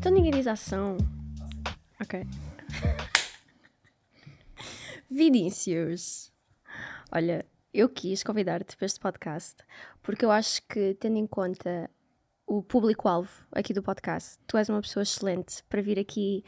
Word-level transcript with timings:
Então 0.00 0.10
ninguém 0.10 0.30
diz 0.30 0.46
ação. 0.46 0.96
Ok. 2.00 2.26
Vinícius. 5.10 6.32
Olha, 7.12 7.44
eu 7.74 7.86
quis 7.86 8.22
convidar-te 8.22 8.78
para 8.78 8.86
este 8.86 8.98
podcast 8.98 9.56
porque 10.02 10.24
eu 10.24 10.30
acho 10.30 10.62
que, 10.62 10.94
tendo 10.94 11.18
em 11.18 11.26
conta 11.26 11.90
o 12.46 12.62
público-alvo 12.62 13.30
aqui 13.52 13.74
do 13.74 13.82
podcast, 13.82 14.38
tu 14.46 14.56
és 14.56 14.70
uma 14.70 14.80
pessoa 14.80 15.02
excelente 15.02 15.62
para 15.68 15.82
vir 15.82 15.98
aqui 15.98 16.42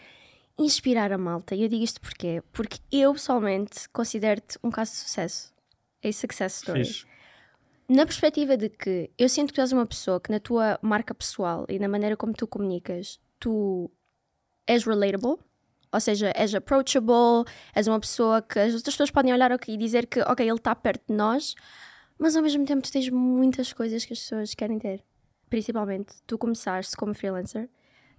inspirar 0.58 1.12
a 1.12 1.18
malta. 1.18 1.54
E 1.54 1.62
eu 1.62 1.68
digo 1.68 1.84
isto 1.84 2.00
porquê? 2.00 2.42
Porque 2.52 2.78
eu 2.90 3.12
pessoalmente 3.12 3.86
considero-te 3.90 4.58
um 4.64 4.70
caso 4.70 4.92
de 4.92 4.96
sucesso. 4.96 5.52
A 6.02 6.10
success 6.10 6.54
story. 6.54 6.86
Fixe. 6.86 7.06
Na 7.86 8.06
perspectiva 8.06 8.56
de 8.56 8.70
que 8.70 9.10
eu 9.18 9.28
sinto 9.28 9.48
que 9.48 9.56
tu 9.56 9.60
és 9.60 9.72
uma 9.72 9.84
pessoa 9.84 10.18
que 10.18 10.30
na 10.30 10.40
tua 10.40 10.78
marca 10.80 11.14
pessoal 11.14 11.66
e 11.68 11.78
na 11.78 11.86
maneira 11.86 12.16
como 12.16 12.32
tu 12.32 12.46
comunicas, 12.46 13.20
tu 13.42 13.90
és 14.66 14.84
relatable, 14.84 15.36
ou 15.92 16.00
seja, 16.00 16.32
és 16.34 16.54
approachable, 16.54 17.44
és 17.74 17.86
uma 17.88 17.98
pessoa 17.98 18.40
que 18.40 18.58
as 18.58 18.72
outras 18.74 18.94
pessoas 18.94 19.10
podem 19.10 19.32
olhar 19.32 19.50
e 19.68 19.76
dizer 19.76 20.06
que, 20.06 20.20
ok, 20.20 20.46
ele 20.46 20.56
está 20.56 20.74
perto 20.74 21.02
de 21.08 21.14
nós, 21.14 21.54
mas 22.18 22.36
ao 22.36 22.42
mesmo 22.42 22.64
tempo 22.64 22.82
tu 22.82 22.92
tens 22.92 23.10
muitas 23.10 23.72
coisas 23.72 24.04
que 24.04 24.12
as 24.12 24.20
pessoas 24.20 24.54
querem 24.54 24.78
ter. 24.78 25.04
Principalmente, 25.50 26.14
tu 26.26 26.38
começaste 26.38 26.96
como 26.96 27.12
freelancer, 27.14 27.68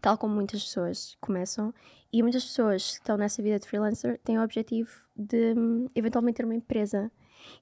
tal 0.02 0.18
como 0.18 0.36
muitas 0.36 0.62
pessoas 0.63 1.18
começam, 1.22 1.74
e 2.12 2.21
muitas 2.21 2.44
pessoas 2.44 2.91
que 2.91 2.99
estão 2.99 3.18
nessa 3.18 3.41
vida 3.41 3.58
de 3.58 3.68
freelancer 3.68 4.20
têm 4.24 4.38
o 4.38 4.44
objetivo 4.44 4.91
de 5.16 5.54
hum, 5.58 5.90
eventualmente 5.96 6.38
ter 6.38 6.46
uma 6.46 6.54
empresa. 6.54 7.10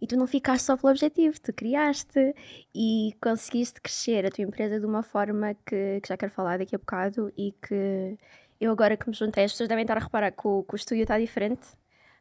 E 0.02 0.08
tu 0.08 0.16
não 0.17 0.27
ficaste 0.27 0.66
só 0.66 0.76
pelo 0.77 0.91
objetivo, 0.91 1.40
tu 1.40 1.53
criaste 1.53 2.34
e 2.73 3.16
conseguiste 3.21 3.80
crescer 3.81 4.26
a 4.26 4.30
tua 4.30 4.44
empresa 4.44 4.80
de 4.80 4.85
uma 4.85 5.04
forma 5.04 5.54
que, 5.66 5.99
que 6.02 6.09
já 6.09 6.17
quero 6.17 6.31
falar 6.31 6.57
daqui 6.59 6.76
a 6.76 6.80
bocado 6.80 7.31
e 7.38 7.54
que 7.62 8.17
eu 8.59 8.71
agora 8.71 8.95
que 8.95 9.09
me 9.09 9.15
juntei, 9.15 9.43
as 9.43 9.51
pessoas 9.51 9.70
devem 9.70 9.84
estar 9.84 9.98
a 9.98 9.99
reparar 9.99 10.32
que 10.32 10.48
o, 10.48 10.63
que 10.63 10.73
o 10.73 10.77
estúdio 10.77 11.01
está 11.04 11.18
diferente, 11.18 11.68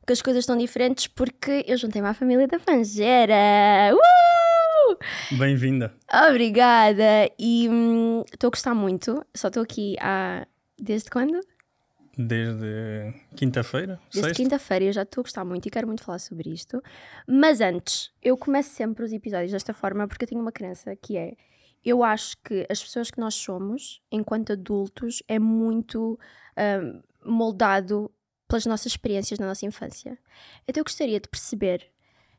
que 0.06 0.12
as 0.12 0.22
coisas 0.22 0.42
estão 0.42 0.56
diferentes 0.56 1.06
porque 1.06 1.64
eu 1.66 1.76
juntei-me 1.76 2.08
à 2.08 2.14
família 2.14 2.48
da 2.48 2.58
Fangeira. 2.58 3.94
Uh! 3.94 5.36
Bem-vinda. 5.38 5.94
Obrigada! 6.28 7.30
E 7.38 7.68
hum, 7.68 8.24
estou 8.32 8.48
a 8.48 8.50
gostar 8.50 8.74
muito, 8.74 9.24
só 9.34 9.48
estou 9.48 9.62
aqui 9.62 9.96
há. 10.00 10.46
Desde 10.82 11.10
quando? 11.10 11.38
Desde 12.26 13.14
quinta-feira? 13.36 14.00
Desde 14.12 14.34
quinta-feira 14.34 14.84
eu 14.84 14.92
já 14.92 15.02
estou 15.02 15.22
a 15.22 15.24
gostar 15.24 15.44
muito 15.44 15.66
e 15.66 15.70
quero 15.70 15.86
muito 15.86 16.02
falar 16.02 16.18
sobre 16.18 16.50
isto. 16.50 16.82
Mas 17.26 17.60
antes, 17.60 18.12
eu 18.22 18.36
começo 18.36 18.70
sempre 18.70 19.04
os 19.04 19.12
episódios 19.12 19.52
desta 19.52 19.72
forma 19.72 20.06
porque 20.06 20.24
eu 20.24 20.28
tenho 20.28 20.40
uma 20.40 20.52
crença 20.52 20.94
que 20.96 21.16
é: 21.16 21.34
eu 21.84 22.04
acho 22.04 22.36
que 22.44 22.66
as 22.68 22.82
pessoas 22.82 23.10
que 23.10 23.20
nós 23.20 23.34
somos, 23.34 24.02
enquanto 24.10 24.52
adultos, 24.52 25.22
é 25.26 25.38
muito 25.38 26.18
hum, 26.58 27.02
moldado 27.24 28.10
pelas 28.46 28.66
nossas 28.66 28.86
experiências 28.92 29.38
na 29.38 29.46
nossa 29.46 29.64
infância. 29.64 30.18
Então 30.66 30.80
eu 30.80 30.84
gostaria 30.84 31.20
de 31.20 31.28
perceber 31.28 31.90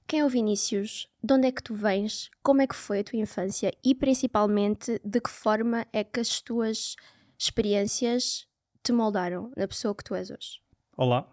quem 0.05 0.19
é 0.19 0.25
o 0.25 0.29
Vinícius, 0.29 1.07
de 1.23 1.33
onde 1.33 1.47
é 1.47 1.51
que 1.51 1.63
tu 1.63 1.73
vens, 1.73 2.29
como 2.43 2.61
é 2.61 2.67
que 2.67 2.75
foi 2.75 2.99
a 2.99 3.03
tua 3.03 3.17
infância 3.17 3.73
e 3.83 3.95
principalmente 3.95 4.99
de 5.03 5.21
que 5.21 5.29
forma 5.29 5.87
é 5.93 6.03
que 6.03 6.19
as 6.19 6.41
tuas 6.41 6.95
experiências 7.39 8.45
te 8.83 8.91
moldaram 8.91 9.51
na 9.55 9.67
pessoa 9.67 9.95
que 9.95 10.03
tu 10.03 10.15
és 10.15 10.29
hoje. 10.31 10.61
Olá. 10.97 11.27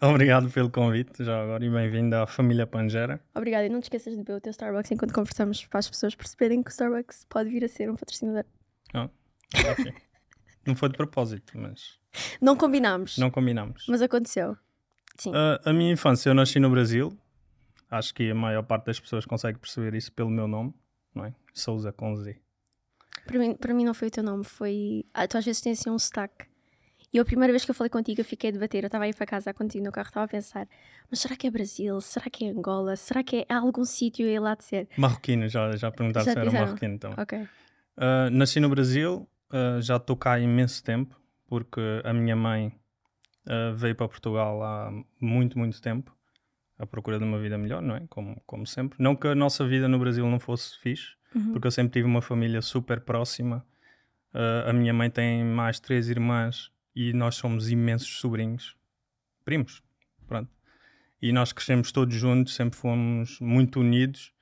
Obrigado 0.00 0.48
pelo 0.50 0.70
convite, 0.70 1.24
já 1.24 1.42
agora, 1.42 1.64
e 1.64 1.68
bem-vindo 1.68 2.14
à 2.14 2.26
família 2.26 2.66
Pangera. 2.66 3.20
Obrigada 3.34 3.66
e 3.66 3.68
não 3.68 3.80
te 3.80 3.84
esqueças 3.84 4.12
de 4.12 4.18
beber 4.18 4.36
o 4.36 4.40
teu 4.40 4.50
Starbucks 4.50 4.90
enquanto 4.92 5.12
conversamos 5.12 5.66
para 5.66 5.80
as 5.80 5.90
pessoas 5.90 6.14
perceberem 6.14 6.62
que 6.62 6.70
o 6.70 6.72
Starbucks 6.72 7.26
pode 7.28 7.50
vir 7.50 7.64
a 7.64 7.68
ser 7.68 7.90
um 7.90 7.96
patrocinador. 7.96 8.44
Ah, 8.94 9.10
ok. 9.72 9.92
não 10.66 10.76
foi 10.76 10.88
de 10.90 10.96
propósito, 10.96 11.58
mas 11.58 11.98
Não 12.40 12.56
combinámos, 12.56 13.18
não 13.18 13.28
combinamos. 13.30 13.86
mas 13.88 14.00
aconteceu. 14.00 14.56
Sim. 15.18 15.32
Ah, 15.34 15.60
a 15.64 15.72
minha 15.72 15.92
infância, 15.92 16.30
eu 16.30 16.34
nasci 16.34 16.60
no 16.60 16.70
Brasil. 16.70 17.12
Acho 17.90 18.14
que 18.14 18.30
a 18.30 18.34
maior 18.34 18.62
parte 18.62 18.84
das 18.86 19.00
pessoas 19.00 19.26
consegue 19.26 19.58
perceber 19.58 19.94
isso 19.94 20.12
pelo 20.12 20.30
meu 20.30 20.46
nome, 20.46 20.72
não 21.12 21.24
é? 21.24 21.34
Souza 21.52 21.90
com 21.92 22.14
Z. 22.14 22.36
Para, 23.26 23.38
mim, 23.38 23.54
para 23.56 23.74
mim 23.74 23.84
não 23.84 23.94
foi 23.94 24.08
o 24.08 24.10
teu 24.12 24.22
nome, 24.22 24.44
foi. 24.44 25.04
Ah, 25.12 25.26
tu 25.26 25.36
às 25.38 25.44
vezes 25.44 25.60
tens 25.60 25.80
assim 25.80 25.90
um 25.90 25.98
sotaque. 25.98 26.46
E 27.12 27.16
eu, 27.16 27.22
a 27.22 27.24
primeira 27.24 27.52
vez 27.52 27.64
que 27.64 27.70
eu 27.70 27.74
falei 27.74 27.88
contigo, 27.90 28.20
eu 28.20 28.24
fiquei 28.24 28.50
a 28.50 28.52
debater. 28.52 28.84
Eu 28.84 28.88
estava 28.88 29.04
a 29.04 29.08
ir 29.08 29.14
para 29.14 29.24
casa 29.26 29.54
contigo 29.54 29.84
no 29.84 29.90
carro, 29.92 30.08
estava 30.08 30.24
a 30.26 30.28
pensar: 30.28 30.68
mas 31.10 31.20
será 31.20 31.36
que 31.36 31.46
é 31.46 31.50
Brasil? 31.50 32.00
Será 32.00 32.28
que 32.30 32.44
é 32.44 32.50
Angola? 32.50 32.96
Será 32.96 33.22
que 33.22 33.46
é 33.48 33.54
algum 33.54 33.84
sítio 33.84 34.26
aí 34.26 34.38
lá 34.38 34.54
de 34.54 34.64
ser? 34.64 34.88
Marroquino, 34.96 35.48
já, 35.48 35.74
já 35.76 35.90
perguntaram 35.90 36.26
Já 36.26 36.32
se 36.32 36.38
era 36.38 36.50
marroquino 36.50 36.94
então. 36.94 37.14
Ok. 37.16 37.46
Ah, 37.96 38.28
nasci 38.30 38.60
no 38.60 38.68
Brasil, 38.68 39.26
ah, 39.50 39.78
já 39.80 39.96
estou 39.96 40.16
cá 40.16 40.32
há 40.34 40.40
imenso 40.40 40.84
tempo, 40.84 41.18
porque 41.46 41.80
a 42.04 42.12
minha 42.12 42.36
mãe 42.36 42.72
ah, 43.46 43.72
veio 43.74 43.94
para 43.94 44.06
Portugal 44.08 44.62
há 44.62 44.90
muito, 45.20 45.58
muito 45.58 45.80
tempo, 45.80 46.14
à 46.78 46.86
procura 46.86 47.18
de 47.18 47.24
uma 47.24 47.38
vida 47.40 47.56
melhor, 47.56 47.80
não 47.80 47.96
é? 47.96 48.02
Como, 48.10 48.40
como 48.46 48.66
sempre. 48.66 49.02
Não 49.02 49.16
que 49.16 49.26
a 49.28 49.34
nossa 49.34 49.66
vida 49.66 49.88
no 49.88 49.98
Brasil 49.98 50.26
não 50.28 50.38
fosse 50.38 50.78
fixe, 50.78 51.16
Uhum. 51.34 51.52
porque 51.52 51.66
eu 51.66 51.70
sempre 51.70 51.92
tive 51.92 52.06
uma 52.06 52.22
família 52.22 52.62
super 52.62 53.00
próxima. 53.00 53.62
A 54.66 54.72
minha 54.72 54.94
mãe 54.94 55.10
tem 55.10 55.44
mais 55.44 55.78
três 55.78 56.08
irmãs 56.08 56.70
e 56.98 57.12
nós 57.12 57.36
somos 57.36 57.70
imensos 57.70 58.18
sobrinhos, 58.18 58.76
primos, 59.44 59.80
pronto. 60.26 60.50
E 61.22 61.30
nós 61.30 61.52
crescemos 61.52 61.92
todos 61.92 62.12
juntos, 62.12 62.56
sempre 62.56 62.76
fomos 62.76 63.38
muito 63.38 63.78
unidos 63.78 64.32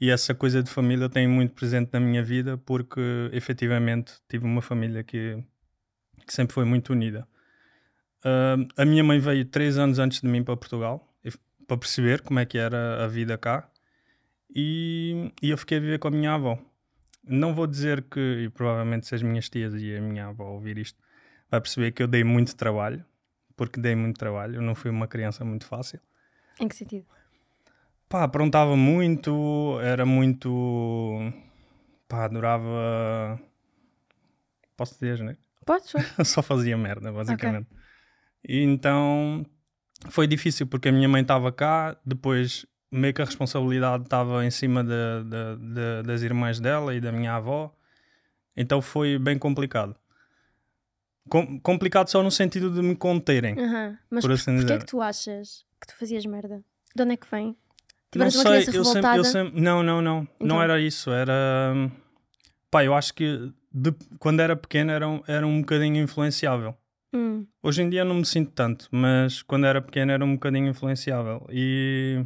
e 0.00 0.08
essa 0.10 0.34
coisa 0.34 0.62
de 0.62 0.70
família 0.70 1.10
tem 1.10 1.28
muito 1.28 1.52
presente 1.52 1.90
na 1.92 2.00
minha 2.00 2.22
vida 2.22 2.56
porque 2.56 3.00
efetivamente 3.34 4.14
tive 4.30 4.46
uma 4.46 4.62
família 4.62 5.04
que, 5.04 5.44
que 6.26 6.32
sempre 6.32 6.54
foi 6.54 6.64
muito 6.64 6.90
unida. 6.94 7.28
Ah, 8.24 8.56
a 8.78 8.86
minha 8.86 9.04
mãe 9.04 9.18
veio 9.18 9.44
três 9.44 9.76
anos 9.76 9.98
antes 9.98 10.22
de 10.22 10.26
mim 10.26 10.42
para 10.42 10.56
Portugal 10.56 11.06
para 11.66 11.76
perceber 11.76 12.22
como 12.22 12.38
é 12.38 12.46
que 12.46 12.56
era 12.56 13.04
a 13.04 13.08
vida 13.08 13.36
cá 13.36 13.68
e, 14.54 15.32
e 15.42 15.50
eu 15.50 15.58
fiquei 15.58 15.76
a 15.76 15.80
viver 15.80 15.98
com 15.98 16.08
a 16.08 16.10
minha 16.10 16.32
avó. 16.32 16.58
Não 17.22 17.54
vou 17.54 17.66
dizer 17.66 18.04
que, 18.04 18.44
e 18.44 18.48
provavelmente 18.48 19.06
se 19.06 19.14
as 19.14 19.22
minhas 19.22 19.50
tias 19.50 19.74
e 19.74 19.96
a 19.96 20.00
minha 20.00 20.28
avó 20.28 20.44
ouvir 20.52 20.78
isto, 20.78 20.98
vai 21.50 21.60
perceber 21.60 21.92
que 21.92 22.02
eu 22.02 22.06
dei 22.08 22.24
muito 22.24 22.54
trabalho, 22.56 23.04
porque 23.56 23.80
dei 23.80 23.94
muito 23.94 24.18
trabalho, 24.18 24.56
eu 24.56 24.62
não 24.62 24.74
fui 24.74 24.90
uma 24.90 25.06
criança 25.06 25.44
muito 25.44 25.66
fácil. 25.66 26.00
Em 26.60 26.68
que 26.68 26.74
sentido? 26.76 27.06
Pá, 28.08 28.22
aprontava 28.24 28.76
muito, 28.76 29.78
era 29.82 30.06
muito. 30.06 30.52
pá, 32.08 32.24
adorava. 32.24 33.40
Posso 34.76 34.94
dizer, 34.94 35.22
né? 35.24 35.36
Podes? 35.64 35.92
Só 36.24 36.42
fazia 36.42 36.76
merda, 36.76 37.10
basicamente. 37.12 37.68
E 38.46 38.62
então 38.62 39.44
foi 40.10 40.26
difícil 40.26 40.66
porque 40.66 40.88
a 40.88 40.92
minha 40.92 41.08
mãe 41.08 41.22
estava 41.22 41.50
cá, 41.50 41.96
depois 42.04 42.64
meio 42.92 43.12
que 43.12 43.20
a 43.20 43.24
responsabilidade 43.24 44.04
estava 44.04 44.44
em 44.44 44.50
cima 44.50 44.84
de- 44.84 44.90
de- 45.24 45.74
de- 45.74 46.02
das 46.06 46.22
irmãs 46.22 46.60
dela 46.60 46.94
e 46.94 47.00
da 47.00 47.10
minha 47.10 47.34
avó, 47.34 47.74
então 48.56 48.80
foi 48.80 49.18
bem 49.18 49.36
complicado. 49.38 49.96
Com- 51.28 51.58
complicado 51.60 52.08
só 52.08 52.22
no 52.22 52.30
sentido 52.30 52.70
de 52.70 52.80
me 52.82 52.94
conterem. 52.94 53.58
Aham. 53.58 53.98
Mas 54.10 54.24
Por 54.24 54.32
assim 54.32 54.56
porquê 54.56 54.72
é 54.74 54.78
que 54.78 54.86
tu 54.86 55.00
achas 55.00 55.64
que 55.80 55.86
tu 55.88 55.96
fazias 55.98 56.24
merda? 56.24 56.62
De 56.94 57.02
onde 57.02 57.12
é 57.14 57.16
que 57.16 57.26
vem? 57.30 57.46
Não 57.46 57.56
Tiveste 58.30 58.38
uma 58.38 58.42
sei, 58.44 58.78
eu 58.78 58.84
sempre, 58.84 59.18
eu 59.18 59.24
sempre. 59.24 59.60
Não, 59.60 59.82
não, 59.82 60.00
não. 60.00 60.22
Então? 60.36 60.46
Não 60.46 60.62
era 60.62 60.80
isso. 60.80 61.10
Era. 61.10 61.74
Pá, 62.70 62.84
eu 62.84 62.94
acho 62.94 63.12
que 63.12 63.52
de- 63.72 63.94
quando 64.18 64.40
era 64.40 64.56
pequeno 64.56 64.90
era, 64.90 65.06
um- 65.08 65.22
era 65.26 65.46
um 65.46 65.60
bocadinho 65.60 65.96
influenciável. 66.02 66.74
Hum, 67.12 67.46
Hoje 67.62 67.82
em 67.82 67.90
dia 67.90 68.04
não 68.04 68.14
me 68.14 68.24
sinto 68.24 68.52
tanto, 68.52 68.88
mas 68.90 69.42
quando 69.42 69.66
era 69.66 69.82
pequeno 69.82 70.12
era 70.12 70.24
um 70.24 70.34
bocadinho 70.34 70.68
influenciável. 70.68 71.46
E. 71.50 72.24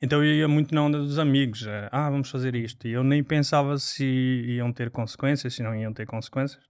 Então 0.00 0.22
eu 0.22 0.34
ia 0.34 0.48
muito 0.48 0.74
na 0.74 0.82
onda 0.82 0.98
dos 0.98 1.18
amigos. 1.18 1.66
eh, 1.66 1.88
Ah, 1.90 2.10
vamos 2.10 2.30
fazer 2.30 2.54
isto. 2.54 2.86
E 2.86 2.92
eu 2.92 3.02
nem 3.02 3.22
pensava 3.22 3.78
se 3.78 4.04
iam 4.04 4.72
ter 4.72 4.90
consequências, 4.90 5.54
se 5.54 5.62
não 5.62 5.74
iam 5.74 5.92
ter 5.92 6.06
consequências. 6.06 6.62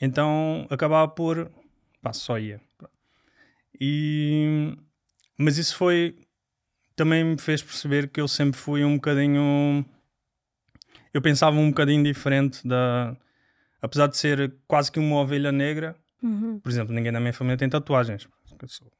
Então 0.00 0.66
acabava 0.70 1.08
por. 1.08 1.50
Pá, 2.02 2.12
só 2.12 2.38
ia. 2.38 2.60
E. 3.80 4.76
Mas 5.38 5.58
isso 5.58 5.76
foi. 5.76 6.16
Também 6.96 7.24
me 7.24 7.38
fez 7.38 7.62
perceber 7.62 8.08
que 8.08 8.20
eu 8.20 8.28
sempre 8.28 8.58
fui 8.58 8.84
um 8.84 8.94
bocadinho. 8.96 9.84
Eu 11.12 11.22
pensava 11.22 11.56
um 11.56 11.70
bocadinho 11.70 12.02
diferente 12.04 12.66
da. 12.66 13.16
Apesar 13.80 14.06
de 14.06 14.16
ser 14.16 14.54
quase 14.66 14.90
que 14.90 14.98
uma 14.98 15.16
ovelha 15.16 15.52
negra, 15.52 15.94
uhum. 16.22 16.58
por 16.58 16.70
exemplo, 16.70 16.94
ninguém 16.94 17.12
da 17.12 17.20
minha 17.20 17.32
família 17.32 17.58
tem 17.58 17.68
tatuagens. 17.68 18.26
Eu 18.60 18.68
sou- 18.68 18.90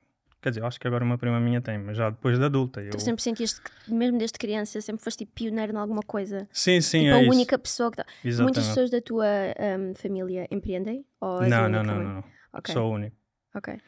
Quer 0.44 0.50
dizer, 0.50 0.62
acho 0.62 0.78
que 0.78 0.86
agora 0.86 1.02
uma 1.02 1.16
prima 1.16 1.40
minha 1.40 1.58
tem, 1.62 1.78
mas 1.78 1.96
já 1.96 2.10
depois 2.10 2.38
de 2.38 2.44
adulta. 2.44 2.82
Eu... 2.82 2.90
Tu 2.90 3.00
sempre 3.00 3.22
sentiste 3.22 3.62
que, 3.62 3.90
mesmo 3.90 4.18
desde 4.18 4.36
criança, 4.36 4.78
sempre 4.82 5.02
foste 5.02 5.20
tipo, 5.20 5.32
pioneiro 5.32 5.72
em 5.72 5.76
alguma 5.76 6.02
coisa? 6.02 6.46
Sim, 6.52 6.82
sim, 6.82 6.98
tipo, 6.98 7.10
é 7.12 7.12
a 7.14 7.22
isso. 7.22 7.30
única 7.30 7.58
pessoa 7.58 7.90
que. 7.90 7.96
Tá... 7.96 8.04
Muitas 8.04 8.26
Exatamente. 8.26 8.66
pessoas 8.68 8.90
da 8.90 9.00
tua 9.00 9.24
hum, 9.78 9.94
família 9.94 10.46
empreendem? 10.50 11.02
Ou 11.18 11.40
Não, 11.40 11.66
não, 11.66 11.82
não, 11.82 11.94
não, 11.96 12.14
não. 12.16 12.24
Ok, 12.52 12.74
Sou 12.74 12.90
o 12.90 12.94
único. 12.94 13.16
ok. 13.54 13.74
De- 13.74 13.80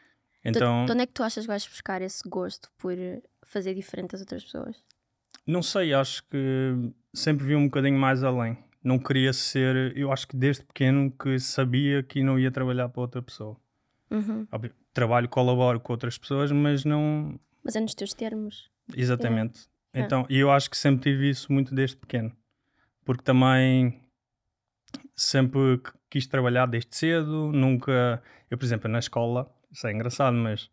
Então, 0.45 0.85
De 0.87 0.91
onde 0.93 1.03
é 1.03 1.05
que 1.05 1.13
tu 1.13 1.21
achas 1.21 1.43
que 1.43 1.47
vais 1.47 1.67
buscar 1.67 2.01
esse 2.01 2.27
gosto 2.27 2.71
por 2.75 2.91
fazer 3.45 3.75
diferente 3.75 4.13
das 4.13 4.21
outras 4.21 4.43
pessoas? 4.43 4.83
não 5.45 5.61
sei, 5.61 5.93
acho 5.93 6.23
que 6.27 6.73
sempre 7.13 7.45
vi 7.45 7.55
um 7.55 7.65
bocadinho 7.65 7.99
mais 7.99 8.23
além. 8.23 8.57
não 8.83 8.97
queria 8.97 9.31
ser. 9.31 9.95
Eu 9.95 10.11
acho 10.11 10.27
que 10.27 10.35
desde 10.35 10.63
pequeno 10.63 11.11
que 11.11 11.37
sabia 11.39 12.01
que 12.01 12.23
não 12.23 12.39
ia 12.39 12.49
trabalhar 12.49 12.89
para 12.89 13.01
outra 13.01 13.21
pessoa. 13.21 13.55
Uhum. 14.09 14.47
Trabalho, 14.93 15.27
colaboro 15.29 15.79
com 15.79 15.93
outras 15.93 16.17
pessoas, 16.17 16.51
mas 16.51 16.83
não. 16.85 17.39
Mas 17.63 17.75
é 17.75 17.79
nos 17.79 17.93
teus 17.93 18.13
termos. 18.13 18.69
Exatamente. 18.95 19.67
Yeah. 19.93 20.05
Então, 20.05 20.25
e 20.29 20.37
eu 20.39 20.49
acho 20.51 20.69
que 20.69 20.77
sempre 20.77 21.11
tive 21.11 21.29
isso 21.29 21.51
muito 21.51 21.73
desde 21.75 21.95
pequeno. 21.97 22.31
Porque 23.05 23.23
também 23.23 24.01
sempre 25.15 25.77
qu- 25.79 25.93
quis 26.09 26.27
trabalhar 26.27 26.65
desde 26.67 26.95
cedo, 26.95 27.51
nunca. 27.53 28.21
Eu, 28.49 28.57
por 28.57 28.65
exemplo, 28.65 28.89
na 28.89 28.99
escola, 28.99 29.49
isso 29.71 29.85
é 29.87 29.91
engraçado, 29.91 30.35
mas 30.35 30.69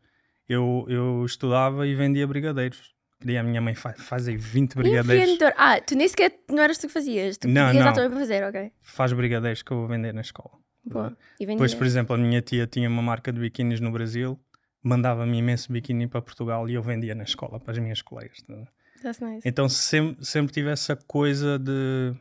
eu, 0.48 0.84
eu 0.88 1.24
estudava 1.24 1.86
e 1.86 1.94
vendia 1.94 2.26
brigadeiros. 2.26 2.94
Pedia 3.18 3.40
à 3.40 3.42
minha 3.42 3.60
mãe, 3.60 3.74
faz, 3.74 4.28
aí 4.28 4.36
20 4.36 4.74
brigadeiros. 4.74 5.22
Empreendedor. 5.32 5.52
Ah, 5.56 5.80
tu 5.80 5.94
nem 5.96 6.06
sequer 6.08 6.38
não 6.50 6.62
eras 6.62 6.76
tu 6.78 6.86
que 6.88 6.92
fazias. 6.92 7.38
Tu 7.38 7.48
Não, 7.48 7.66
pedias 7.66 7.84
não. 7.84 7.90
à 7.90 7.94
tua 7.94 8.02
mãe 8.02 8.10
para 8.10 8.20
fazer, 8.20 8.44
ok. 8.44 8.72
Faz 8.82 9.12
brigadeiros 9.12 9.62
que 9.62 9.70
eu 9.72 9.78
vou 9.78 9.88
vender 9.88 10.12
na 10.12 10.20
escola. 10.20 10.58
Boa. 10.84 11.16
E 11.40 11.46
vendias. 11.46 11.56
Depois, 11.56 11.74
por 11.74 11.86
exemplo, 11.86 12.14
a 12.14 12.18
minha 12.18 12.42
tia 12.42 12.66
tinha 12.66 12.88
uma 12.88 13.02
marca 13.02 13.32
de 13.32 13.40
biquínis 13.40 13.80
no 13.80 13.90
Brasil, 13.90 14.38
mandava-me 14.82 15.38
imenso 15.38 15.72
biquíni 15.72 16.06
para 16.06 16.20
Portugal 16.20 16.68
e 16.68 16.74
eu 16.74 16.82
vendia 16.82 17.14
na 17.14 17.24
escola 17.24 17.58
para 17.58 17.72
as 17.72 17.78
minhas 17.78 18.02
colegas. 18.02 18.42
tá? 18.42 18.54
That's 19.02 19.20
nice. 19.20 19.48
Então 19.48 19.68
sempre, 19.68 20.24
sempre 20.24 20.52
tive 20.52 20.70
essa 20.70 20.96
coisa 20.96 21.58
de 21.58 22.14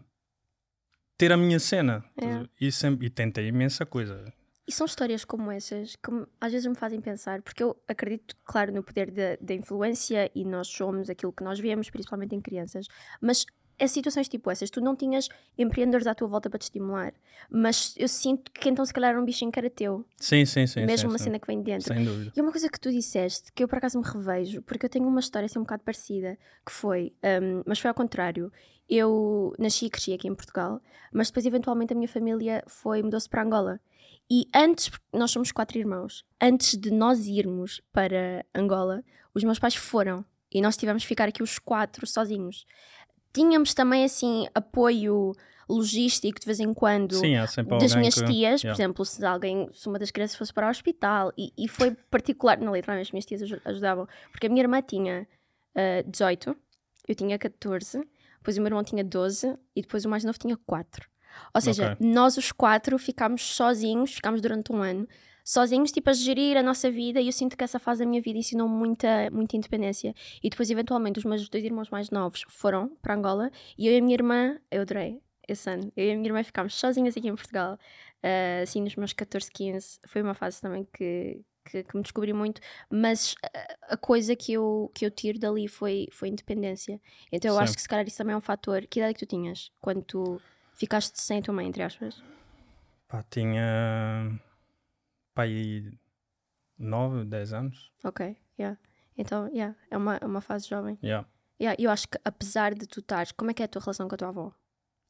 ter 1.17 1.31
a 1.31 1.37
minha 1.37 1.59
cena. 1.59 2.03
É. 2.17 2.47
E, 2.59 2.71
sempre, 2.71 3.07
e 3.07 3.09
tentei 3.09 3.47
imensa 3.47 3.85
coisa. 3.85 4.23
E 4.67 4.71
são 4.71 4.85
histórias 4.85 5.25
como 5.25 5.51
essas 5.51 5.95
que 5.97 6.09
às 6.39 6.51
vezes 6.51 6.67
me 6.67 6.75
fazem 6.75 7.01
pensar, 7.01 7.41
porque 7.41 7.61
eu 7.61 7.75
acredito, 7.87 8.35
claro, 8.45 8.71
no 8.71 8.81
poder 8.81 9.11
da, 9.11 9.35
da 9.41 9.53
influência 9.53 10.31
e 10.33 10.45
nós 10.45 10.67
somos 10.67 11.09
aquilo 11.09 11.33
que 11.33 11.43
nós 11.43 11.59
vemos, 11.59 11.89
principalmente 11.89 12.33
em 12.33 12.41
crianças, 12.41 12.87
mas 13.21 13.45
é 13.77 13.87
situações 13.87 14.27
tipo 14.27 14.49
essas, 14.49 14.69
tu 14.69 14.81
não 14.81 14.95
tinhas 14.95 15.29
empreendedores 15.57 16.07
à 16.07 16.15
tua 16.15 16.27
volta 16.27 16.49
para 16.49 16.59
te 16.59 16.63
estimular, 16.63 17.13
mas 17.49 17.93
eu 17.97 18.07
sinto 18.07 18.51
que 18.51 18.69
então 18.69 18.85
se 18.85 18.93
calhar 18.93 19.11
era 19.11 19.21
um 19.21 19.25
bichinho 19.25 19.51
que 19.51 19.59
era 19.59 19.69
teu, 19.69 20.05
Sim, 20.17 20.45
sim, 20.45 20.65
sim. 20.67 20.81
mesmo 20.85 21.09
sim, 21.09 21.13
uma 21.13 21.17
sim. 21.17 21.25
cena 21.25 21.39
que 21.39 21.47
vem 21.47 21.61
dentro. 21.61 21.93
Sem 21.93 22.03
dúvida. 22.03 22.31
E 22.35 22.41
uma 22.41 22.51
coisa 22.51 22.69
que 22.69 22.79
tu 22.79 22.91
disseste, 22.91 23.51
que 23.53 23.63
eu 23.63 23.67
por 23.67 23.77
acaso 23.77 23.99
me 23.99 24.05
revejo, 24.05 24.61
porque 24.61 24.85
eu 24.85 24.89
tenho 24.89 25.07
uma 25.07 25.19
história 25.19 25.45
assim 25.45 25.59
um 25.59 25.63
bocado 25.63 25.83
parecida, 25.83 26.37
que 26.65 26.71
foi, 26.71 27.13
hum, 27.23 27.63
mas 27.65 27.79
foi 27.79 27.89
ao 27.89 27.95
contrário. 27.95 28.51
Eu 28.89 29.53
nasci 29.57 29.85
e 29.85 29.89
cresci 29.89 30.13
aqui 30.13 30.27
em 30.27 30.35
Portugal, 30.35 30.81
mas 31.11 31.27
depois 31.27 31.45
eventualmente 31.45 31.93
a 31.93 31.95
minha 31.95 32.07
família 32.07 32.63
foi, 32.67 33.01
mudou-se 33.01 33.29
para 33.29 33.43
Angola. 33.43 33.79
E 34.29 34.47
antes, 34.53 34.91
nós 35.11 35.31
somos 35.31 35.51
quatro 35.51 35.77
irmãos, 35.77 36.25
antes 36.41 36.77
de 36.77 36.91
nós 36.91 37.27
irmos 37.27 37.81
para 37.91 38.45
Angola, 38.53 39.03
os 39.33 39.43
meus 39.43 39.59
pais 39.59 39.75
foram 39.75 40.25
e 40.51 40.61
nós 40.61 40.77
tivemos 40.77 41.03
que 41.03 41.07
ficar 41.07 41.27
aqui 41.27 41.41
os 41.41 41.57
quatro 41.57 42.05
sozinhos. 42.05 42.65
Tínhamos 43.33 43.73
também 43.73 44.03
assim 44.03 44.47
apoio 44.53 45.33
logístico 45.67 46.39
de 46.39 46.45
vez 46.45 46.59
em 46.59 46.73
quando 46.73 47.15
Sim, 47.15 47.35
sempre 47.47 47.77
das 47.77 47.95
minhas 47.95 48.15
que... 48.15 48.23
tias, 48.25 48.61
por 48.61 48.67
Yeah. 48.67 48.75
exemplo, 48.83 49.05
se 49.05 49.25
alguém, 49.25 49.69
se 49.73 49.87
uma 49.87 49.97
das 49.97 50.11
crianças 50.11 50.35
fosse 50.37 50.53
para 50.53 50.67
o 50.67 50.69
hospital, 50.69 51.31
e, 51.37 51.51
e 51.57 51.67
foi 51.67 51.91
particular, 52.11 52.57
não, 52.59 52.75
literalmente, 52.75 53.07
as 53.07 53.11
minhas 53.11 53.25
tias 53.25 53.41
aju- 53.41 53.61
ajudavam, 53.65 54.07
porque 54.31 54.47
a 54.47 54.49
minha 54.49 54.61
irmã 54.61 54.81
tinha 54.81 55.27
ah, 55.75 56.03
18, 56.05 56.55
eu 57.07 57.15
tinha 57.15 57.37
14, 57.39 57.99
depois 58.37 58.57
o 58.57 58.61
meu 58.61 58.67
irmão 58.67 58.83
tinha 58.83 59.03
12 59.03 59.57
e 59.75 59.81
depois 59.81 60.05
o 60.05 60.09
mais 60.09 60.23
novo 60.23 60.37
tinha 60.37 60.57
4. 60.65 61.09
Ou 61.53 61.61
seja, 61.61 61.93
Ok. 61.93 62.05
nós 62.07 62.37
os 62.37 62.51
quatro 62.51 62.99
ficámos 62.99 63.41
sozinhos, 63.41 64.13
ficámos 64.13 64.39
durante 64.41 64.71
um 64.71 64.83
ano, 64.83 65.07
sozinhos, 65.43 65.91
tipo, 65.91 66.09
a 66.09 66.13
gerir 66.13 66.57
a 66.57 66.63
nossa 66.63 66.89
vida, 66.89 67.19
e 67.19 67.27
eu 67.27 67.31
sinto 67.31 67.57
que 67.57 67.63
essa 67.63 67.79
fase 67.79 68.03
da 68.03 68.09
minha 68.09 68.21
vida 68.21 68.39
ensinou 68.39 68.67
muita, 68.67 69.29
muita 69.31 69.57
independência. 69.57 70.13
E 70.41 70.49
depois, 70.49 70.69
eventualmente, 70.69 71.19
os 71.19 71.25
meus 71.25 71.49
dois 71.49 71.63
irmãos 71.63 71.89
mais 71.89 72.09
novos 72.09 72.43
foram 72.47 72.89
para 73.01 73.15
Angola, 73.15 73.51
e 73.77 73.87
eu 73.87 73.93
e 73.93 73.97
a 73.97 74.01
minha 74.01 74.15
irmã, 74.15 74.59
eu 74.71 74.81
adorei 74.81 75.21
esse 75.47 75.69
ano, 75.69 75.91
eu 75.97 76.05
e 76.05 76.11
a 76.11 76.15
minha 76.15 76.27
irmã 76.27 76.43
ficámos 76.43 76.75
sozinhas 76.75 77.17
aqui 77.17 77.27
em 77.27 77.35
Portugal, 77.35 77.77
ah, 78.23 78.61
assim, 78.63 78.81
nos 78.81 78.95
meus 78.95 79.11
14, 79.11 79.51
15. 79.51 79.99
Foi 80.07 80.21
uma 80.21 80.33
fase 80.33 80.61
também 80.61 80.87
que, 80.93 81.41
que, 81.65 81.83
que 81.83 81.95
me 81.95 82.01
descobri 82.01 82.31
muito, 82.31 82.61
mas 82.89 83.35
a, 83.89 83.93
a 83.93 83.97
coisa 83.97 84.33
que 84.35 84.53
eu, 84.53 84.89
que 84.95 85.05
eu 85.05 85.11
tiro 85.11 85.37
dali 85.37 85.67
foi, 85.67 86.07
foi 86.11 86.29
independência. 86.29 87.01
Então 87.31 87.51
eu 87.51 87.57
Sim. 87.57 87.63
acho 87.63 87.75
que 87.75 87.81
se 87.81 87.87
calhar 87.87 88.07
isso 88.07 88.17
também 88.17 88.33
é 88.33 88.37
um 88.37 88.41
fator. 88.41 88.87
Que 88.87 88.99
idade 88.99 89.11
é 89.11 89.13
que 89.13 89.25
tu 89.25 89.29
tinhas 89.29 89.71
quando 89.81 90.01
tu 90.01 90.41
ficaste 90.73 91.21
sem 91.21 91.39
a 91.39 91.41
tua 91.41 91.53
mãe, 91.53 91.67
entre 91.67 91.83
aspas? 91.83 92.23
Pá, 93.09 93.23
tinha... 93.29 94.39
Aí 95.35 95.91
9, 96.77 97.25
10 97.25 97.53
anos. 97.53 97.91
Ok, 98.03 98.35
yeah. 98.59 98.77
Então, 99.17 99.47
yeah, 99.49 99.75
é 99.91 99.97
uma, 99.97 100.17
é 100.17 100.25
uma 100.25 100.41
fase 100.41 100.67
jovem. 100.67 100.97
Yeah. 101.03 101.27
Yeah, 101.61 101.81
eu 101.81 101.89
acho 101.91 102.07
que 102.07 102.17
apesar 102.25 102.73
de 102.73 102.85
tu 102.87 102.99
estares, 102.99 103.31
como 103.31 103.51
é 103.51 103.53
que 103.53 103.61
é 103.61 103.65
a 103.65 103.67
tua 103.67 103.81
relação 103.81 104.07
com 104.07 104.15
a 104.15 104.17
tua 104.17 104.29
avó? 104.29 104.51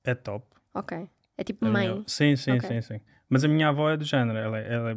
É 0.04 0.14
top. 0.14 0.46
Ok. 0.74 1.10
É 1.38 1.44
tipo 1.44 1.66
A 1.66 1.70
mãe. 1.70 1.90
minha- 1.90 2.04
Sim, 2.08 2.36
sim, 2.36 2.52
Ok. 2.52 2.68
sim, 2.70 2.82
sim. 2.82 3.02
Mas 3.30 3.44
a 3.44 3.48
minha 3.48 3.70
avó 3.70 3.90
é 3.90 3.98
do 3.98 4.04
género. 4.04 4.38
Ela, 4.38 4.60
é- 4.60 4.74
ela 4.74 4.92
é 4.92 4.96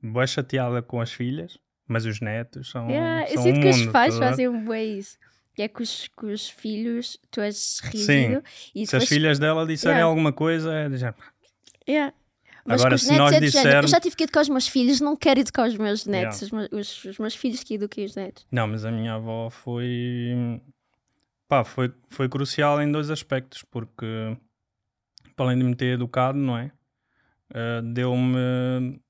bem 0.00 0.26
chateada 0.26 0.80
com 0.80 1.00
as 1.00 1.12
filhas, 1.12 1.58
mas 1.86 2.06
os 2.06 2.20
netos 2.20 2.70
são. 2.70 2.88
Yeah, 2.88 3.28
eu 3.28 3.34
são 3.34 3.42
sinto 3.42 3.58
um 3.58 3.60
que 3.60 3.68
os 3.70 3.86
pais 3.88 4.14
ver? 4.14 4.20
fazem 4.20 4.48
um 4.48 4.64
bué 4.64 4.84
isso. 4.84 5.18
Que 5.54 5.62
é 5.62 5.68
que 5.68 5.82
os, 5.82 6.06
que 6.06 6.26
os 6.26 6.48
filhos, 6.48 7.18
tu 7.32 7.40
és 7.40 7.80
rígido 7.82 8.44
e 8.74 8.86
Se 8.86 8.94
as 8.96 9.08
filhas 9.08 9.40
dela 9.40 9.66
disserem 9.66 9.96
Yeah. 9.96 10.08
alguma 10.08 10.32
coisa, 10.32 10.72
é 10.72 10.88
de 10.88 10.96
género. 10.98 11.18
Yeah. 11.88 12.14
Mas 12.68 12.80
Agora, 12.82 12.98
se 12.98 13.06
netos 13.08 13.18
nós 13.18 13.32
é 13.32 13.34
género. 13.34 13.46
Eu 13.46 13.50
dissermos- 13.62 13.90
já 13.90 14.00
tive 14.00 14.14
que 14.16 14.22
educar 14.24 14.40
os 14.42 14.48
meus 14.48 14.68
filhos, 14.68 15.00
não 15.00 15.16
quero 15.16 15.40
educar 15.40 15.66
os 15.66 15.76
meus 15.76 16.04
netos. 16.06 16.42
Yeah. 16.42 16.66
Os, 16.66 16.70
meus, 16.70 17.04
os- 17.04 17.18
meus 17.18 17.34
filhos 17.34 17.64
que 17.64 17.74
eduquem 17.74 18.04
os 18.04 18.14
netos. 18.14 18.46
Não, 18.52 18.66
mas 18.68 18.84
a 18.84 18.90
minha 18.92 19.14
avó 19.14 19.48
foi. 19.50 20.60
Pá, 21.48 21.64
foi, 21.64 21.92
foi 22.10 22.28
crucial 22.28 22.80
em 22.82 22.92
dois 22.92 23.10
aspectos, 23.10 23.64
porque 23.70 24.36
para 25.34 25.46
além 25.46 25.58
de 25.58 25.64
me 25.64 25.74
ter 25.74 25.94
educado, 25.94 26.36
não 26.38 26.56
é? 26.58 26.70
Eh, 27.54 27.80
deu-me 27.82 29.00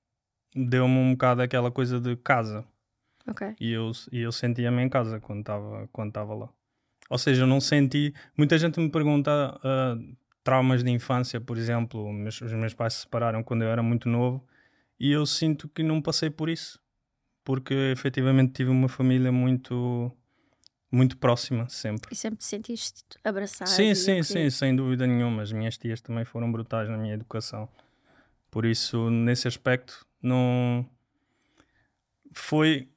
deu-me 0.54 0.94
um 0.96 1.12
bocado 1.12 1.42
aquela 1.42 1.70
coisa 1.70 2.00
de 2.00 2.14
casa. 2.16 2.64
Ok. 3.26 3.54
E 3.60 3.72
eu, 3.72 3.90
e 4.12 4.20
eu 4.20 4.30
sentia-me 4.32 4.82
em 4.82 4.88
casa 4.88 5.20
quando 5.20 5.40
estava 5.40 5.88
quando 5.92 6.16
lá. 6.16 6.48
Ou 7.10 7.18
seja, 7.18 7.42
eu 7.42 7.46
não 7.46 7.60
senti. 7.60 8.14
Muita 8.36 8.56
gente 8.58 8.78
me 8.78 8.88
pergunta 8.90 9.58
ah, 9.64 9.96
traumas 10.44 10.82
de 10.84 10.90
infância, 10.90 11.40
por 11.40 11.56
exemplo. 11.58 12.12
Meus- 12.12 12.40
os 12.40 12.52
meus 12.52 12.74
pais 12.74 12.94
se 12.94 13.00
separaram 13.02 13.42
quando 13.42 13.62
eu 13.62 13.68
era 13.68 13.82
muito 13.82 14.08
novo 14.08 14.44
e 14.98 15.10
eu 15.12 15.24
sinto 15.26 15.68
que 15.68 15.82
não 15.82 16.00
passei 16.02 16.30
por 16.30 16.48
isso. 16.48 16.80
Porque 17.44 17.74
efetivamente 17.92 18.52
tive 18.52 18.70
uma 18.70 18.88
família 18.88 19.32
muito, 19.32 20.10
muito 20.92 21.16
próxima, 21.16 21.68
sempre. 21.68 22.12
E 22.12 22.16
sempre 22.16 22.38
te 22.38 22.44
sentiste 22.44 23.02
abraçado. 23.24 23.68
Sim, 23.70 23.94
sim, 23.94 24.22
sim, 24.22 24.50
sem 24.50 24.76
dúvida 24.76 25.06
nenhuma. 25.06 25.42
As 25.42 25.50
minhas 25.52 25.78
tias 25.78 26.00
também 26.00 26.24
foram 26.24 26.50
brutais 26.52 26.88
na 26.90 26.98
minha 26.98 27.14
educação. 27.14 27.68
Por 28.50 28.64
isso, 28.66 29.08
nesse 29.10 29.48
aspecto, 29.48 30.06
não. 30.22 30.86
Foi, 32.32 32.88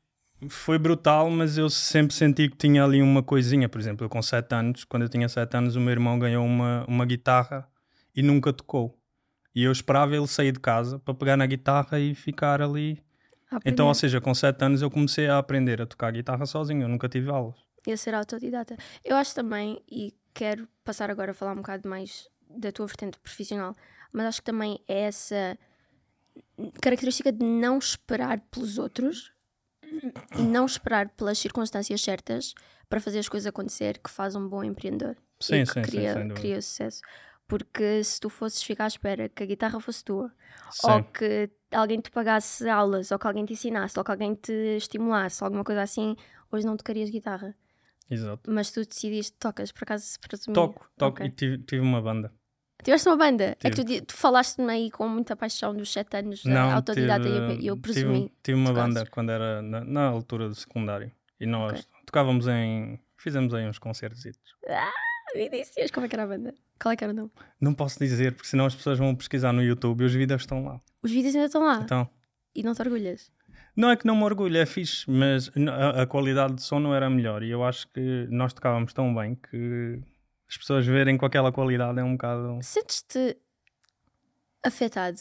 foi 0.50 0.77
brutal, 0.77 1.29
mas 1.29 1.57
eu 1.57 1.69
sempre 1.69 2.15
senti 2.15 2.50
que 2.50 2.57
tinha 2.57 2.83
ali 2.83 3.01
uma 3.01 3.21
coisinha. 3.21 3.69
Por 3.69 3.79
exemplo, 3.79 4.05
eu 4.05 4.10
com 4.10 4.21
7 4.21 4.53
anos, 4.53 4.83
quando 4.83 5.03
eu 5.03 5.10
tinha 5.10 5.29
7 5.29 5.55
anos, 5.55 5.75
o 5.75 5.79
meu 5.79 5.91
irmão 5.91 6.17
ganhou 6.17 6.45
uma, 6.45 6.86
uma 6.88 7.05
guitarra 7.05 7.67
e 8.15 8.24
nunca 8.24 8.51
tocou. 8.51 8.98
E 9.53 9.63
eu 9.63 9.71
esperava 9.71 10.15
ele 10.15 10.27
sair 10.27 10.51
de 10.51 10.60
casa 10.60 10.98
para 11.00 11.13
pegar 11.13 11.38
na 11.38 11.45
guitarra 11.45 12.00
e 12.00 12.15
ficar 12.15 12.62
ali. 12.62 13.03
A 13.51 13.60
Então, 13.65 13.88
ou 13.88 13.93
seja, 13.93 14.19
com 14.19 14.33
7 14.33 14.63
anos 14.63 14.81
eu 14.81 14.89
comecei 14.89 15.27
a 15.27 15.38
aprender 15.38 15.81
a 15.81 15.86
tocar 15.86 16.12
guitarra 16.12 16.45
sozinho, 16.45 16.83
eu 16.83 16.89
nunca 16.89 17.07
tive 17.07 17.29
aulas. 17.29 17.55
E 17.86 17.91
a 17.91 17.98
ser 17.98 18.13
autodidata. 18.13 18.77
Eu 19.03 19.17
acho 19.17 19.36
também, 19.36 19.81
e 19.89 20.13
quero 20.33 20.67
passar 20.83 21.10
agora 21.10 21.31
a 21.31 21.33
falar 21.33 21.53
um 21.53 21.57
bocado 21.57 21.88
mais 21.88 22.27
da 22.50 22.71
tua 22.71 22.88
vertente 22.88 23.19
profissional, 23.19 23.75
mas 24.13 24.25
acho 24.25 24.41
que 24.41 24.45
também 24.45 24.79
é 24.88 25.01
essa 25.01 25.57
característica 26.81 27.31
de 27.31 27.43
não 27.43 27.77
esperar 27.77 28.39
pelos 28.51 28.77
outros 28.77 29.31
e 30.38 30.41
não 30.41 30.65
esperar 30.65 31.10
pelas 31.10 31.38
circunstâncias 31.38 32.01
certas 32.01 32.53
para 32.89 33.00
fazer 33.00 33.20
as 33.20 33.29
coisas 33.29 33.48
acontecer 33.48 34.00
que 34.00 34.10
faz 34.10 34.36
um 34.36 34.48
bom 34.48 34.63
empreendedor 34.63 35.15
Sim, 35.39 35.63
que 35.65 35.72
sim, 35.72 35.74
sim, 35.74 35.81
cria, 35.81 36.13
dúvida. 36.13 36.34
cria 36.36 36.62
sucesso. 36.62 37.01
Porque 37.48 38.03
se 38.03 38.20
tu 38.20 38.29
fosses 38.29 38.63
ficar 38.63 38.86
à 38.86 38.88
espera 38.88 39.27
que 39.27 39.43
a 39.43 39.46
guitarra 39.46 39.79
fosse 39.79 40.03
tua, 40.03 40.31
Sim. 40.72 40.91
ou 40.91 41.03
que 41.03 41.50
alguém 41.72 42.00
te 42.00 42.10
pagasse 42.10 42.67
aulas, 42.70 43.12
ou 43.12 43.20
que 43.20 43.27
alguém 43.27 43.46
te 43.46 43.53
ensinasse, 43.53 43.98
ou 44.00 44.05
que 44.05 44.12
alguém 44.12 44.36
te 44.36 44.53
estimulasse, 44.77 45.43
alguma 45.43 45.63
coisa 45.63 45.81
assim, 45.81 46.15
hoje 46.51 46.65
não 46.65 46.77
tocarias 46.77 47.10
guitarra. 47.10 47.55
Exato. 48.10 48.51
Mas 48.51 48.72
tu 48.72 48.86
decidiste, 48.86 49.38
tocas, 49.38 49.72
por 49.72 49.84
acaso, 49.84 50.20
para 50.20 50.38
Toco, 50.53 50.89
toco 50.98 51.17
Ok. 51.17 51.25
e 51.25 51.29
tive, 51.31 51.58
tive 51.60 51.81
uma 51.81 52.01
banda. 52.01 52.31
Tiveste 52.84 53.08
uma 53.10 53.18
banda? 53.18 53.56
É 53.64 53.70
que 53.70 53.84
Tive. 53.84 54.02
tu, 54.02 54.06
tu 54.08 54.14
falaste-me 54.16 54.72
aí 54.72 54.92
com 54.92 55.08
muita 55.08 55.36
paixão 55.36 55.76
dos 55.76 55.92
sete 55.92 56.18
anos 56.18 56.44
Não, 56.44 56.54
da 56.54 56.74
autodidata 56.76 57.28
e 57.28 57.32
eu, 57.32 57.48
tive- 57.50 57.66
eu 57.68 57.76
tive- 57.76 57.82
presumi. 57.82 58.32
Tive, 58.44 58.58
uma 58.58 58.70
tocasses. 58.70 58.94
banda 58.96 59.10
quando 59.10 59.30
era 59.32 59.62
na, 59.62 59.82
na 59.84 60.04
altura 60.08 60.48
do 60.50 60.56
secundário. 60.56 61.12
E 61.40 61.46
nós 61.46 61.72
Ok. 61.80 61.84
tocávamos 62.06 62.48
em. 62.48 63.00
Fizemos 63.18 63.54
aí 63.54 63.68
uns 63.68 63.78
concertos. 63.80 64.24
Inícios, 65.36 65.92
como 65.92 66.06
é 66.06 66.10
que 66.10 66.16
era 66.16 66.24
a 66.24 66.28
banda? 66.28 66.54
Qual 66.82 66.92
é 66.92 66.96
que 66.96 67.04
era 67.04 67.14
o 67.14 67.16
nome? 67.16 67.32
Não 67.60 67.74
posso 67.74 68.00
dizer, 68.00 68.34
porque 68.34 68.48
senão 68.50 68.66
as 68.66 68.76
pessoas 68.76 68.98
vão 68.98 69.16
pesquisar 69.16 69.54
no 69.54 69.64
YouTube 69.64 70.02
e 70.02 70.06
os 70.06 70.14
vídeos 70.14 70.42
estão 70.42 70.66
lá. 70.66 70.82
Os 71.02 71.12
vídeos 71.12 71.34
ainda 71.36 71.46
estão 71.46 71.64
lá 71.64 71.82
Então, 71.84 72.10
e 72.56 72.64
não 72.64 72.74
te 72.74 72.82
orgulhas. 72.82 73.32
não 73.76 73.90
é 73.92 73.96
que 73.96 74.06
não 74.06 74.16
me 74.16 74.24
orgulho, 74.24 74.58
é 74.58 74.66
fixe, 74.66 75.10
mas 75.10 75.50
a, 75.70 76.02
a 76.02 76.08
qualidade 76.08 76.56
de 76.56 76.64
som 76.64 76.80
não 76.80 76.94
era 76.94 77.10
melhor. 77.10 77.44
E 77.44 77.50
eu 77.52 77.64
acho 77.64 77.88
que 77.90 78.28
nós 78.30 78.52
tocávamos 78.54 78.92
tão 78.94 79.14
bem 79.16 79.36
que 79.36 80.02
as 80.51 80.58
pessoas 80.58 80.86
verem 80.86 81.17
com 81.17 81.25
aquela 81.25 81.50
qualidade 81.50 81.98
é 81.98 82.03
um 82.03 82.12
bocado. 82.12 82.60
Sentes-te 82.62 83.38
afetado 84.62 85.17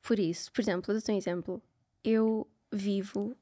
por 0.00 0.16
isso? 0.16 0.52
Por 0.52 0.60
exemplo, 0.60 0.94
eu 0.94 1.00
dou 1.00 1.14
um 1.14 1.18
exemplo. 1.18 1.62
Eu 2.04 2.48
vivo 2.70 3.36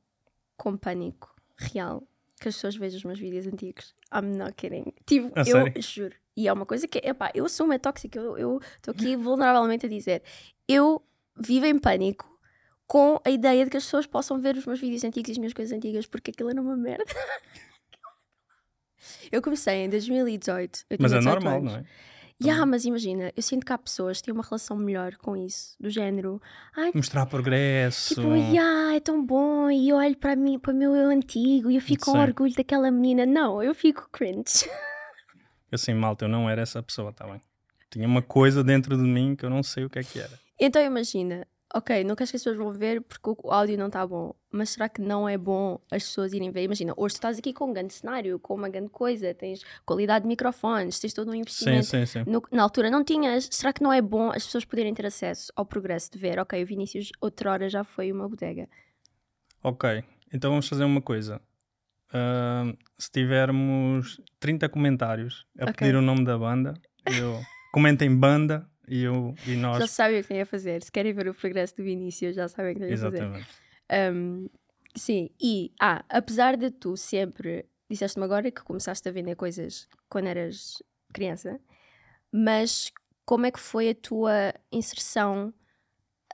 com 0.57 0.75
pânico 0.75 1.35
real 1.59 2.03
que 2.41 2.49
as 2.49 2.55
pessoas 2.55 2.77
vejam 2.77 2.97
os 2.97 3.05
meus 3.05 3.19
vídeos 3.19 3.47
antigos. 3.47 3.95
I'm 4.11 4.39
not 4.39 4.55
kidding. 4.55 4.95
Tipo, 5.05 5.39
A 5.39 5.41
eu 5.41 5.45
sério? 5.45 5.83
juro. 5.83 6.15
E 6.35 6.49
é 6.49 6.53
uma 6.53 6.65
coisa 6.65 6.89
que, 6.89 6.99
epá, 7.05 7.31
eu 7.35 7.47
sou 7.47 7.67
uma 7.67 7.79
tóxica, 7.79 8.19
eu 8.19 8.59
estou 8.77 8.93
aqui 8.93 9.15
vulneravelmente 9.15 9.85
a 9.85 9.89
dizer. 9.91 10.23
Eu 10.67 11.05
vivo 11.39 11.67
em 11.67 11.79
pânico 11.79 12.27
com 12.87 13.21
a 13.23 13.29
ideia 13.29 13.65
de 13.65 13.71
que 13.71 13.77
as 13.77 13.85
pessoas 13.85 14.07
possam 14.07 14.41
ver 14.41 14.57
os 14.57 14.65
meus 14.65 14.81
vídeos 14.81 15.05
antigos 15.05 15.29
e 15.29 15.33
as 15.33 15.39
minhas 15.39 15.53
coisas 15.53 15.77
antigas 15.77 16.07
porque 16.07 16.31
aquilo 16.31 16.49
era 16.49 16.61
uma 16.61 16.75
merda. 16.77 17.05
Eu 19.31 19.41
comecei 19.43 19.85
em 19.85 19.89
2018. 19.91 20.85
Eu 20.91 20.97
Mas 21.01 21.13
é 21.13 21.19
18 21.19 21.35
normal, 21.35 21.59
anos. 21.59 21.73
não 21.73 21.79
é? 21.81 21.85
Yeah, 22.43 22.67
mas 22.67 22.85
imagina, 22.85 23.33
eu 23.37 23.43
sinto 23.43 23.65
que 23.65 23.73
há 23.73 23.79
pessoas 23.79 24.19
que 24.19 24.25
têm 24.25 24.35
uma 24.35 24.43
relação 24.43 24.77
melhor 24.77 25.15
com 25.17 25.37
isso, 25.37 25.77
do 25.79 25.89
género, 25.89 26.43
ai, 26.77 26.91
Mostrar 26.93 27.25
progresso. 27.27 28.17
tipo, 28.17 28.35
yeah, 28.35 28.97
é 28.97 28.99
tão 29.01 29.25
bom, 29.25 29.71
e 29.71 29.93
olho 29.93 30.17
para 30.17 30.35
mim, 30.35 30.59
para 30.59 30.73
o 30.73 30.77
meu 30.77 30.93
eu 30.97 31.09
antigo, 31.09 31.71
e 31.71 31.77
eu 31.77 31.81
fico 31.81 32.07
com 32.07 32.19
orgulho 32.19 32.53
daquela 32.55 32.91
menina. 32.91 33.25
Não, 33.25 33.63
eu 33.63 33.73
fico 33.77 34.09
cringe. 34.11 34.69
Assim, 35.71 35.95
malta, 35.95 36.25
eu 36.25 36.29
não 36.29 36.51
era 36.51 36.63
essa 36.63 36.83
pessoa, 36.83 37.13
tá 37.13 37.27
bem? 37.27 37.41
Tinha 37.91 38.09
uma 38.09 38.23
coisa 38.23 38.65
dentro 38.65 38.97
de 38.97 39.05
mim 39.05 39.37
que 39.37 39.45
eu 39.45 39.51
não 39.51 39.63
sei 39.63 39.85
o 39.85 39.91
que 39.91 39.99
é 40.01 40.03
que 40.03 40.19
era. 40.19 40.39
Então 40.59 40.83
imagina, 40.83 41.47
ok, 41.75 42.05
não 42.05 42.15
queres 42.15 42.31
que 42.31 42.37
as 42.37 42.43
pessoas 42.43 42.57
vão 42.57 42.73
ver 42.73 43.01
porque 43.03 43.31
o 43.43 43.51
áudio 43.51 43.79
não 43.79 43.87
está 43.87 44.07
bom, 44.07 44.35
mas 44.51 44.71
será 44.71 44.89
que 44.89 45.01
não 45.01 45.29
é 45.29 45.37
bom 45.39 45.79
as 45.91 46.03
pessoas 46.05 46.33
irem 46.33 46.51
ver? 46.51 46.63
Imagina, 46.65 46.93
hoje 46.97 47.15
tu 47.15 47.19
estás 47.19 47.39
aqui 47.39 47.53
com 47.53 47.71
um 47.71 47.73
grande 47.73 47.93
cenário, 47.95 48.39
com 48.39 48.55
uma 48.55 48.69
grande 48.69 48.91
coisa, 48.91 49.33
tens 49.35 49.63
qualidade 49.85 50.23
de 50.25 50.29
microfones, 50.29 50.99
tens 51.01 51.13
todo 51.15 51.29
um 51.29 51.33
Sim, 51.33 51.41
investimento. 51.41 51.87
sim, 51.87 52.07
sim. 52.07 52.25
No- 52.27 52.43
na 52.51 52.63
altura 52.63 52.91
não 52.91 53.03
tinhas. 53.05 53.49
Será 53.51 53.73
que 53.73 53.83
não 53.83 53.93
é 53.93 54.01
bom 54.03 54.31
as 54.31 54.45
pessoas 54.45 54.65
poderem 54.65 54.93
ter 54.95 55.07
acesso 55.07 55.53
ao 55.57 55.65
progresso 55.65 56.11
de 56.13 56.19
ver? 56.19 56.39
Ok, 56.39 56.63
o 56.63 56.67
Vinícius 56.67 57.11
outrora 57.21 57.69
já 57.69 57.83
foi 57.85 58.13
uma 58.13 58.29
bodega. 58.29 58.69
Ok, 59.63 60.03
então 60.33 60.51
vamos 60.51 60.69
fazer 60.69 60.85
uma 60.85 61.01
coisa. 61.01 61.41
Ahm, 62.13 62.75
se 62.99 63.11
tivermos 63.11 64.21
30 64.39 64.69
comentários 64.69 65.47
a 65.59 65.65
Ok. 65.65 65.75
pedir 65.75 65.95
o 65.97 66.03
nome 66.03 66.25
da 66.25 66.37
banda, 66.37 66.75
eu 67.07 67.41
comentem 67.73 68.15
banda 68.15 68.69
e, 68.89 69.03
eu, 69.03 69.35
e 69.47 69.57
nós. 69.57 69.79
Já 69.79 69.87
sabem 69.87 70.21
o 70.21 70.23
que 70.23 70.29
têm 70.29 70.41
a 70.43 70.47
fazer. 70.47 70.83
Se 70.83 70.91
querem 70.93 71.13
ver 71.13 71.29
o 71.29 71.35
progresso 71.35 71.77
do 71.77 71.83
Vinícius, 71.83 72.35
já 72.35 72.49
sabem 72.49 72.73
o 72.73 72.75
que 72.75 72.81
têm 72.81 72.95
a 72.95 72.99
fazer. 72.99 73.17
Exatamente. 73.17 73.49
Um, 74.15 74.49
sim, 74.97 75.31
e 75.41 75.73
ah, 75.81 76.05
apesar 76.09 76.57
de 76.57 76.71
tu 76.71 76.97
sempre 76.97 77.67
disseste-me 77.91 78.25
agora 78.25 78.51
que 78.51 78.63
começaste 78.63 79.07
a 79.09 79.13
vender 79.13 79.35
coisas 79.37 79.89
quando 80.09 80.27
eras 80.27 80.83
criança, 81.13 81.61
mas 82.33 82.91
como 83.25 83.47
é 83.47 83.51
que 83.51 83.61
foi 83.61 83.91
a 83.91 83.95
tua 83.95 84.55
inserção 84.71 85.53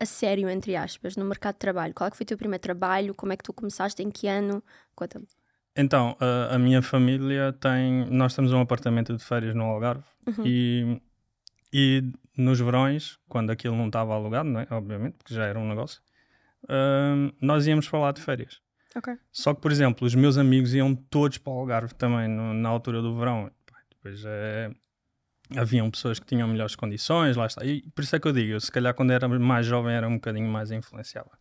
a 0.00 0.07
sério, 0.07 0.49
entre 0.49 0.76
aspas, 0.76 1.17
no 1.17 1.25
mercado 1.25 1.55
de 1.55 1.59
trabalho? 1.59 1.93
Qual 1.93 2.07
é 2.07 2.11
que 2.11 2.17
foi 2.17 2.25
o 2.25 2.26
teu 2.28 2.38
primeiro 2.38 2.62
trabalho? 2.62 3.14
Como 3.14 3.33
é 3.33 3.37
que 3.37 3.43
tu 3.43 3.52
começaste? 3.52 4.00
Em 4.02 4.11
que 4.11 4.28
ano? 4.28 4.62
Conta-me. 4.95 5.26
Então, 5.76 6.17
a, 6.21 6.55
a 6.55 6.59
minha 6.59 6.81
família 6.83 7.52
tem. 7.52 8.05
Nós 8.11 8.35
temos 8.35 8.52
um 8.52 8.61
apartamento 8.61 9.17
de 9.17 9.25
férias 9.25 9.55
no 9.55 9.64
Algarve 9.64 10.05
Uhum. 10.26 10.45
e, 10.45 11.02
e 11.73 12.12
nos 12.40 12.61
verões, 12.61 13.18
quando 13.28 13.50
aquilo 13.50 13.76
não 13.76 13.87
estava 13.88 14.14
alugado, 14.14 14.49
não 14.49 14.61
é? 14.61 14.66
obviamente, 14.71 15.16
porque 15.18 15.35
já 15.35 15.45
era 15.45 15.59
um 15.59 15.68
negócio, 15.68 16.00
ahm, 16.68 17.30
nós 17.40 17.66
íamos 17.66 17.88
para 17.88 17.99
lá 17.99 18.12
de 18.12 18.21
férias. 18.23 18.61
Ok. 18.97 19.14
Só 19.30 19.54
que, 19.54 19.61
por 19.61 19.71
exemplo, 19.71 20.07
os 20.07 20.14
meus 20.14 20.38
amigos 20.38 20.75
iam 20.75 20.95
todos 20.95 21.38
para 21.38 21.52
o 21.52 21.59
Algarve 21.59 21.95
também 21.95 22.28
no- 22.28 22.54
na 22.54 22.68
altura 22.68 23.00
do 23.02 23.16
verão. 23.16 23.50
Depois 23.90 24.23
é, 24.25 24.71
haviam 25.57 25.90
pessoas 25.90 26.18
que 26.18 26.26
tinham 26.26 26.49
melhores 26.49 26.75
condições, 26.75 27.37
lá 27.37 27.47
está. 27.47 27.64
E 27.64 27.83
por 27.95 28.02
isso 28.02 28.14
é 28.16 28.21
que 28.21 28.26
eu 28.26 28.33
digo, 28.33 28.52
eu, 28.52 28.61
se 28.61 28.73
calhar 28.73 28.95
quando 28.95 29.12
era 29.12 29.28
mais 29.28 29.66
jovem 29.66 29.92
era 29.95 30.09
um 30.09 30.14
bocadinho 30.14 30.49
mais 30.49 30.71
influenciável. 30.71 31.33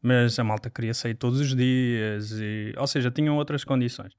Mas 0.00 0.38
a 0.38 0.44
malta 0.44 0.70
queria 0.70 0.94
sair 0.94 1.14
todos 1.14 1.40
os 1.40 1.54
dias, 1.56 2.30
e, 2.40 2.72
ou 2.76 2.86
seja, 2.86 3.10
tinham 3.10 3.36
outras 3.36 3.64
condições. 3.64 4.12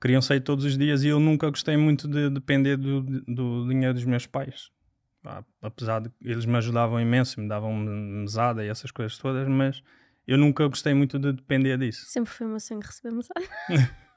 Queriam 0.00 0.20
sair 0.20 0.40
todos 0.40 0.64
os 0.64 0.76
dias 0.76 1.02
e 1.02 1.08
eu 1.08 1.18
nunca 1.18 1.48
gostei 1.48 1.76
muito 1.76 2.06
de 2.06 2.28
depender 2.30 2.76
do, 2.76 3.00
do 3.02 3.66
dinheiro 3.68 3.94
dos 3.94 4.04
meus 4.04 4.26
pais. 4.26 4.70
Pá, 5.28 5.44
Apesar 5.60 6.00
de 6.00 6.10
eles 6.22 6.46
me 6.46 6.56
ajudavam 6.56 6.98
imenso, 6.98 7.38
me 7.38 7.46
davam 7.46 7.76
mesada 7.76 8.64
e 8.64 8.68
essas 8.68 8.90
coisas 8.90 9.18
todas, 9.18 9.46
mas 9.46 9.82
eu 10.26 10.38
nunca 10.38 10.66
gostei 10.66 10.94
muito 10.94 11.18
de 11.18 11.34
depender 11.34 11.76
disso. 11.76 12.06
Sempre 12.06 12.32
foi 12.32 12.46
o 12.46 12.50
meu 12.50 12.60
sonho 12.60 12.80
receber 12.80 13.14
mensagem. 13.14 13.48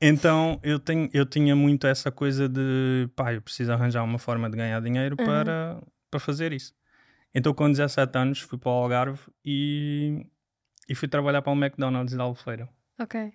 Então 0.00 0.60
eu, 0.62 0.78
tenho, 0.78 1.10
eu 1.12 1.26
tinha 1.26 1.56
muito 1.56 1.84
essa 1.86 2.10
coisa 2.10 2.48
de 2.48 3.08
pá, 3.16 3.34
eu 3.34 3.42
preciso 3.42 3.72
arranjar 3.72 4.04
uma 4.04 4.18
forma 4.18 4.48
de 4.48 4.56
ganhar 4.56 4.80
dinheiro 4.80 5.16
Uhum. 5.18 5.26
para, 5.26 5.82
para 6.10 6.20
fazer 6.20 6.52
isso. 6.52 6.72
Então 7.34 7.52
com 7.52 7.68
17 7.68 8.16
anos 8.16 8.40
fui 8.40 8.56
para 8.58 8.70
o 8.70 8.74
Algarve 8.74 9.20
e, 9.44 10.24
e 10.88 10.94
fui 10.94 11.08
trabalhar 11.08 11.42
para 11.42 11.52
o 11.52 11.56
McDonald's 11.56 12.14
de 12.14 12.20
Albufeira. 12.20 12.68
Ok. 12.98 13.32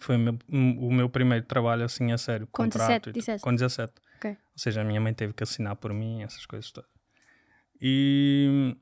Foi 0.00 0.16
o 0.16 0.18
meu, 0.18 0.38
o 0.48 0.92
meu 0.92 1.08
primeiro 1.08 1.46
trabalho 1.46 1.84
assim 1.84 2.10
a 2.10 2.18
sério. 2.18 2.48
Com 2.48 2.64
contrato 2.64 3.12
17, 3.12 3.36
e? 3.38 3.40
Com 3.40 3.54
17. 3.54 3.92
Ok. 4.22 4.30
Ou 4.30 4.36
seja, 4.56 4.82
a 4.82 4.84
minha 4.84 5.00
mãe 5.00 5.12
teve 5.12 5.32
que 5.32 5.42
assinar 5.42 5.74
por 5.76 5.92
mim, 5.92 6.22
essas 6.22 6.46
coisas 6.46 6.70
todas. 6.70 6.90
E 7.80 8.76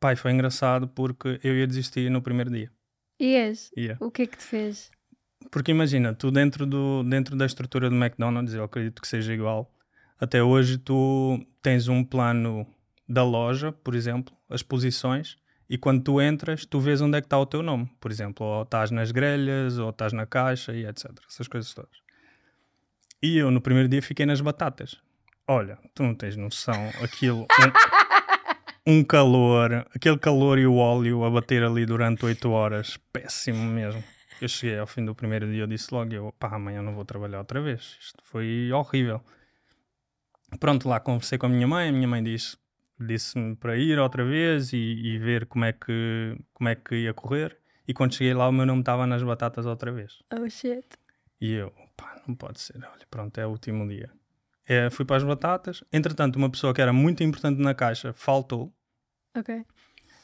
pai, 0.00 0.16
foi 0.16 0.32
engraçado 0.32 0.88
porque 0.88 1.38
eu 1.44 1.54
ia 1.56 1.66
desistir 1.66 2.10
no 2.10 2.20
primeiro 2.20 2.50
dia. 2.50 2.70
E 3.18 3.34
és? 3.34 3.70
Ia. 3.76 3.96
O 4.00 4.10
que 4.10 4.22
é 4.22 4.26
que 4.26 4.36
te 4.36 4.44
fez? 4.44 4.90
Porque 5.50 5.70
imagina, 5.70 6.14
tu 6.14 6.30
dentro, 6.30 6.66
do, 6.66 7.02
dentro 7.04 7.36
da 7.36 7.46
estrutura 7.46 7.88
do 7.88 7.96
McDonald's, 7.96 8.54
eu 8.54 8.64
acredito 8.64 9.00
que 9.00 9.06
seja 9.06 9.32
igual, 9.32 9.72
até 10.18 10.42
hoje 10.42 10.78
tu 10.78 11.38
tens 11.62 11.86
um 11.86 12.02
plano 12.02 12.66
da 13.08 13.22
loja, 13.22 13.72
por 13.72 13.94
exemplo, 13.94 14.34
as 14.48 14.62
posições, 14.62 15.36
e 15.68 15.78
quando 15.78 16.02
tu 16.02 16.20
entras, 16.20 16.66
tu 16.66 16.80
vês 16.80 17.00
onde 17.00 17.16
é 17.16 17.20
que 17.20 17.26
está 17.26 17.38
o 17.38 17.46
teu 17.46 17.62
nome. 17.62 17.88
Por 18.00 18.10
exemplo, 18.10 18.44
ou 18.44 18.62
estás 18.62 18.90
nas 18.90 19.12
grelhas, 19.12 19.78
ou 19.78 19.90
estás 19.90 20.12
na 20.12 20.26
caixa, 20.26 20.74
e 20.74 20.84
etc. 20.84 21.12
Essas 21.28 21.46
coisas 21.46 21.72
todas. 21.72 22.09
E 23.22 23.36
eu, 23.36 23.50
no 23.50 23.60
primeiro 23.60 23.88
dia, 23.88 24.00
fiquei 24.00 24.24
nas 24.24 24.40
batatas. 24.40 24.96
Olha, 25.46 25.78
tu 25.94 26.02
não 26.02 26.14
tens 26.14 26.36
noção, 26.36 26.88
aquilo... 27.02 27.42
Um, 27.42 28.00
um 29.00 29.04
calor, 29.04 29.86
aquele 29.94 30.18
calor 30.18 30.58
e 30.58 30.66
o 30.66 30.76
óleo 30.76 31.24
a 31.24 31.30
bater 31.30 31.62
ali 31.62 31.84
durante 31.84 32.24
8 32.24 32.50
horas, 32.50 32.98
péssimo 33.12 33.62
mesmo. 33.64 34.02
Eu 34.40 34.48
cheguei 34.48 34.78
ao 34.78 34.86
fim 34.86 35.04
do 35.04 35.14
primeiro 35.14 35.50
dia, 35.50 35.62
eu 35.62 35.66
disse 35.66 35.92
logo, 35.92 36.12
eu, 36.12 36.32
pá, 36.38 36.54
amanhã 36.54 36.80
não 36.80 36.94
vou 36.94 37.04
trabalhar 37.04 37.38
outra 37.38 37.60
vez. 37.60 37.98
Isto 38.00 38.22
foi 38.24 38.72
horrível. 38.72 39.20
Pronto, 40.58 40.88
lá 40.88 40.98
conversei 40.98 41.36
com 41.36 41.46
a 41.46 41.48
minha 41.48 41.68
mãe, 41.68 41.90
a 41.90 41.92
minha 41.92 42.08
mãe 42.08 42.22
disse, 42.22 42.56
disse-me 42.98 43.54
para 43.54 43.76
ir 43.76 43.98
outra 43.98 44.24
vez 44.24 44.72
e, 44.72 44.76
e 44.76 45.18
ver 45.18 45.46
como 45.46 45.64
é, 45.66 45.72
que, 45.72 46.36
como 46.54 46.68
é 46.68 46.74
que 46.74 46.94
ia 46.94 47.12
correr. 47.12 47.56
E 47.86 47.92
quando 47.92 48.14
cheguei 48.14 48.32
lá, 48.32 48.48
o 48.48 48.52
meu 48.52 48.64
nome 48.64 48.80
estava 48.80 49.06
nas 49.06 49.22
batatas 49.22 49.66
outra 49.66 49.92
vez. 49.92 50.22
Oh 50.32 50.48
shit. 50.48 50.86
E 51.40 51.52
eu, 51.52 51.72
pá, 52.00 52.22
não 52.26 52.34
pode 52.34 52.60
ser. 52.60 52.76
Olha, 52.76 53.06
pronto, 53.10 53.38
é 53.38 53.46
o 53.46 53.50
último 53.50 53.86
dia. 53.88 54.10
É, 54.66 54.88
fui 54.88 55.04
para 55.04 55.16
as 55.16 55.24
batatas. 55.24 55.82
Entretanto, 55.92 56.36
uma 56.36 56.50
pessoa 56.50 56.72
que 56.72 56.80
era 56.80 56.92
muito 56.92 57.22
importante 57.22 57.60
na 57.60 57.74
caixa 57.74 58.12
faltou. 58.12 58.72
Ok. 59.36 59.64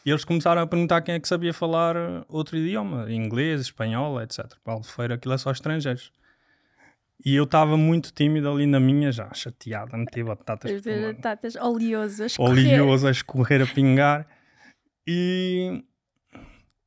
E 0.04 0.10
eles 0.10 0.24
começaram 0.24 0.62
a 0.62 0.66
perguntar 0.66 1.02
quem 1.02 1.16
é 1.16 1.20
que 1.20 1.26
sabia 1.26 1.52
falar 1.52 1.96
uh, 1.96 2.24
outro 2.28 2.56
idioma, 2.56 3.10
inglês, 3.10 3.62
espanhol, 3.62 4.22
etc. 4.22 4.46
Para 4.62 4.74
Albufeira 4.74 5.14
aquilo 5.16 5.34
é 5.34 5.38
só 5.38 5.50
estrangeiros. 5.50 6.12
E 7.24 7.34
eu 7.34 7.44
estava 7.44 7.76
muito 7.76 8.12
tímido 8.12 8.48
ali 8.48 8.66
na 8.66 8.78
minha, 8.78 9.10
já 9.10 9.32
chateado, 9.32 9.96
a 9.96 9.98
meter 9.98 10.22
batatas 10.22 10.82
batatas 10.82 11.56
oleosas. 11.56 12.38
oleoso 12.38 13.08
a 13.08 13.10
escorrer, 13.10 13.62
a 13.62 13.66
pingar. 13.66 14.28
E, 15.06 15.82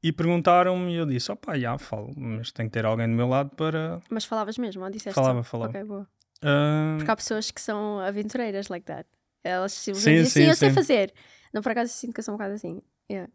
e 0.01 0.12
perguntaram-me 0.12 0.94
e 0.94 0.96
eu 0.96 1.06
disse, 1.06 1.32
opá, 1.32 1.58
já 1.58 1.77
falo, 1.77 2.12
mas 2.15 2.51
tem 2.51 2.68
que 2.68 2.72
ter 2.74 2.86
alguém 2.86 3.08
do 3.08 3.13
meu 3.13 3.27
lado 3.27 3.50
para... 3.56 4.00
Mas 4.10 4.25
falavas 4.25 4.58
mesmo, 4.58 4.84
ou 4.84 4.89
disseste? 4.89 5.13
Falava, 5.15 5.44
só? 5.44 5.50
falava. 5.50 5.72
Ok, 5.72 5.84
boa. 5.84 6.08
ah, 6.41 6.96
Porque 6.98 7.12
há 7.12 7.15
pessoas 7.15 7.51
que 7.51 7.60
são 7.62 8.00
aventureiras 8.00 8.68
like 8.70 8.86
that. 8.86 9.08
Elas 9.44 9.74
Sim, 9.74 9.94
simplesmente 9.94 10.18
dizem, 10.25 10.29
sim, 10.32 10.39
sim, 10.44 10.50
eu 10.50 10.56
sei 10.56 10.70
sim. 10.70 10.75
fazer. 10.75 11.13
Não, 11.53 11.62
por 11.62 11.72
acaso 11.72 11.91
eu 11.91 11.96
sinto 11.96 12.13
que 12.13 12.20
eu 12.20 12.24
sou 12.24 12.34
um 12.34 12.38
bocado 12.38 12.53
assim. 12.56 12.82
Yeah. 13.12 13.32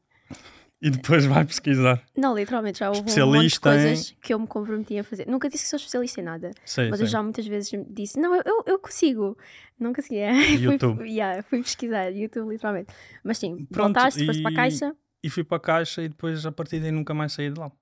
e 0.81 0.91
depois 0.91 1.25
vai 1.25 1.45
pesquisar. 1.45 2.03
Não, 2.17 2.35
literalmente, 2.37 2.79
já 2.81 2.91
houve 2.91 3.01
um 3.01 3.03
monte 3.05 3.15
de 3.15 3.47
Especialista 3.47 3.71
em- 3.71 3.83
coisas 3.83 4.17
que 4.21 4.35
eu 4.35 4.39
me 4.39 4.47
comprometi 4.47 4.99
a 4.99 5.05
fazer. 5.05 5.27
Nunca 5.27 5.49
disse 5.49 5.65
que 5.65 5.71
sou 5.71 5.77
especialista 5.79 6.21
em 6.21 6.25
nada, 6.25 6.51
Sei, 6.65 6.89
mas 6.91 6.99
sei. 6.99 7.07
eu 7.07 7.11
já 7.11 7.23
muitas 7.23 7.47
vezes 7.47 7.71
disse, 7.89 8.21
não, 8.21 8.35
eu, 8.37 8.63
eu, 8.67 8.79
consigo. 8.79 9.37
Não 9.79 9.93
conseguia. 9.95 10.31
YouTube. 10.61 10.97
fui, 10.99 11.11
yeah, 11.11 11.43
fui 11.43 11.63
pesquisar, 11.63 12.11
YouTube, 12.11 12.51
literalmente. 12.51 12.93
Mas 13.25 13.39
sim, 13.39 13.67
Pronto, 13.73 13.95
voltaste, 13.95 14.25
foste 14.27 14.43
para 14.43 14.51
a 14.51 14.53
e- 14.53 14.57
caixa. 14.57 14.95
E 15.25 15.31
fui 15.31 15.43
para 15.43 15.57
a 15.57 15.61
caixa 15.61 16.03
e 16.03 16.09
depois 16.09 16.45
a 16.45 16.53
partir 16.53 16.79
daí 16.81 16.93
nunca 16.93 17.15
mais 17.15 17.33
saí 17.33 17.51
de 17.51 17.59
lá. 17.59 17.73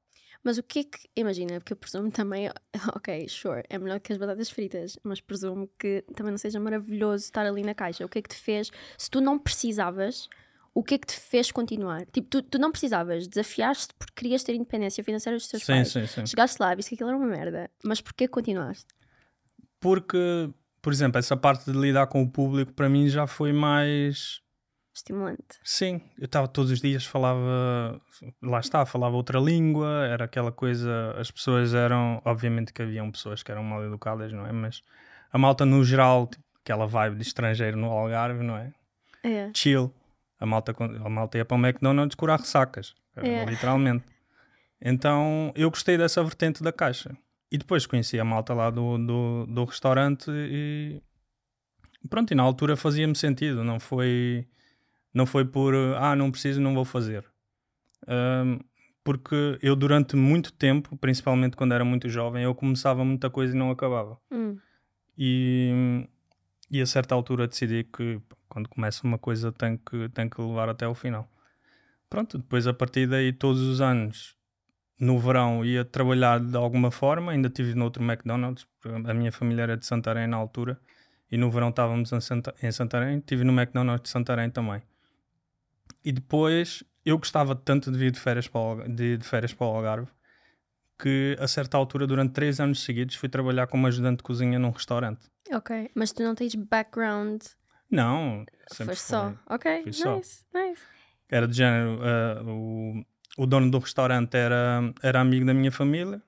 Mas 0.45 0.59
o 0.59 0.63
que 0.63 0.79
é 0.81 0.85
que, 0.85 1.09
imagina, 1.17 1.61
porque 1.61 1.73
eu 1.73 1.77
presumo 1.77 2.11
também, 2.11 2.49
ok, 2.97 3.29
sure, 3.29 3.63
é 3.69 3.79
melhor 3.79 4.01
que 4.01 4.13
as 4.13 4.19
batatas 4.19 4.51
fritas, 4.51 4.99
mas 5.03 5.21
presumo 5.21 5.69
que 5.79 6.05
também 6.17 6.31
não 6.33 6.39
seja 6.39 6.59
maravilhoso 6.59 7.25
estar 7.25 7.47
ali 7.47 7.63
na 7.63 7.75
caixa. 7.75 8.05
O 8.05 8.09
que 8.09 8.19
é 8.19 8.23
que 8.23 8.29
te 8.29 8.37
fez, 8.37 8.71
se 8.99 9.11
tu 9.11 9.21
não 9.21 9.39
precisavas, 9.39 10.29
o 10.75 10.83
que 10.83 10.95
é 10.95 10.99
que 10.99 11.07
te 11.07 11.19
fez 11.19 11.53
continuar? 11.53 12.07
Tipo, 12.07 12.29
tu, 12.29 12.43
tu 12.43 12.59
não 12.59 12.73
precisavas, 12.73 13.29
desafiaste 13.29 13.95
porque 13.99 14.15
querias 14.17 14.43
ter 14.43 14.55
independência 14.55 15.05
financeira 15.05 15.37
dos 15.37 15.47
teus 15.47 15.63
Sim, 15.63 15.73
pais. 15.75 15.93
sim, 15.93 16.07
sim. 16.07 16.27
Chegaste 16.27 16.57
lá, 16.61 16.75
viste 16.75 16.91
que 16.91 16.95
aquilo 16.97 17.11
era 17.11 17.19
uma 17.19 17.27
merda, 17.27 17.71
mas 17.85 18.01
porquê 18.01 18.27
continuaste? 18.27 18.87
Porque, 19.79 20.51
por 20.81 20.93
exemplo, 20.93 21.19
essa 21.19 21.37
parte 21.37 21.71
de 21.71 21.79
lidar 21.79 22.07
com 22.07 22.23
o 22.23 22.31
público 22.31 22.73
para 22.73 22.89
mim 22.89 23.09
já 23.09 23.27
foi 23.27 23.53
mais. 23.53 24.42
Estimulante. 24.95 25.59
Sim, 25.65 26.03
eu 26.19 26.27
estava 26.27 26.47
todos 26.47 26.71
os 26.71 26.81
dias, 26.81 27.05
falava. 27.07 28.01
Lá 28.43 28.61
está, 28.61 28.85
falava 28.85 29.17
outra 29.17 29.39
língua, 29.41 30.07
era 30.07 30.25
aquela 30.27 30.53
coisa. 30.53 31.15
As 31.19 31.31
pessoas 31.31 31.73
eram. 31.75 32.21
Obviamente 32.25 32.73
que 32.73 32.83
haviam 32.83 33.11
pessoas 33.11 33.43
que 33.43 33.51
eram 33.51 33.65
mal 33.65 33.83
educadas, 33.85 34.33
não 34.33 34.47
é? 34.47 34.53
Mas 34.53 34.83
a 35.33 35.39
malta 35.39 35.65
no 35.65 35.83
geral, 35.83 36.27
tipo, 36.27 36.45
aquela 36.63 36.87
vibe 36.87 37.17
de 37.17 37.23
estrangeiro 37.23 37.77
no 37.77 37.87
Algarve, 37.91 38.45
não 38.45 38.57
é? 38.57 38.73
É. 39.25 39.51
Chill. 39.55 39.93
A 40.39 40.45
malta, 40.45 40.75
a 40.79 41.09
malta 41.09 41.39
ia 41.39 41.45
para 41.45 41.57
o 41.57 41.61
McDonald's 41.61 42.15
curar 42.15 42.39
ressacas, 42.41 42.95
É. 43.17 43.45
literalmente. 43.45 44.05
Então 44.81 45.53
eu 45.55 45.71
gostei 45.71 45.97
dessa 45.97 46.23
vertente 46.23 46.63
da 46.63 46.73
caixa. 46.73 47.17
E 47.51 47.57
depois 47.59 47.87
conheci 47.87 48.19
a 48.19 48.25
malta 48.25 48.53
lá 48.55 48.69
do, 48.71 48.99
do, 48.99 49.47
do 49.47 49.65
restaurante 49.65 50.31
e 50.31 51.01
pronto, 52.11 52.33
e 52.33 52.35
na 52.35 52.43
altura 52.43 52.77
fazia-me 52.77 53.15
sentido, 53.15 53.63
não 53.63 53.79
foi, 53.79 54.47
não 55.13 55.27
foi 55.27 55.45
por 55.45 55.75
ah, 55.75 56.17
não 56.17 56.31
preciso, 56.31 56.61
não 56.61 56.75
vou 56.75 56.85
fazer. 56.85 57.25
Ahm, 58.07 58.59
porque 59.05 59.59
eu 59.61 59.75
durante 59.75 60.17
muito 60.17 60.53
tempo, 60.53 60.97
principalmente 60.97 61.57
quando 61.57 61.73
era 61.75 61.85
muito 61.85 62.09
jovem, 62.09 62.45
eu 62.45 62.55
começava 62.55 63.05
muita 63.05 63.29
coisa 63.29 63.55
e 63.55 63.59
não 63.59 63.71
acabava. 63.71 64.19
Hum. 64.31 64.57
E, 65.19 66.07
e 66.71 66.81
a 66.81 66.87
certa 66.87 67.15
altura 67.15 67.49
decidi 67.49 67.85
que 67.85 68.21
quando 68.49 68.69
começa 68.69 69.07
uma 69.07 69.19
coisa 69.19 69.51
tem 69.53 69.77
que, 69.77 70.09
tem 70.11 70.29
que 70.29 70.41
levar 70.41 70.69
até 70.69 70.85
ao 70.85 70.95
final. 70.95 71.29
Pronto, 72.09 72.39
depois 72.39 72.67
a 72.67 72.75
partir 72.75 73.07
daí 73.07 73.33
todos 73.33 73.61
os 73.63 73.81
anos 73.81 74.37
no 75.01 75.19
verão 75.19 75.65
ia 75.65 75.85
trabalhar 75.85 76.39
de 76.39 76.57
alguma 76.57 76.91
forma, 76.91 77.33
ainda 77.33 77.51
tive 77.51 77.75
noutro 77.75 78.05
McDonald's, 78.05 78.65
porque 78.65 79.11
a 79.11 79.15
minha 79.15 79.33
família 79.33 79.63
era 79.63 79.77
de 79.77 79.85
Santarém 79.85 80.29
na 80.29 80.37
altura 80.37 80.79
e 81.31 81.37
no 81.37 81.51
verão 81.51 81.71
estávamos 81.71 82.13
em, 82.13 82.21
Santa, 82.21 82.55
em 82.63 82.71
Santarém, 82.71 83.19
tive 83.21 83.43
no 83.43 83.53
McDonald's 83.53 84.03
de 84.05 84.11
Santarém 84.11 84.49
também. 84.51 84.81
E 86.05 86.13
depois 86.13 86.83
eu 87.05 87.17
gostava 87.19 87.55
tanto 87.55 87.91
de 87.91 87.99
vir 87.99 88.11
de 88.11 88.19
férias 88.21 88.49
para 88.49 88.61
o, 88.61 88.89
de, 88.89 89.17
de 89.19 89.25
férias 89.27 89.53
para 89.53 89.67
o 89.67 89.71
Algarve 89.77 90.09
que 90.99 91.37
a 91.41 91.49
certa 91.49 91.77
altura, 91.77 92.07
durante 92.07 92.33
três 92.33 92.61
anos 92.61 92.81
seguidos, 92.85 93.17
fui 93.17 93.29
trabalhar 93.29 93.67
como 93.67 93.87
ajudante 93.89 94.19
de 94.19 94.23
cozinha 94.23 94.57
num 94.59 94.71
restaurante. 94.71 95.27
Ok. 95.53 95.91
Mas 95.97 96.13
tu 96.13 96.23
não 96.23 96.33
tens 96.35 96.55
background. 96.55 97.43
Não, 97.91 98.45
sempre 98.69 98.95
Foi 98.95 98.97
só. 98.97 99.35
Ok. 99.51 99.83
Foi 99.83 99.93
só. 99.93 100.17
Nice. 100.17 100.45
Nice. 100.55 100.83
Era 101.29 101.49
de 101.49 101.57
género, 101.57 101.99
ah, 102.03 102.43
o, 102.47 103.05
o 103.39 103.47
dono 103.47 103.69
do 103.71 103.79
restaurante 103.79 104.35
era, 104.37 104.81
era 105.03 105.21
amigo 105.21 105.45
da 105.45 105.53
minha 105.53 105.73
família. 105.73 106.23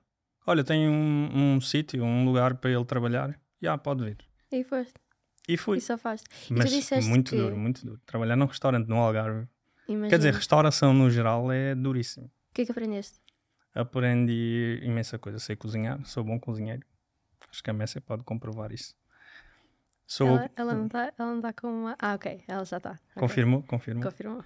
Olha, 0.45 0.63
tem 0.63 0.89
um, 0.89 1.55
um 1.55 1.61
sítio, 1.61 2.03
um 2.03 2.25
lugar 2.25 2.55
para 2.55 2.69
ele 2.71 2.83
trabalhar. 2.85 3.39
Já, 3.61 3.77
pode 3.77 4.03
vir. 4.03 4.17
E 4.51 4.63
foste. 4.63 4.93
E 5.47 5.55
fui. 5.57 5.77
E 5.77 5.81
só 5.81 5.97
faz. 5.97 6.21
Mas 6.49 7.05
muito 7.07 7.29
que- 7.31 7.37
duro, 7.37 7.55
muito 7.55 7.85
duro. 7.85 8.01
Trabalhar 8.05 8.35
num 8.35 8.45
restaurante 8.45 8.87
no 8.87 8.97
Algarve. 8.97 9.47
Imagina. 9.87 10.09
Quer 10.09 10.17
dizer, 10.17 10.33
restauração 10.33 10.93
no 10.93 11.09
geral 11.09 11.51
é 11.51 11.75
duríssimo. 11.75 12.25
O 12.27 12.31
que 12.53 12.61
é 12.61 12.65
que 12.65 12.71
aprendeste? 12.71 13.19
Aprendi 13.73 14.79
imensa 14.83 15.19
coisa. 15.19 15.37
Sei 15.39 15.55
cozinhar, 15.55 16.03
sou 16.05 16.23
bom 16.23 16.39
cozinheiro. 16.39 16.85
Acho 17.49 17.63
que 17.63 17.69
a 17.69 17.73
Messi 17.73 17.99
pode 17.99 18.23
comprovar 18.23 18.71
isso. 18.71 18.95
Sou. 20.07 20.27
Ela, 20.27 20.49
ela 20.55 20.73
não 20.73 20.85
está 20.85 21.11
tá 21.11 21.53
com 21.53 21.67
uma. 21.67 21.95
Ah, 21.99 22.13
ok. 22.13 22.43
Ela 22.47 22.63
já 22.63 22.77
está. 22.77 22.91
Ok. 22.91 22.99
Confirmo, 23.15 23.63
confirmo. 23.63 24.01
Confirmou. 24.03 24.43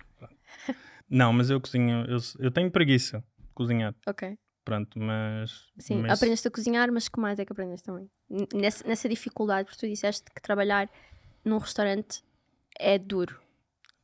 Não, 1.09 1.33
mas 1.33 1.49
eu 1.49 1.59
cozinho. 1.59 2.05
Eu, 2.05 2.17
eu 2.39 2.51
tenho 2.51 2.71
preguiça 2.71 3.23
de 3.37 3.53
cozinhar. 3.53 3.93
Ok. 4.07 4.37
Pronto, 4.63 4.99
mas. 4.99 5.67
Sim, 5.77 6.01
mas- 6.01 6.13
aprendeste 6.13 6.47
a 6.47 6.51
cozinhar, 6.51 6.91
mas 6.91 7.07
que 7.09 7.19
mais 7.19 7.39
é 7.39 7.45
que 7.45 7.51
aprendeste 7.51 7.85
também? 7.85 8.09
Nessa, 8.53 8.87
nessa 8.87 9.09
dificuldade, 9.09 9.65
porque 9.65 9.79
tu 9.79 9.89
disseste 9.89 10.23
que 10.33 10.41
trabalhar 10.41 10.89
num 11.43 11.57
restaurante 11.57 12.23
é 12.79 12.97
duro. 12.97 13.39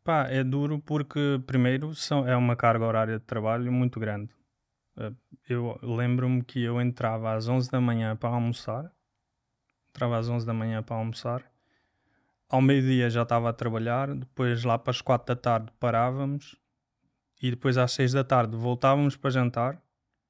Pá, 0.06 0.28
é 0.30 0.44
duro 0.44 0.80
porque, 0.80 1.42
primeiro, 1.48 1.96
são, 1.96 2.28
é 2.28 2.38
uma 2.38 2.56
carga 2.56 2.86
horária 2.86 3.18
de 3.18 3.26
trabalho 3.26 3.72
muito 3.72 4.00
grande. 4.00 4.30
Eh, 4.98 5.12
Eu 5.50 5.80
lembro-me 5.82 6.44
que 6.44 6.62
eu 6.64 6.80
entrava 6.80 7.34
às 7.34 7.48
11 7.50 7.72
da 7.72 7.82
manhã 7.82 8.16
para 8.16 8.30
almoçar, 8.30 8.92
entrava 9.90 10.20
às 10.20 10.30
11 10.30 10.46
da 10.46 10.54
manhã 10.54 10.84
para 10.84 10.96
almoçar, 10.96 11.44
ao 12.48 12.62
meio-dia 12.62 13.10
já 13.10 13.24
estava 13.24 13.50
a 13.50 13.54
trabalhar, 13.54 14.14
depois 14.14 14.64
lá 14.64 14.78
para 14.78 14.92
as 14.92 15.02
4 15.02 15.36
da 15.36 15.42
tarde 15.42 15.72
parávamos 15.80 16.56
e 17.42 17.50
depois 17.50 17.76
às 17.76 17.92
6 17.94 18.14
da 18.14 18.24
tarde 18.24 18.56
voltávamos 18.56 19.18
para 19.18 19.32
jantar 19.32 19.82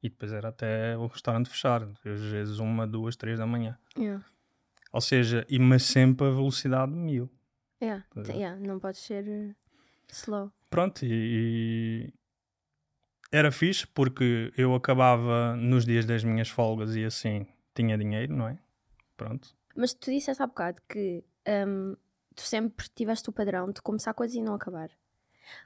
e 0.01 0.09
depois 0.09 0.31
era 0.31 0.49
até 0.49 0.95
o 0.97 1.07
restaurante 1.07 1.49
fechar, 1.49 1.83
às 1.83 2.21
vezes 2.21 2.59
uma, 2.59 2.87
duas, 2.87 3.17
três 3.17 3.37
da 3.39 3.45
manhã. 3.45 3.77
Yeah. 3.97 4.23
Ou 4.93 5.01
seja, 5.01 5.45
e, 5.49 5.59
mas 5.59 5.83
sempre 5.83 6.27
a 6.27 6.29
velocidade 6.29 6.93
de 6.93 6.97
mil. 6.97 7.29
Yeah. 7.81 8.05
É. 8.15 8.31
Yeah, 8.31 8.59
Não 8.59 8.79
pode 8.79 8.97
ser 8.97 9.25
uh, 9.27 9.55
slow. 10.13 10.51
Pronto, 10.69 11.05
e, 11.05 11.09
e 12.11 12.13
era 13.31 13.51
fixe 13.51 13.85
porque 13.87 14.51
eu 14.57 14.73
acabava 14.75 15.55
nos 15.55 15.85
dias 15.85 16.05
das 16.05 16.23
minhas 16.23 16.49
folgas 16.49 16.95
e 16.95 17.03
assim 17.03 17.45
tinha 17.73 17.97
dinheiro, 17.97 18.33
não 18.35 18.47
é? 18.47 18.57
Pronto. 19.17 19.55
Mas 19.75 19.93
tu 19.93 20.11
disseste 20.11 20.41
há 20.41 20.47
bocado 20.47 20.81
que 20.87 21.23
hum, 21.67 21.95
tu 22.35 22.41
sempre 22.41 22.87
tiveste 22.95 23.29
o 23.29 23.33
padrão 23.33 23.71
de 23.71 23.81
começar 23.81 24.13
coisas 24.13 24.35
e 24.35 24.41
não 24.41 24.53
acabar. 24.53 24.89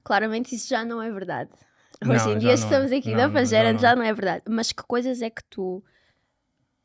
Claramente 0.04 0.56
isso 0.56 0.68
já 0.68 0.84
não 0.84 1.02
é 1.02 1.12
verdade. 1.12 1.52
Não, 2.02 2.16
Hoje 2.16 2.30
em 2.30 2.34
já 2.34 2.40
dia 2.40 2.48
não 2.48 2.52
é. 2.52 2.54
estamos 2.56 2.92
aqui 2.92 3.10
Não, 3.12 3.18
na 3.18 3.28
não, 3.28 3.34
Fagera, 3.34 3.78
já 3.78 3.96
não. 3.96 4.04
não 4.04 4.10
é 4.10 4.14
verdade. 4.14 4.44
Mas 4.50 4.72
que 4.72 4.84
coisas 4.84 5.22
é 5.22 5.30
que 5.30 5.44
tu, 5.46 5.84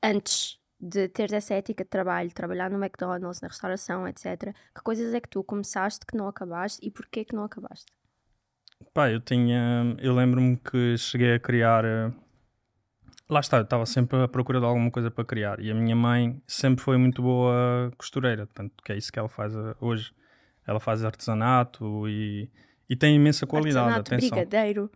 antes 0.02 0.58
de 0.86 1.08
teres 1.08 1.32
essa 1.32 1.54
ética 1.54 1.82
de 1.82 1.88
trabalho, 1.88 2.30
trabalhar 2.32 2.70
no 2.70 2.76
McDonald's, 2.76 3.40
na 3.40 3.48
restauração, 3.48 4.06
etc., 4.06 4.54
que 4.74 4.82
coisas 4.82 5.14
é 5.14 5.20
que 5.20 5.28
tu 5.30 5.42
começaste 5.42 6.04
que 6.04 6.14
não 6.16 6.28
acabaste 6.28 6.78
e 6.86 6.90
porquê 6.90 7.24
que 7.24 7.34
não 7.34 7.44
acabaste? 7.44 7.90
Pá, 8.92 9.10
eu 9.10 9.18
tinha. 9.20 9.96
Eu 9.98 10.14
lembro-me 10.14 10.58
que 10.58 10.96
cheguei 10.98 11.34
a 11.34 11.40
criar. 11.40 11.84
eh, 11.84 12.12
Lá 13.30 13.40
está, 13.40 13.56
eu 13.56 13.62
estava 13.62 13.86
sempre 13.86 14.22
à 14.22 14.28
procura 14.28 14.60
de 14.60 14.66
alguma 14.66 14.90
coisa 14.90 15.10
para 15.10 15.24
criar. 15.24 15.58
E 15.58 15.70
a 15.70 15.74
minha 15.74 15.96
mãe 15.96 16.42
sempre 16.46 16.84
foi 16.84 16.98
muito 16.98 17.22
boa 17.22 17.90
costureira, 17.96 18.46
tanto 18.52 18.74
que 18.84 18.92
é 18.92 18.96
isso 18.98 19.10
que 19.10 19.18
ela 19.18 19.30
faz 19.30 19.54
eh, 19.54 19.74
hoje. 19.80 20.12
Ela 20.66 20.78
faz 20.80 21.02
artesanato 21.02 22.06
e, 22.06 22.50
e 22.88 22.94
tem 22.94 23.16
imensa 23.16 23.46
qualidade. 23.46 23.78
Artesanato, 23.78 24.14
atenção. 24.14 24.28
brigadeiro. 24.28 24.90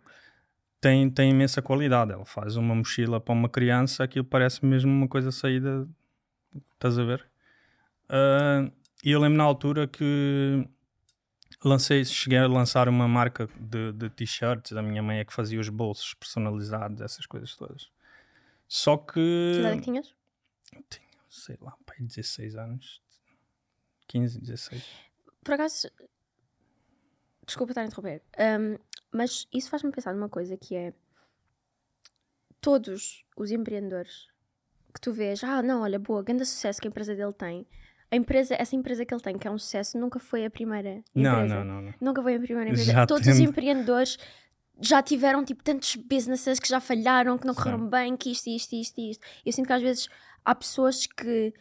Tem, 0.80 1.10
tem 1.10 1.30
imensa 1.30 1.60
qualidade. 1.62 2.12
Ela 2.12 2.24
faz 2.24 2.56
uma 2.56 2.74
mochila 2.74 3.20
para 3.20 3.32
uma 3.34 3.48
criança, 3.48 4.04
aquilo 4.04 4.24
parece 4.24 4.64
mesmo 4.64 4.90
uma 4.90 5.08
coisa 5.08 5.30
saída. 5.30 5.88
Estás 6.74 6.98
a 6.98 7.04
ver? 7.04 7.26
Ah, 8.08 8.70
E 9.04 9.10
eu 9.10 9.20
lembro 9.20 9.38
na 9.38 9.44
altura 9.44 9.86
que 9.86 10.66
lancei, 11.64 12.04
cheguei 12.04 12.38
a 12.38 12.46
lançar 12.46 12.88
uma 12.88 13.08
marca 13.08 13.48
de, 13.58 13.92
de 13.92 14.10
t-shirts. 14.10 14.72
A 14.72 14.82
minha 14.82 15.02
mãe 15.02 15.18
é 15.18 15.24
que 15.24 15.32
fazia 15.32 15.60
os 15.60 15.68
bolsos 15.68 16.14
personalizados, 16.14 17.00
essas 17.00 17.26
coisas 17.26 17.54
todas. 17.56 17.90
Só 18.66 18.96
que. 18.96 19.12
Que 19.52 19.58
idade 19.60 19.74
é 19.74 19.76
que 19.78 19.82
tinhas? 19.84 20.14
Sei 21.28 21.56
lá, 21.60 21.74
pai, 21.86 21.96
16 22.00 22.56
anos. 22.56 23.02
15, 24.08 24.40
16. 24.40 24.84
Por 25.44 25.54
acaso, 25.54 25.90
desculpa 27.46 27.72
estar 27.72 27.82
a 27.82 27.86
interromper, 27.86 28.22
hum, 28.38 28.78
mas 29.12 29.46
isso 29.52 29.70
faz-me 29.70 29.90
pensar 29.90 30.14
numa 30.14 30.28
coisa 30.28 30.56
que 30.56 30.74
é 30.74 30.92
todos 32.60 33.24
os 33.36 33.50
empreendedores 33.50 34.28
que 34.94 35.00
tu 35.00 35.12
vês, 35.12 35.44
ah, 35.44 35.62
não, 35.62 35.82
olha, 35.82 35.98
boa, 35.98 36.22
grande 36.22 36.44
sucesso 36.44 36.80
que 36.80 36.88
a 36.88 36.90
empresa 36.90 37.14
dele 37.14 37.32
tem. 37.32 37.66
A 38.10 38.16
empresa, 38.16 38.54
essa 38.58 38.74
empresa 38.74 39.04
que 39.04 39.12
ele 39.12 39.20
tem, 39.20 39.36
que 39.38 39.46
é 39.46 39.50
um 39.50 39.58
sucesso, 39.58 39.98
nunca 39.98 40.18
foi 40.18 40.44
a 40.46 40.50
primeira 40.50 41.02
Não, 41.14 41.36
empresa. 41.44 41.54
não, 41.56 41.64
não, 41.64 41.82
não. 41.82 41.94
Nunca 42.00 42.22
foi 42.22 42.34
a 42.36 42.40
primeira 42.40 42.70
empresa. 42.70 42.92
Já 42.92 43.06
Todos 43.06 43.26
os 43.28 43.36
tendo- 43.36 43.50
empreendedores 43.50 44.18
já 44.80 45.02
tiveram 45.02 45.44
tipo 45.44 45.62
tantos 45.62 45.94
businesses 45.96 46.58
que 46.58 46.68
já 46.68 46.80
falharam, 46.80 47.36
que 47.36 47.46
não 47.46 47.52
Sim. 47.52 47.58
correram 47.62 47.86
bem, 47.86 48.16
que 48.16 48.30
isto, 48.32 48.48
isto, 48.48 48.74
isto, 48.74 48.98
isto. 49.00 49.26
Eu 49.44 49.52
sinto 49.52 49.66
que 49.66 49.72
às 49.72 49.82
vezes 49.82 50.08
há 50.44 50.54
pessoas 50.54 51.06
que 51.06 51.52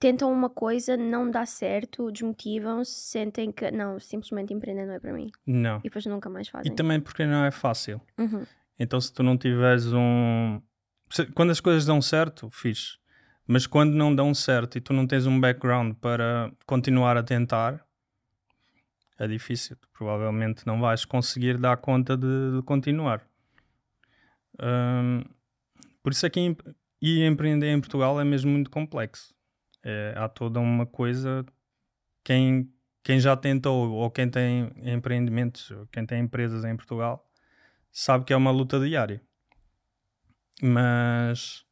tentam 0.00 0.32
uma 0.32 0.50
coisa, 0.50 0.96
não 0.96 1.30
dá 1.30 1.46
certo, 1.46 2.10
desmotivam-se, 2.10 2.90
sentem 2.92 3.52
que 3.52 3.70
não, 3.70 4.00
simplesmente 4.00 4.52
empreender 4.52 4.86
não 4.86 4.94
é 4.94 4.98
para 4.98 5.12
mim. 5.12 5.30
Não. 5.46 5.78
E 5.78 5.82
depois 5.84 6.04
nunca 6.06 6.28
mais 6.28 6.48
E 6.48 6.50
fazem. 6.50 6.74
também 6.74 6.98
porque 7.00 7.24
não 7.26 7.44
é 7.44 7.50
fácil. 7.50 8.00
Uhum. 8.18 8.44
Então, 8.78 9.00
se 9.00 9.12
tu 9.12 9.22
não 9.22 9.36
tiveres 9.36 9.92
um. 9.92 10.60
Quando 11.34 11.50
as 11.50 11.60
coisas 11.60 11.84
dão 11.84 12.00
certo, 12.00 12.48
fixe. 12.50 12.98
Mas 13.46 13.66
quando 13.66 13.92
não 13.92 14.14
dão 14.14 14.32
certo 14.32 14.78
e 14.78 14.80
tu 14.80 14.92
não 14.92 15.06
tens 15.06 15.26
um 15.26 15.38
background 15.38 15.94
para 16.00 16.50
continuar 16.66 17.16
a 17.16 17.22
tentar, 17.22 17.84
é 19.18 19.26
difícil. 19.28 19.76
Tu 19.76 19.88
provavelmente 19.92 20.66
não 20.66 20.80
vais 20.80 21.04
conseguir 21.04 21.58
dar 21.58 21.76
conta 21.76 22.16
de, 22.16 22.56
de 22.56 22.62
continuar. 22.62 23.22
Hum, 24.62 25.24
por 26.02 26.12
isso 26.12 26.24
é 26.26 26.30
que 26.30 26.40
em- 26.40 26.56
e 27.02 27.24
empreender 27.24 27.68
em 27.72 27.80
Portugal 27.80 28.20
é 28.20 28.24
mesmo 28.24 28.50
muito 28.50 28.70
complexo. 28.70 29.34
É, 29.82 30.14
há 30.16 30.28
toda 30.28 30.60
uma 30.60 30.86
coisa. 30.86 31.44
Quem, 32.24 32.72
quem 33.02 33.18
já 33.18 33.36
tentou 33.36 33.90
ou 33.90 34.10
quem 34.10 34.28
tem 34.28 34.70
empreendimentos, 34.82 35.70
ou 35.70 35.86
quem 35.86 36.04
tem 36.04 36.20
empresas 36.22 36.64
em 36.64 36.76
Portugal, 36.76 37.26
sabe 37.90 38.24
que 38.24 38.32
é 38.32 38.36
uma 38.36 38.50
luta 38.50 38.78
diária. 38.78 39.22
Mas, 40.62 41.64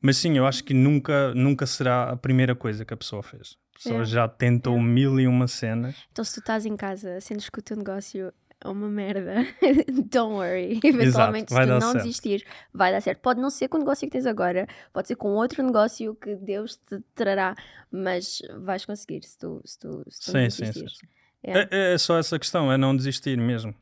Mas 0.00 0.16
sim, 0.18 0.36
eu 0.36 0.46
acho 0.46 0.62
que 0.64 0.74
nunca, 0.74 1.34
nunca 1.34 1.66
será 1.66 2.10
a 2.10 2.16
primeira 2.16 2.54
coisa 2.54 2.84
que 2.84 2.94
a 2.94 2.96
pessoa 2.96 3.22
fez. 3.22 3.56
A 3.74 3.78
pessoa 3.78 3.94
Yeah. 4.00 4.10
já 4.10 4.28
tentou 4.28 4.74
Yeah. 4.74 4.92
mil 4.92 5.20
e 5.20 5.26
uma 5.26 5.48
cenas. 5.48 5.96
Então, 6.12 6.24
se 6.24 6.34
tu 6.34 6.40
estás 6.40 6.66
em 6.66 6.76
casa, 6.76 7.20
sentes 7.20 7.48
que 7.48 7.58
o 7.58 7.62
teu 7.62 7.76
negócio 7.76 8.32
é 8.47 8.47
uma 8.64 8.88
merda, 8.88 9.46
don't 10.10 10.34
worry. 10.34 10.80
Eventualmente, 10.82 11.52
vai 11.52 11.64
se 11.64 11.70
tu 11.70 11.74
não 11.74 11.92
certo. 11.92 12.04
desistir, 12.04 12.46
vai 12.72 12.92
dar 12.92 13.00
certo. 13.00 13.20
Pode 13.20 13.40
não 13.40 13.50
ser 13.50 13.68
com 13.68 13.76
o 13.76 13.80
negócio 13.80 14.06
que 14.06 14.12
tens 14.12 14.26
agora, 14.26 14.66
pode 14.92 15.08
ser 15.08 15.16
com 15.16 15.28
outro 15.28 15.62
negócio 15.62 16.14
que 16.14 16.34
Deus 16.34 16.76
te 16.76 17.00
trará, 17.14 17.54
mas 17.90 18.42
vais 18.58 18.84
conseguir 18.84 19.22
se 19.22 19.38
tu, 19.38 19.62
se 19.64 19.78
tu, 19.78 20.04
se 20.08 20.20
tu 20.20 20.30
Sim, 20.32 20.50
sim, 20.50 20.72
sim. 20.72 20.88
sim. 20.88 21.06
Yeah. 21.46 21.68
É, 21.70 21.94
é 21.94 21.98
só 21.98 22.18
essa 22.18 22.38
questão, 22.38 22.72
é 22.72 22.76
não 22.76 22.96
desistir 22.96 23.38
mesmo. 23.38 23.74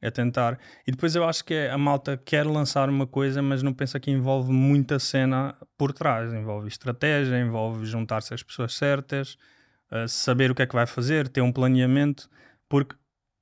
É 0.00 0.10
tentar. 0.10 0.58
E 0.86 0.90
depois 0.90 1.16
eu 1.16 1.24
acho 1.24 1.42
que 1.42 1.54
é, 1.54 1.70
a 1.70 1.78
malta 1.78 2.20
quer 2.22 2.46
lançar 2.46 2.90
uma 2.90 3.06
coisa, 3.06 3.40
mas 3.40 3.62
não 3.62 3.72
pensa 3.72 3.98
que 3.98 4.10
envolve 4.10 4.52
muita 4.52 4.98
cena 4.98 5.56
por 5.78 5.94
trás. 5.94 6.30
Envolve 6.32 6.68
estratégia, 6.68 7.38
envolve 7.40 7.86
juntar-se 7.86 8.34
às 8.34 8.42
pessoas 8.42 8.74
certas, 8.74 9.38
uh, 9.90 10.06
saber 10.06 10.50
o 10.50 10.54
que 10.54 10.60
é 10.60 10.66
que 10.66 10.74
vai 10.74 10.86
fazer, 10.86 11.26
ter 11.28 11.40
um 11.40 11.50
planeamento, 11.50 12.28
porque 12.68 12.94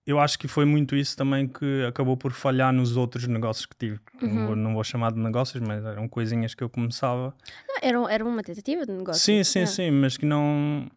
eu 0.07 0.19
acho 0.19 0.39
que 0.39 0.49
foi 0.49 0.65
muito 0.65 0.97
isso 0.97 1.17
também 1.17 1.47
que 1.47 1.85
acabou 1.87 2.17
por 2.17 2.33
falhar 2.33 2.73
nos 2.73 2.97
outros 2.97 3.27
negócios 3.27 3.67
que 3.67 3.77
tive. 3.77 4.01
Não, 4.21 4.29
Uhum. 4.29 4.47
vou, 4.47 4.57
não 4.57 4.75
vou 4.75 4.85
chamar 4.85 5.13
de 5.13 5.19
negócios, 5.21 5.63
mas 5.67 5.85
eram 5.85 6.09
coisinhas 6.09 6.55
que 6.55 6.63
eu 6.65 6.69
começava. 6.71 7.35
Não, 7.69 7.77
era, 7.81 8.13
era 8.15 8.25
uma 8.25 8.43
tentativa 8.43 8.85
de 8.87 8.93
negócio. 8.93 9.21
Sim, 9.23 9.45
sim, 9.45 9.61
Yeah. 9.61 9.73
sim, 9.77 9.91
mas 9.91 10.17
que 10.17 10.27
não. 10.27 10.89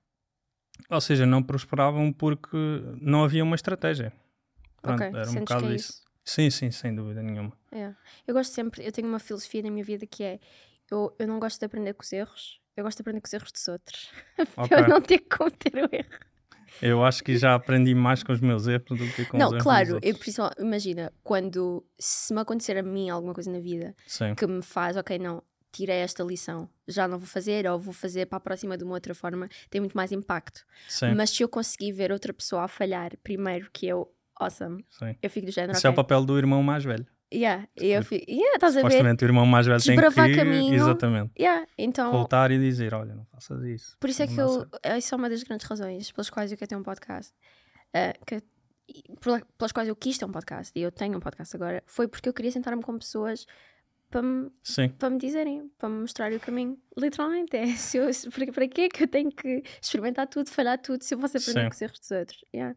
Ou 0.89 1.01
seja, 1.01 1.25
não 1.25 1.41
prosperavam 1.41 2.11
porque 2.11 2.57
não 3.01 3.23
havia 3.23 3.43
uma 3.43 3.55
estratégia. 3.55 4.11
Pronto, 4.81 5.01
Ok, 5.03 5.07
era 5.19 5.29
um 5.29 5.33
sentes 5.33 5.39
bocado 5.39 5.65
que 5.67 5.71
é 5.71 5.75
isso. 5.75 5.91
isso. 5.91 6.05
Sim, 6.23 6.49
sim, 6.49 6.71
sem 6.71 6.93
dúvida 6.95 7.21
nenhuma. 7.21 7.53
É. 7.71 7.93
Eu 8.27 8.33
gosto 8.33 8.51
sempre, 8.51 8.85
eu 8.85 8.91
tenho 8.91 9.07
uma 9.07 9.19
filosofia 9.19 9.61
na 9.61 9.69
minha 9.71 9.83
vida 9.85 10.05
que 10.07 10.23
é 10.23 10.39
eu, 10.91 11.15
eu 11.19 11.27
não 11.27 11.39
gosto 11.39 11.59
de 11.59 11.65
aprender 11.65 11.93
com 11.93 12.03
os 12.03 12.11
erros, 12.11 12.59
eu 12.75 12.83
gosto 12.83 12.97
de 12.97 13.01
aprender 13.01 13.21
com 13.21 13.27
os 13.27 13.33
erros 13.33 13.51
dos 13.51 13.67
outros. 13.67 14.09
Ok. 14.57 14.67
Para 14.69 14.81
eu 14.81 14.87
não 14.89 15.01
ter 15.01 15.19
que 15.19 15.37
cometer 15.37 15.73
o 15.75 15.89
erro. 15.95 16.19
Eu 16.81 17.03
acho 17.03 17.23
que 17.23 17.37
já 17.37 17.55
aprendi 17.55 17.95
mais 17.95 18.23
com 18.23 18.31
os 18.31 18.41
meus 18.41 18.67
erros 18.67 18.97
do 18.97 19.07
que 19.13 19.25
com 19.25 19.37
os 19.37 19.39
não, 19.39 19.47
erros 19.47 19.51
dos 19.53 19.63
claro, 19.63 19.99
eu, 20.01 20.65
imagina, 20.65 21.11
quando 21.23 21.85
se 21.97 22.33
me 22.33 22.41
acontecer 22.41 22.77
a 22.77 22.83
mim 22.83 23.09
alguma 23.09 23.33
coisa 23.33 23.51
na 23.51 23.59
vida 23.59 23.95
Sim, 24.05 24.35
que 24.35 24.45
me 24.45 24.61
faz, 24.61 24.97
ok, 24.97 25.17
não, 25.17 25.41
tirei 25.71 25.97
esta 25.97 26.23
lição, 26.23 26.69
já 26.87 27.07
não 27.07 27.17
vou 27.17 27.27
fazer, 27.27 27.67
ou 27.67 27.77
vou 27.77 27.93
fazer 27.93 28.25
para 28.27 28.37
a 28.37 28.41
próxima 28.41 28.77
de 28.77 28.83
uma 28.83 28.93
outra 28.93 29.13
forma, 29.13 29.49
tem 29.69 29.81
muito 29.81 29.95
mais 29.95 30.11
impacto. 30.11 30.65
sim, 30.87 31.13
Mas 31.13 31.31
se 31.31 31.43
eu 31.43 31.49
conseguir 31.49 31.91
ver 31.91 32.11
outra 32.11 32.33
pessoa 32.33 32.63
a 32.63 32.67
falhar 32.67 33.11
primeiro 33.23 33.69
que 33.71 33.85
eu, 33.87 34.09
awesome, 34.39 34.85
sim. 34.89 35.15
eu 35.21 35.29
fico 35.29 35.47
do 35.47 35.51
género, 35.51 35.73
Esse 35.73 35.87
é 35.87 35.89
o 35.89 35.93
papel 35.93 36.23
do 36.23 36.37
irmão 36.37 36.63
mais 36.63 36.83
velho. 36.83 37.05
Yeah, 37.33 37.67
e 37.81 37.87
eu 37.87 38.03
fico, 38.03 38.23
yeah, 38.29 38.53
estás 38.55 38.77
a 38.77 38.81
ver? 38.81 38.87
Supostamente 38.91 39.23
o 39.23 39.27
irmão 39.27 39.45
mais 39.45 39.65
velho 39.65 39.81
tem 39.81 39.95
que 39.97 40.35
caminho. 40.35 40.73
exatamente, 40.75 41.31
Yeah, 41.37 41.67
então, 41.77 42.11
voltar 42.11 42.51
e 42.51 42.59
dizer, 42.59 42.93
olha, 42.93 43.15
não 43.15 43.25
faças 43.25 43.63
isso. 43.63 43.97
Por 43.99 44.09
isso 44.09 44.21
é 44.23 44.27
que 44.27 44.37
eu. 44.39 44.65
Isso 44.97 45.13
é 45.13 45.17
uma 45.17 45.29
das 45.29 45.41
grandes 45.43 45.65
razões 45.67 46.11
pelas 46.11 46.29
quais 46.29 46.51
eu 46.51 46.57
quero 46.57 46.69
ter 46.69 46.75
um 46.75 46.83
podcast. 46.83 47.33
Ah, 47.93 48.13
que- 48.25 48.43
pela- 49.19 49.41
pelas 49.57 49.71
quais 49.71 49.89
eu 49.89 49.95
quis 49.95 50.17
ter 50.17 50.25
um 50.25 50.31
podcast 50.31 50.71
e 50.77 50.81
eu 50.83 50.91
tenho 50.91 51.17
um 51.17 51.19
podcast 51.19 51.55
agora. 51.55 51.83
Foi 51.87 52.07
porque 52.07 52.29
eu 52.29 52.33
queria 52.33 52.51
sentar-me 52.51 52.83
com 52.83 52.97
pessoas 52.97 53.45
para 54.09 54.21
me, 54.21 54.51
para 54.99 55.09
me 55.09 55.17
dizerem, 55.17 55.69
para 55.79 55.89
me 55.89 56.01
mostrarem 56.01 56.37
o 56.37 56.39
caminho. 56.39 56.77
Literalmente, 56.95 57.57
é. 57.57 57.65
Se 57.75 57.97
eu, 57.97 58.07
para, 58.31 58.51
para 58.53 58.67
que 58.67 58.81
é 58.81 58.87
que 58.89 59.03
eu 59.03 59.07
tenho 59.07 59.31
que 59.31 59.63
experimentar 59.81 60.27
tudo, 60.27 60.49
falhar 60.49 60.77
tudo, 60.79 61.01
se 61.03 61.15
eu 61.15 61.19
posso 61.19 61.35
aprender 61.37 61.61
Sim. 61.61 61.67
com 61.69 61.73
os 61.75 61.81
erros 61.81 61.99
dos 61.99 62.11
outros? 62.11 62.45
Yeah, 62.53 62.75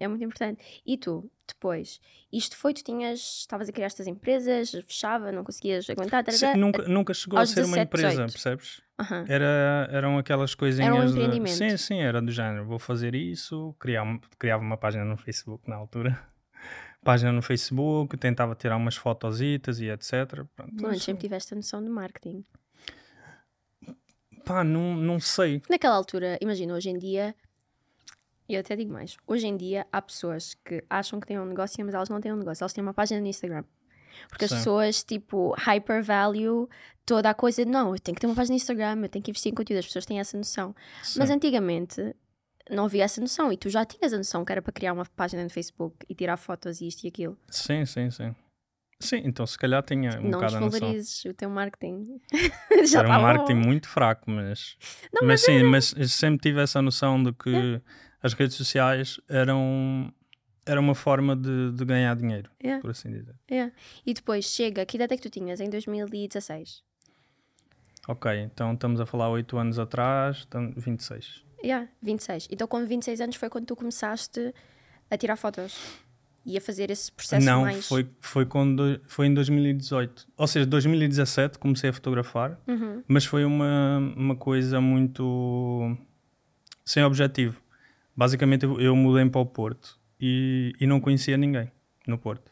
É 0.00 0.08
muito 0.08 0.24
importante. 0.24 0.64
E 0.84 0.96
tu, 0.96 1.30
depois, 1.46 2.00
isto 2.32 2.56
foi, 2.56 2.72
tu 2.72 2.82
tinhas, 2.82 3.20
estavas 3.40 3.68
a 3.68 3.72
criar 3.72 3.86
estas 3.86 4.06
empresas, 4.06 4.70
fechava, 4.70 5.30
não 5.30 5.44
conseguias 5.44 5.88
aguentar, 5.90 6.24
tarará. 6.24 6.56
nunca, 6.56 6.88
nunca 6.88 7.12
chegou 7.12 7.38
a 7.38 7.44
ser 7.46 7.60
uma 7.64 7.76
17, 7.76 7.86
empresa, 7.86 8.08
18. 8.26 8.32
percebes? 8.32 8.82
Aham. 8.98 9.24
Era, 9.28 9.88
eram 9.92 10.16
aquelas 10.18 10.54
coisinhas. 10.54 11.12
de- 11.12 11.20
empreendimento. 11.20 11.54
Sim, 11.56 11.76
sim, 11.76 12.00
era 12.00 12.20
do 12.22 12.32
género. 12.32 12.64
Vou 12.64 12.78
fazer 12.78 13.14
isso, 13.14 13.74
criar, 13.78 14.02
um- 14.04 14.18
criava 14.38 14.62
uma 14.62 14.76
página 14.78 15.04
no 15.04 15.16
Facebook 15.18 15.68
na 15.68 15.76
altura. 15.76 16.18
Página 17.04 17.32
no 17.32 17.40
Facebook, 17.40 18.16
tentava 18.18 18.54
tirar 18.54 18.76
umas 18.76 18.94
fotositas 18.94 19.80
e 19.80 19.86
etc. 19.88 20.44
Pronto, 20.54 20.74
menos 20.74 20.82
mas, 20.82 21.02
sempre 21.02 21.22
tiveste 21.22 21.54
a 21.54 21.56
noção 21.56 21.82
de 21.82 21.88
marketing. 21.88 22.44
pá, 24.44 24.62
não, 24.64 24.94
não 24.96 25.20
sei. 25.20 25.62
Naquela 25.68 25.94
altura, 25.94 26.38
imagina, 26.40 26.74
hoje 26.74 26.90
em 26.90 26.98
dia, 26.98 27.34
e 28.50 28.54
eu 28.54 28.60
até 28.60 28.74
digo 28.74 28.92
mais, 28.92 29.16
hoje 29.26 29.46
em 29.46 29.56
dia 29.56 29.86
há 29.92 30.02
pessoas 30.02 30.54
que 30.64 30.82
acham 30.90 31.20
que 31.20 31.26
têm 31.26 31.38
um 31.38 31.44
negócio, 31.44 31.84
mas 31.84 31.94
elas 31.94 32.08
não 32.08 32.20
têm 32.20 32.32
um 32.32 32.36
negócio, 32.36 32.64
elas 32.64 32.72
têm 32.72 32.82
uma 32.82 32.92
página 32.92 33.20
no 33.20 33.26
Instagram. 33.26 33.64
Porque 34.28 34.44
as 34.44 34.50
Sim. 34.50 34.56
pessoas, 34.56 35.04
tipo, 35.04 35.54
hyper 35.56 36.02
value 36.02 36.68
toda 37.06 37.30
a 37.30 37.34
coisa, 37.34 37.64
não, 37.64 37.94
eu 37.94 38.00
tenho 38.00 38.14
que 38.16 38.20
ter 38.20 38.26
uma 38.26 38.34
página 38.34 38.54
no 38.54 38.56
Instagram, 38.56 39.02
eu 39.02 39.08
tenho 39.08 39.22
que 39.22 39.30
investir 39.30 39.52
em 39.52 39.54
conteúdo, 39.54 39.78
as 39.78 39.86
pessoas 39.86 40.04
têm 40.04 40.18
essa 40.18 40.36
noção. 40.36 40.74
Mas 41.16 41.28
Sim. 41.28 41.34
antigamente 41.34 42.14
não 42.68 42.86
havia 42.86 43.04
essa 43.04 43.20
noção 43.20 43.52
e 43.52 43.56
tu 43.56 43.68
já 43.68 43.84
tinhas 43.84 44.12
a 44.12 44.16
noção 44.16 44.44
que 44.44 44.50
era 44.50 44.60
para 44.60 44.72
criar 44.72 44.92
uma 44.92 45.04
página 45.04 45.44
no 45.44 45.50
Facebook 45.50 45.96
e 46.08 46.14
tirar 46.14 46.36
fotos 46.36 46.80
e 46.80 46.88
isto 46.88 47.04
e 47.04 47.08
aquilo. 47.08 47.38
Sim, 47.48 47.86
sim, 47.86 48.10
sim. 48.10 48.34
Sim, 49.00 49.22
então 49.24 49.46
se 49.46 49.56
calhar 49.58 49.82
tinha 49.82 50.18
um 50.20 50.24
não 50.24 50.30
bocado 50.32 50.56
a 50.56 50.60
noção. 50.60 50.92
o 51.30 51.34
teu 51.34 51.48
marketing. 51.48 52.20
Era 52.94 53.08
um 53.08 53.10
tava 53.10 53.22
marketing 53.22 53.60
bom. 53.60 53.66
muito 53.66 53.88
fraco, 53.88 54.30
mas, 54.30 54.76
Não, 55.12 55.26
mas 55.26 55.40
sim, 55.42 55.62
mas 55.62 55.94
eu 55.96 56.06
sempre 56.06 56.38
tive 56.42 56.60
essa 56.60 56.82
noção 56.82 57.22
de 57.22 57.32
que 57.32 57.80
as 58.22 58.34
redes 58.34 58.56
sociais 58.56 59.18
eram, 59.28 60.12
era 60.66 60.78
uma 60.78 60.94
forma 60.94 61.34
de, 61.34 61.72
de 61.72 61.84
ganhar 61.86 62.14
dinheiro, 62.14 62.50
Yeah. 62.62 62.82
por 62.82 62.90
assim 62.90 63.10
dizer. 63.10 63.34
É. 63.50 63.72
E 64.04 64.12
depois 64.12 64.44
chega, 64.44 64.84
que 64.84 64.96
idade 64.98 65.14
é 65.14 65.16
que 65.16 65.22
tu 65.22 65.30
tinhas? 65.30 65.60
Em 65.60 65.70
2016? 65.70 66.82
Ok, 68.06 68.30
então 68.40 68.74
estamos 68.74 69.00
a 69.00 69.06
falar 69.06 69.30
8 69.30 69.56
anos 69.56 69.78
atrás, 69.78 70.44
então 70.46 70.72
26. 70.76 71.42
Yeah, 71.64 71.88
26. 72.02 72.48
Então 72.50 72.66
com 72.68 72.84
26 72.84 73.20
anos 73.22 73.36
foi 73.36 73.48
quando 73.48 73.66
tu 73.66 73.76
começaste 73.76 74.54
a 75.10 75.16
tirar 75.16 75.36
fotos 75.36 75.74
e 76.44 76.56
a 76.56 76.60
fazer 76.60 76.90
esse 76.90 77.12
processo 77.12 77.44
Não, 77.44 77.62
mais... 77.62 77.86
foi, 77.86 78.08
foi, 78.20 78.46
quando, 78.46 79.00
foi 79.06 79.26
em 79.26 79.34
2018. 79.34 80.26
Ou 80.36 80.46
seja, 80.46 80.64
2017 80.66 81.58
comecei 81.58 81.90
a 81.90 81.92
fotografar, 81.92 82.58
Uhum. 82.66 83.02
mas 83.06 83.24
foi 83.24 83.44
uma, 83.44 83.98
uma 84.16 84.34
coisa 84.36 84.80
muito 84.80 85.96
sem 86.84 87.04
objetivo. 87.04 87.60
Basicamente 88.16 88.64
eu, 88.64 88.80
eu 88.80 88.96
mudei 88.96 89.28
para 89.28 89.40
o 89.40 89.46
Porto 89.46 89.98
e, 90.20 90.72
e 90.80 90.86
não 90.86 91.00
conhecia 91.00 91.36
ninguém 91.36 91.70
no 92.06 92.18
Porto. 92.18 92.50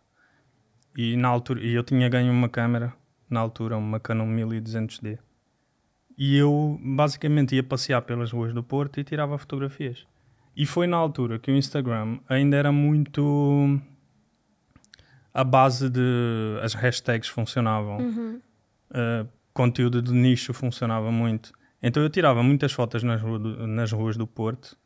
E 0.97 1.17
na 1.17 1.29
altura, 1.29 1.61
e 1.61 1.73
eu 1.73 1.83
tinha 1.83 2.09
ganho 2.09 2.33
uma 2.33 2.49
câmera 2.49 2.93
na 3.31 3.41
altura, 3.41 3.77
uma 3.77 4.01
Canon 4.01 4.27
1200D. 4.27 5.19
E 6.17 6.37
eu 6.37 6.79
basicamente 6.83 7.55
ia 7.55 7.63
passear 7.63 8.03
pelas 8.03 8.33
ruas 8.33 8.53
do 8.53 8.63
Porto 8.63 8.99
e 8.99 9.05
tirava 9.05 9.39
fotografias. 9.39 10.05
E 10.59 10.67
foi 10.67 10.87
na 10.89 10.97
altura 10.97 11.39
que 11.39 11.51
o 11.53 11.57
Instagram 11.57 12.19
ainda 12.29 12.57
era 12.57 12.73
muito 12.73 13.81
a 15.33 15.45
base 15.45 15.89
de 15.89 16.59
as 16.63 16.75
hashtags 16.75 17.29
funcionavam, 17.29 17.99
Uhum. 17.99 18.41
uh, 18.91 19.29
conteúdo 19.55 20.03
de 20.03 20.13
nicho 20.13 20.53
funcionava 20.53 21.11
muito. 21.13 21.53
Então 21.83 22.03
eu 22.03 22.11
tirava 22.11 22.43
muitas 22.43 22.73
fotos 22.73 23.03
nas, 23.05 23.21
rua 23.21 23.39
do- 23.39 23.67
nas 23.67 23.93
ruas 23.93 24.17
do 24.17 24.27
Porto 24.27 24.77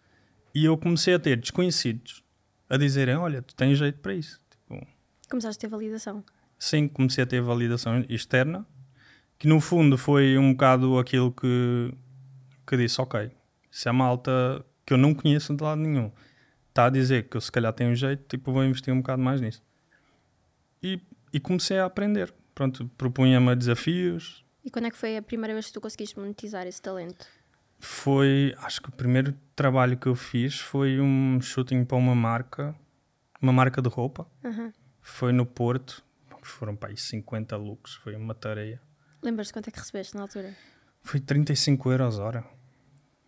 e 0.54 0.64
eu 0.64 0.76
comecei 0.76 1.14
a 1.14 1.18
ter 1.18 1.36
desconhecidos 1.38 2.22
a 2.68 2.76
dizerem: 2.76 3.16
Olha, 3.16 3.40
tu 3.40 3.54
tens 3.54 3.78
jeito 3.78 3.98
para 4.00 4.14
isso. 4.14 4.38
Tipo, 4.50 4.86
Começaste 5.30 5.64
a 5.64 5.68
ter 5.68 5.74
validação. 5.74 6.22
sim, 6.58 6.86
comecei 6.86 7.24
a 7.24 7.26
ter 7.26 7.40
validação 7.40 8.04
externa, 8.10 8.66
que 9.38 9.48
no 9.48 9.58
fundo 9.60 9.96
foi 9.96 10.36
um 10.36 10.52
bocado 10.52 10.98
aquilo 10.98 11.32
que, 11.32 11.94
que 12.66 12.76
disse: 12.76 13.00
Ok, 13.00 13.30
se 13.70 13.88
a 13.88 13.92
malta 13.94 14.62
que 14.84 14.92
eu 14.92 14.98
não 14.98 15.14
conheço 15.14 15.54
de 15.54 15.62
lado 15.62 15.80
nenhum 15.80 16.10
está 16.72 16.86
a 16.86 16.90
dizer 16.90 17.28
que 17.28 17.36
eu 17.36 17.40
se 17.40 17.52
calhar 17.52 17.72
tenho 17.72 17.94
jeito, 17.94 18.24
tipo, 18.26 18.50
vou 18.52 18.64
investir 18.64 18.92
um 18.92 18.98
bocado 18.98 19.22
mais 19.22 19.40
nisso. 19.40 19.62
E, 20.82 21.00
e 21.32 21.38
comecei 21.38 21.78
a 21.78 21.84
aprender. 21.84 22.34
Pronto, 22.54 22.90
propunha-me 22.98 23.54
desafios. 23.54 24.44
E 24.64 24.70
quando 24.70 24.86
é 24.86 24.90
que 24.90 24.96
foi 24.96 25.16
a 25.16 25.22
primeira 25.22 25.52
vez 25.52 25.66
que 25.66 25.72
tu 25.72 25.80
conseguiste 25.80 26.18
monetizar 26.18 26.66
esse 26.66 26.80
talento? 26.80 27.26
Foi, 27.78 28.54
acho 28.58 28.80
que 28.80 28.88
o 28.88 28.92
primeiro 28.92 29.34
trabalho 29.54 29.96
que 29.96 30.06
eu 30.06 30.14
fiz 30.14 30.58
foi 30.58 31.00
um 31.00 31.40
shooting 31.40 31.84
para 31.84 31.96
uma 31.96 32.14
marca, 32.14 32.74
uma 33.40 33.52
marca 33.52 33.82
de 33.82 33.88
roupa. 33.88 34.26
Uhum. 34.42 34.72
Foi 35.00 35.32
no 35.32 35.44
Porto, 35.44 36.02
foram 36.42 36.76
para 36.76 36.90
aí 36.90 36.96
50 36.96 37.56
looks, 37.56 37.94
foi 37.94 38.14
uma 38.14 38.34
tarefa. 38.34 38.80
Lembras-te 39.20 39.52
quanto 39.52 39.68
é 39.68 39.70
que 39.70 39.78
recebeste 39.78 40.14
na 40.14 40.22
altura? 40.22 40.54
Foi 41.02 41.20
35 41.20 41.90
euros 41.90 42.18
hora. 42.18 42.44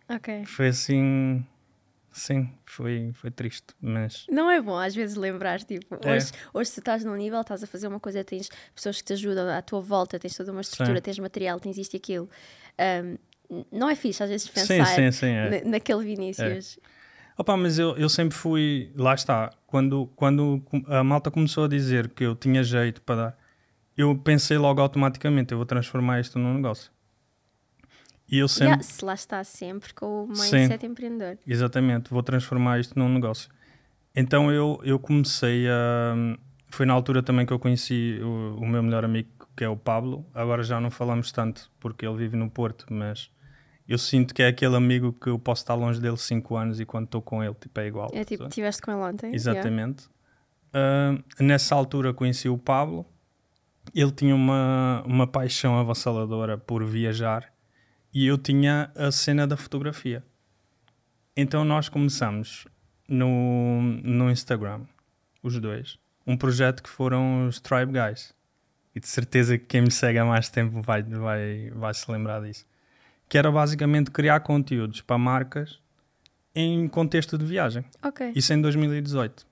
Ok. 0.09 0.45
Foi 0.45 0.67
assim. 0.67 1.45
Sim, 2.11 2.49
foi, 2.65 3.11
foi 3.13 3.29
triste, 3.29 3.73
mas. 3.81 4.25
Não 4.31 4.49
é 4.49 4.61
bom 4.61 4.77
às 4.77 4.95
vezes 4.95 5.17
lembrar, 5.17 5.61
tipo, 5.61 5.95
É. 6.01 6.15
hoje, 6.15 6.31
hoje 6.53 6.69
se 6.69 6.79
estás 6.79 7.03
num 7.03 7.15
nível, 7.15 7.41
estás 7.41 7.61
a 7.61 7.67
fazer 7.67 7.87
uma 7.89 7.99
coisa, 7.99 8.23
tens 8.23 8.49
pessoas 8.73 8.99
que 8.99 9.03
te 9.03 9.13
ajudam 9.13 9.49
à 9.49 9.61
tua 9.61 9.81
volta, 9.81 10.17
tens 10.17 10.33
toda 10.33 10.49
uma 10.53 10.61
estrutura, 10.61 10.95
Sim. 10.95 11.01
tens 11.01 11.19
material, 11.19 11.59
tens 11.59 11.77
isto 11.77 11.93
e 11.93 11.97
aquilo. 11.97 12.29
N- 12.79 13.19
não 13.71 13.89
é 13.89 13.95
fixe 13.95 14.23
às 14.23 14.29
vezes 14.29 14.47
pensar 14.47 14.85
sim, 14.85 15.11
sim. 15.11 15.27
É. 15.27 15.61
na- 15.63 15.71
naquele 15.71 16.05
Vinícius. 16.05 16.79
Opa, 17.37 17.57
mas 17.57 17.77
eu, 17.77 17.97
eu 17.97 18.07
sempre 18.07 18.37
fui. 18.37 18.93
Lá 18.95 19.13
está. 19.13 19.51
Quando, 19.67 20.07
quando 20.15 20.63
a 20.87 21.03
malta 21.03 21.29
começou 21.29 21.65
a 21.65 21.67
dizer 21.67 22.07
que 22.09 22.23
eu 22.23 22.33
tinha 22.33 22.63
jeito 22.63 23.01
para 23.01 23.15
dar, 23.15 23.37
eu 23.97 24.17
pensei 24.17 24.57
logo 24.57 24.79
automaticamente: 24.81 25.51
eu 25.51 25.57
vou 25.57 25.65
transformar 25.65 26.21
isto 26.21 26.39
num 26.39 26.53
negócio. 26.53 26.89
E 28.27 28.39
eu 28.39 28.47
sempre. 28.47 28.67
Yeah, 28.67 28.83
se 28.83 29.05
lá 29.05 29.13
está 29.13 29.43
sempre 29.43 29.93
com 29.93 30.23
o 30.23 30.27
mindset 30.27 30.85
empreendedor. 30.85 31.37
Exatamente, 31.45 32.09
vou 32.09 32.23
transformar 32.23 32.79
isto 32.79 32.97
num 32.97 33.09
negócio. 33.09 33.49
Então 34.15 34.51
eu, 34.51 34.79
eu 34.83 34.97
comecei 34.97 35.67
a. 35.67 36.37
Foi 36.67 36.85
na 36.85 36.93
altura 36.93 37.21
também 37.21 37.45
que 37.45 37.53
eu 37.53 37.59
conheci 37.59 38.19
o, 38.21 38.57
o 38.57 38.67
meu 38.67 38.81
melhor 38.81 39.05
amigo, 39.05 39.29
que 39.55 39.63
é 39.63 39.69
o 39.69 39.77
Pablo. 39.77 40.25
Agora 40.33 40.63
já 40.63 40.79
não 40.79 40.89
falamos 40.89 41.31
tanto 41.31 41.71
porque 41.79 42.05
ele 42.05 42.17
vive 42.17 42.35
no 42.35 42.49
Porto, 42.49 42.85
mas 42.89 43.29
eu 43.87 43.97
sinto 43.97 44.33
que 44.33 44.41
é 44.41 44.47
aquele 44.47 44.75
amigo 44.75 45.13
que 45.13 45.29
eu 45.29 45.37
posso 45.37 45.61
estar 45.61 45.75
longe 45.75 46.01
dele 46.01 46.17
5 46.17 46.55
anos 46.55 46.79
e 46.79 46.85
quando 46.85 47.05
estou 47.05 47.21
com 47.21 47.43
ele 47.43 47.53
tipo, 47.53 47.79
é 47.79 47.87
igual. 47.87 48.09
É 48.13 48.23
tipo, 48.23 48.45
estiveste 48.45 48.81
com 48.81 48.91
ele 48.91 49.01
ontem. 49.01 49.33
Exatamente. 49.33 50.07
Yeah. 50.75 51.21
Uh, 51.39 51.43
nessa 51.43 51.75
altura 51.75 52.13
conheci 52.13 52.49
o 52.49 52.57
Pablo. 52.57 53.05
Ele 53.93 54.11
tinha 54.11 54.33
uma, 54.33 55.03
uma 55.05 55.27
paixão 55.27 55.77
avassaladora 55.77 56.57
por 56.57 56.83
viajar 56.83 57.54
e 58.15 58.25
eu 58.25 58.37
tinha 58.37 58.89
a 58.95 59.11
cena 59.11 59.45
da 59.45 59.57
fotografia. 59.57 60.23
Então 61.35 61.65
nós 61.65 61.89
começamos 61.89 62.65
no, 63.09 63.81
no 63.81 64.31
Instagram, 64.31 64.83
os 65.43 65.59
dois, 65.59 65.99
um 66.25 66.37
projeto 66.37 66.81
que 66.81 66.89
foram 66.89 67.45
os 67.49 67.59
Tribe 67.59 67.91
Guys. 67.91 68.33
E 68.95 69.01
de 69.01 69.07
certeza 69.09 69.57
que 69.57 69.65
quem 69.65 69.81
me 69.81 69.91
segue 69.91 70.17
há 70.17 70.23
mais 70.23 70.47
tempo 70.47 70.81
vai, 70.81 71.03
vai, 71.03 71.69
vai 71.75 71.93
se 71.93 72.09
lembrar 72.09 72.41
disso. 72.41 72.65
Que 73.27 73.37
era 73.37 73.51
basicamente 73.51 74.09
criar 74.09 74.39
conteúdos 74.39 75.01
para 75.01 75.17
marcas 75.17 75.77
em 76.55 76.87
contexto 76.87 77.37
de 77.37 77.43
viagem. 77.43 77.83
Ok. 78.01 78.31
Isso 78.33 78.53
em 78.53 78.61
2018. 78.61 79.45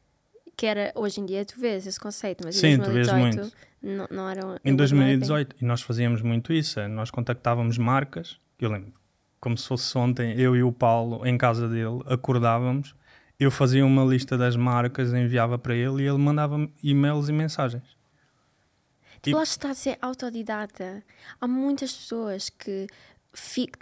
Que 0.56 0.68
era, 0.68 0.94
hoje 0.96 1.20
em 1.20 1.26
dia 1.26 1.44
tu 1.44 1.60
vês 1.60 1.86
esse 1.86 2.00
conceito, 2.00 2.46
mas 2.46 2.56
Sim, 2.56 2.68
em 2.68 2.80
tu 2.80 2.90
vês 2.90 3.08
2018 3.08 3.42
muito. 3.42 3.58
não, 3.82 4.08
não 4.10 4.30
era 4.30 4.42
Em 4.64 4.72
it 4.72 4.82
was 4.82 4.92
not 4.94 5.04
a 5.04 5.18
2018, 5.18 5.56
e 5.62 5.66
nós 5.66 5.82
fazíamos 5.82 6.22
muito 6.22 6.54
isso, 6.54 6.80
é, 6.80 6.88
nós 6.88 7.12
contactávamos 7.12 7.78
marcas, 7.78 8.40
eu 8.66 8.72
lembro, 8.72 8.94
como 9.40 9.58
se 9.58 9.68
fosse 9.68 9.98
ontem, 9.98 10.34
eu 10.40 10.56
e 10.56 10.64
o 10.64 10.72
Paulo, 10.72 11.26
em 11.26 11.38
casa 11.38 11.68
dele, 11.68 12.02
acordávamos, 12.06 12.96
eu 13.40 13.52
fazia 13.52 13.86
uma 13.86 14.04
lista 14.06 14.38
das 14.38 14.56
marcas, 14.56 15.14
enviava 15.14 15.58
para 15.58 15.76
ele 15.76 16.04
e 16.04 16.08
ele 16.08 16.18
mandava 16.18 16.70
e-mails 16.82 17.30
e 17.30 17.34
mensagens. 17.34 17.84
Tipo, 19.22 19.30
E- 19.30 19.34
lá 19.34 19.44
está 19.44 19.72
a 19.72 19.74
ser 19.74 19.98
autodidata. 20.02 21.04
Há 21.40 21.48
muitas 21.48 21.94
pessoas 21.94 22.50
que 22.50 22.88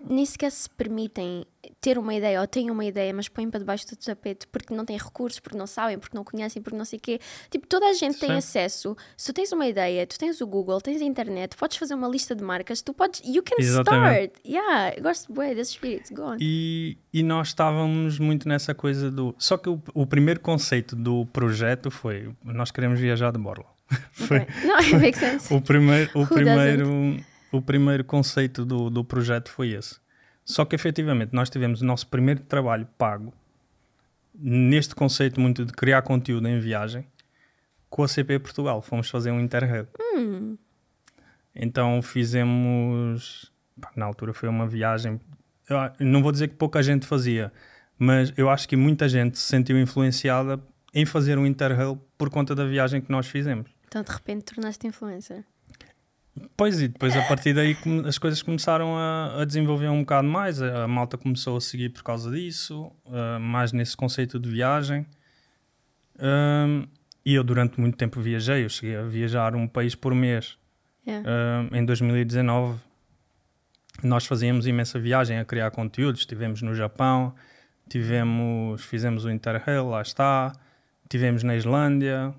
nem 0.09 0.25
sequer 0.25 0.51
se 0.51 0.69
permitem 0.69 1.45
ter 1.81 1.97
uma 1.97 2.13
ideia 2.13 2.39
ou 2.39 2.45
têm 2.45 2.69
uma 2.69 2.85
ideia, 2.85 3.11
mas 3.11 3.27
põem 3.27 3.49
para 3.49 3.59
debaixo 3.59 3.87
do 3.87 3.95
tapete 3.95 4.45
porque 4.47 4.73
não 4.73 4.85
têm 4.85 4.95
recursos, 4.97 5.39
porque 5.39 5.57
não 5.57 5.65
sabem, 5.65 5.97
porque 5.97 6.15
não 6.15 6.23
conhecem, 6.23 6.61
porque 6.61 6.77
não 6.77 6.85
sei 6.85 6.99
o 6.99 7.01
quê. 7.01 7.19
Tipo, 7.49 7.65
toda 7.65 7.87
a 7.87 7.93
gente 7.93 8.19
tem 8.19 8.29
Sim. 8.29 8.35
acesso. 8.35 8.95
Se 9.17 9.33
tu 9.33 9.35
tens 9.35 9.51
uma 9.51 9.65
ideia, 9.65 10.05
tu 10.05 10.17
tens 10.19 10.39
o 10.41 10.47
Google, 10.47 10.79
tens 10.79 11.01
a 11.01 11.05
internet, 11.05 11.57
podes 11.57 11.77
fazer 11.77 11.95
uma 11.95 12.07
lista 12.07 12.35
de 12.35 12.43
marcas, 12.43 12.83
tu 12.83 12.93
podes. 12.93 13.21
You 13.25 13.41
can 13.41 13.55
Exatamente. 13.57 14.33
start. 14.35 14.45
Yeah, 14.45 15.01
gosto 15.01 15.33
bem 15.33 15.55
desse 15.55 15.71
espírito. 15.71 16.13
Go 16.13 16.21
on. 16.21 16.37
E, 16.39 16.97
e 17.11 17.23
nós 17.23 17.47
estávamos 17.47 18.19
muito 18.19 18.47
nessa 18.47 18.75
coisa 18.75 19.09
do. 19.09 19.33
Só 19.39 19.57
que 19.57 19.67
o, 19.67 19.81
o 19.95 20.05
primeiro 20.05 20.39
conceito 20.39 20.95
do 20.95 21.25
projeto 21.25 21.89
foi: 21.89 22.29
nós 22.43 22.69
queremos 22.69 22.99
viajar 22.99 23.31
de 23.31 23.39
borla. 23.39 23.65
Foi 24.13 24.37
Ok. 24.37 24.47
Não, 24.63 24.77
it 24.77 24.95
makes 24.97 25.19
sense. 25.19 25.53
o 25.53 25.59
primeiro, 25.59 26.11
o 26.13 26.21
Who 26.21 26.27
primeiro, 26.27 27.17
o 27.51 27.61
primeiro 27.61 28.03
conceito 28.05 28.63
do, 28.63 28.89
do 28.89 29.03
projeto 29.03 29.49
foi 29.51 29.71
esse. 29.71 30.00
Só 30.51 30.65
que 30.65 30.75
efetivamente 30.75 31.33
nós 31.33 31.49
tivemos 31.49 31.81
o 31.81 31.85
nosso 31.85 32.07
primeiro 32.07 32.41
trabalho 32.41 32.85
pago 32.97 33.33
neste 34.33 34.93
conceito 34.95 35.39
muito 35.39 35.65
de 35.65 35.73
criar 35.73 36.01
conteúdo 36.01 36.47
em 36.47 36.59
viagem 36.59 37.05
com 37.89 38.03
a 38.03 38.07
CP 38.07 38.39
Portugal. 38.39 38.81
Fomos 38.81 39.09
fazer 39.09 39.31
um 39.31 39.39
Interrail. 39.39 39.87
Hum, 39.99 40.57
Então 41.55 42.01
fizemos. 42.01 43.51
Na 43.95 44.05
altura 44.05 44.33
foi 44.33 44.47
uma 44.49 44.67
viagem. 44.67 45.19
eu 45.69 46.05
não 46.05 46.21
vou 46.21 46.31
dizer 46.31 46.49
que 46.49 46.55
pouca 46.55 46.83
gente 46.83 47.05
fazia, 47.05 47.51
mas 47.97 48.33
eu 48.37 48.49
acho 48.49 48.67
que 48.67 48.75
muita 48.75 49.07
gente 49.09 49.37
se 49.39 49.45
sentiu 49.45 49.79
influenciada 49.79 50.59
em 50.93 51.05
fazer 51.05 51.37
um 51.37 51.45
Interrail 51.45 51.99
por 52.17 52.29
conta 52.29 52.53
da 52.53 52.65
viagem 52.65 53.01
que 53.01 53.09
nós 53.11 53.27
fizemos. 53.27 53.69
então 53.87 54.03
de 54.03 54.11
repente 54.11 54.53
tornaste 54.53 54.85
influencer. 54.87 55.43
Pois, 56.55 56.81
e 56.81 56.87
depois 56.87 57.15
a 57.15 57.21
partir 57.23 57.53
daí 57.53 57.75
as 58.07 58.17
coisas 58.17 58.41
começaram 58.41 58.95
a, 58.95 59.41
a 59.41 59.45
desenvolver 59.45 59.89
um 59.89 59.99
bocado 59.99 60.27
mais. 60.27 60.61
A, 60.61 60.87
malta 60.87 61.17
começou 61.17 61.57
a 61.57 61.61
seguir 61.61 61.89
por 61.89 62.03
causa 62.03 62.31
disso, 62.31 62.91
ah, 63.07 63.37
mais 63.39 63.73
nesse 63.73 63.97
conceito 63.97 64.39
de 64.39 64.49
viagem. 64.49 65.05
Ahm, 66.19 66.85
e 67.25 67.33
eu, 67.33 67.43
durante 67.43 67.79
muito 67.79 67.97
tempo, 67.97 68.21
viajei. 68.21 68.63
Eu 68.63 68.69
cheguei 68.69 68.95
a 68.95 69.03
viajar 69.03 69.55
um 69.55 69.67
país 69.67 69.93
por 69.93 70.15
mês. 70.15 70.57
Yeah. 71.05 71.27
Ah, 71.29 71.77
em 71.77 71.85
2019, 71.85 72.79
nós 74.03 74.25
fazíamos 74.25 74.65
imensa 74.65 74.99
viagem 74.99 75.37
a 75.37 75.45
criar 75.45 75.69
conteúdos. 75.71 76.21
Estivemos 76.21 76.61
no 76.61 76.73
Japão, 76.73 77.35
tivemos, 77.89 78.83
fizemos 78.85 79.25
o 79.25 79.29
Interrail, 79.29 79.89
lá 79.89 80.01
está. 80.01 80.53
Tivemos 81.09 81.43
na 81.43 81.57
Islândia, 81.57 82.33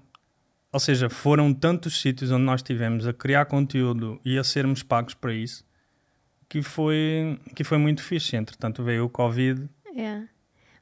ou 0.72 0.80
seja, 0.80 1.10
foram 1.10 1.52
tantos 1.52 2.00
sítios 2.00 2.30
onde 2.30 2.44
nós 2.44 2.62
tivemos 2.62 3.06
a 3.06 3.12
criar 3.12 3.44
conteúdo 3.44 4.20
e 4.24 4.38
a 4.38 4.44
sermos 4.44 4.82
pagos 4.82 5.14
para 5.14 5.34
isso 5.34 5.64
que 6.52 6.60
foi, 6.60 7.40
que 7.56 7.64
foi 7.64 7.78
muito 7.78 8.02
fixe. 8.02 8.36
Entretanto, 8.36 8.84
veio 8.84 9.06
o 9.06 9.08
Covid. 9.08 9.70
Yeah. 9.96 10.28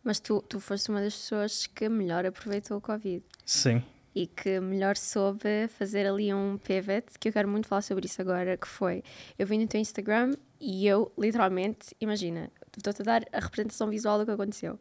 Mas 0.02 0.18
tu, 0.18 0.42
tu 0.48 0.58
foste 0.58 0.90
uma 0.90 1.00
das 1.00 1.14
pessoas 1.14 1.64
que 1.68 1.88
melhor 1.88 2.26
aproveitou 2.26 2.78
o 2.78 2.80
Covid. 2.80 3.22
Sim, 3.46 3.80
e 4.14 4.26
que 4.26 4.58
melhor 4.58 4.96
soube 4.96 5.68
fazer 5.68 6.06
ali 6.06 6.34
um 6.34 6.58
pivot, 6.58 7.06
que 7.18 7.28
eu 7.28 7.32
quero 7.32 7.48
muito 7.48 7.68
falar 7.68 7.82
sobre 7.82 8.06
isso 8.06 8.20
agora, 8.20 8.56
que 8.56 8.66
foi, 8.66 9.04
eu 9.38 9.46
vi 9.46 9.56
no 9.56 9.68
teu 9.68 9.80
Instagram 9.80 10.34
e 10.60 10.86
eu, 10.86 11.12
literalmente, 11.16 11.94
imagina, 12.00 12.50
estou-te 12.76 13.02
a 13.02 13.04
dar 13.04 13.24
a 13.32 13.38
representação 13.38 13.88
visual 13.88 14.18
do 14.18 14.26
que 14.26 14.32
aconteceu. 14.32 14.72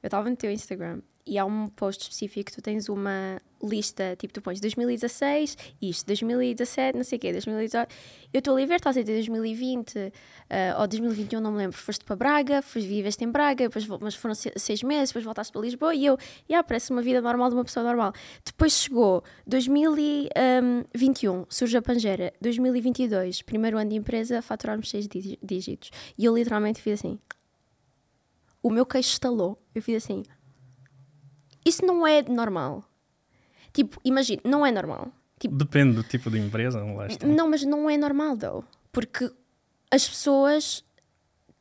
Eu 0.00 0.06
estava 0.06 0.30
no 0.30 0.36
teu 0.36 0.50
Instagram 0.50 1.00
e 1.26 1.38
há 1.38 1.44
um 1.44 1.66
post 1.68 2.02
específico, 2.04 2.52
tu 2.52 2.62
tens 2.62 2.88
uma 2.88 3.40
lista, 3.62 4.14
tipo, 4.16 4.32
tu 4.34 4.40
pões 4.40 4.60
2016, 4.60 5.56
isto, 5.82 6.06
2017, 6.06 6.96
não 6.96 7.04
sei 7.04 7.16
o 7.16 7.20
quê, 7.20 7.32
2018. 7.32 7.92
Eu 8.32 8.38
estou 8.38 8.54
ali 8.54 8.64
a 8.64 8.66
ver, 8.66 8.76
estás 8.76 8.96
a 8.96 9.00
dizer 9.00 9.14
2020 9.14 10.12
ah, 10.50 10.80
ou 10.80 10.86
2021, 10.86 11.40
não 11.40 11.50
me 11.50 11.58
lembro, 11.58 11.76
foste 11.76 12.04
para 12.04 12.14
Braga, 12.14 12.62
foste, 12.62 12.86
viveste 12.86 13.24
em 13.24 13.30
Braga, 13.30 13.64
depois, 13.68 13.86
mas 14.00 14.14
foram 14.14 14.34
se- 14.34 14.52
seis 14.56 14.82
meses, 14.82 15.08
depois 15.10 15.24
voltaste 15.24 15.52
para 15.52 15.62
Lisboa 15.62 15.94
e 15.94 16.06
eu, 16.06 16.16
yeah, 16.48 16.64
parece 16.66 16.90
uma 16.92 17.02
vida 17.02 17.20
normal 17.20 17.48
de 17.48 17.54
uma 17.56 17.64
pessoa 17.64 17.84
normal. 17.84 18.12
Depois 18.44 18.72
chegou 18.74 19.24
2021, 19.46 21.46
surge 21.48 21.76
a 21.76 21.82
Pangera, 21.82 22.32
2022, 22.40 23.42
primeiro 23.42 23.78
ano 23.78 23.90
de 23.90 23.96
empresa, 23.96 24.40
faturarmos 24.42 24.90
seis 24.90 25.08
dí- 25.08 25.38
dígitos. 25.42 25.90
E 26.16 26.24
eu 26.24 26.36
literalmente 26.36 26.80
fiz 26.80 27.00
assim. 27.00 27.18
O 28.62 28.70
meu 28.70 28.84
queixo 28.84 29.12
estalou. 29.12 29.58
Eu 29.74 29.82
fiz 29.82 30.04
assim. 30.04 30.22
Isso 31.66 31.84
não 31.84 32.06
é 32.06 32.22
normal. 32.22 32.84
Tipo, 33.72 34.00
imagina, 34.04 34.40
não 34.44 34.64
é 34.64 34.70
normal. 34.70 35.10
Tipo, 35.38 35.54
depende 35.56 35.94
do 35.96 36.02
tipo 36.02 36.30
de 36.30 36.38
empresa. 36.38 36.82
Lá 36.82 37.06
está. 37.08 37.26
não, 37.26 37.50
mas 37.50 37.62
não 37.64 37.90
é 37.90 37.96
normal, 37.98 38.36
though. 38.38 38.64
Porque 38.92 39.30
as 39.90 40.08
pessoas 40.08 40.82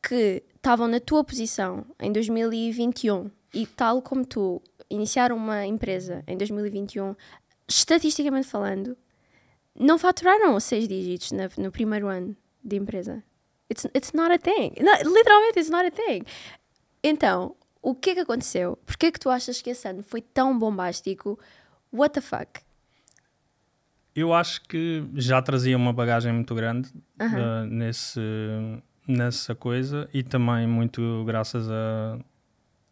que 0.01 0.43
estavam 0.55 0.87
na 0.87 0.99
tua 0.99 1.23
posição 1.23 1.85
em 1.99 2.11
2021 2.11 3.29
e 3.53 3.65
tal 3.65 4.01
como 4.01 4.25
tu 4.25 4.61
iniciaram 4.89 5.35
uma 5.35 5.65
empresa 5.65 6.23
em 6.27 6.37
2021, 6.37 7.15
estatisticamente 7.67 8.47
falando, 8.47 8.95
não 9.77 9.97
faturaram 9.97 10.57
seis 10.59 10.87
dígitos 10.87 11.31
na- 11.31 11.49
no 11.57 11.71
primeiro 11.71 12.07
ano 12.07 12.35
de 12.63 12.75
empresa. 12.77 13.23
It's, 13.69 13.85
it's 13.95 14.13
not 14.13 14.31
a 14.31 14.37
thing. 14.37 14.73
Literalmente, 14.77 15.59
it's 15.59 15.69
not 15.69 15.85
a 15.87 15.91
thing. 15.91 16.21
Então, 17.03 17.55
o 17.85 17.93
que 17.93 18.09
é 18.09 18.13
que 18.15 18.19
aconteceu? 18.21 18.77
Porquê 18.83 19.05
é 19.05 19.11
que 19.11 19.19
tu 19.19 19.29
achas 19.29 19.61
que 19.61 19.69
esse 19.69 19.87
ano 19.87 20.01
foi 20.01 20.19
tão 20.19 20.57
bombástico? 20.57 21.39
What 21.93 22.15
the 22.15 22.21
fuck? 22.21 22.61
Eu 24.15 24.33
acho 24.33 24.61
que 24.63 25.07
já 25.13 25.39
trazia 25.39 25.77
uma 25.77 25.93
bagagem 25.93 26.33
muito 26.33 26.55
grande 26.55 26.89
uh, 27.21 27.65
nesse, 27.69 28.19
nessa 29.07 29.53
coisa 29.53 30.09
e 30.11 30.23
também 30.23 30.65
muito 30.65 31.23
graças 31.25 31.69
a, 31.69 32.17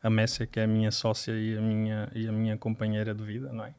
a 0.03 0.09
Messia, 0.11 0.45
que 0.45 0.59
é 0.59 0.65
a 0.65 0.67
minha 0.67 0.91
sócia 0.91 1.31
e 1.31 1.57
a 1.57 1.61
minha, 1.61 2.11
e 2.13 2.27
a 2.27 2.31
minha 2.31 2.55
companheira 2.55 3.15
de 3.15 3.23
vida, 3.23 3.51
não 3.51 3.65
é? 3.65 3.73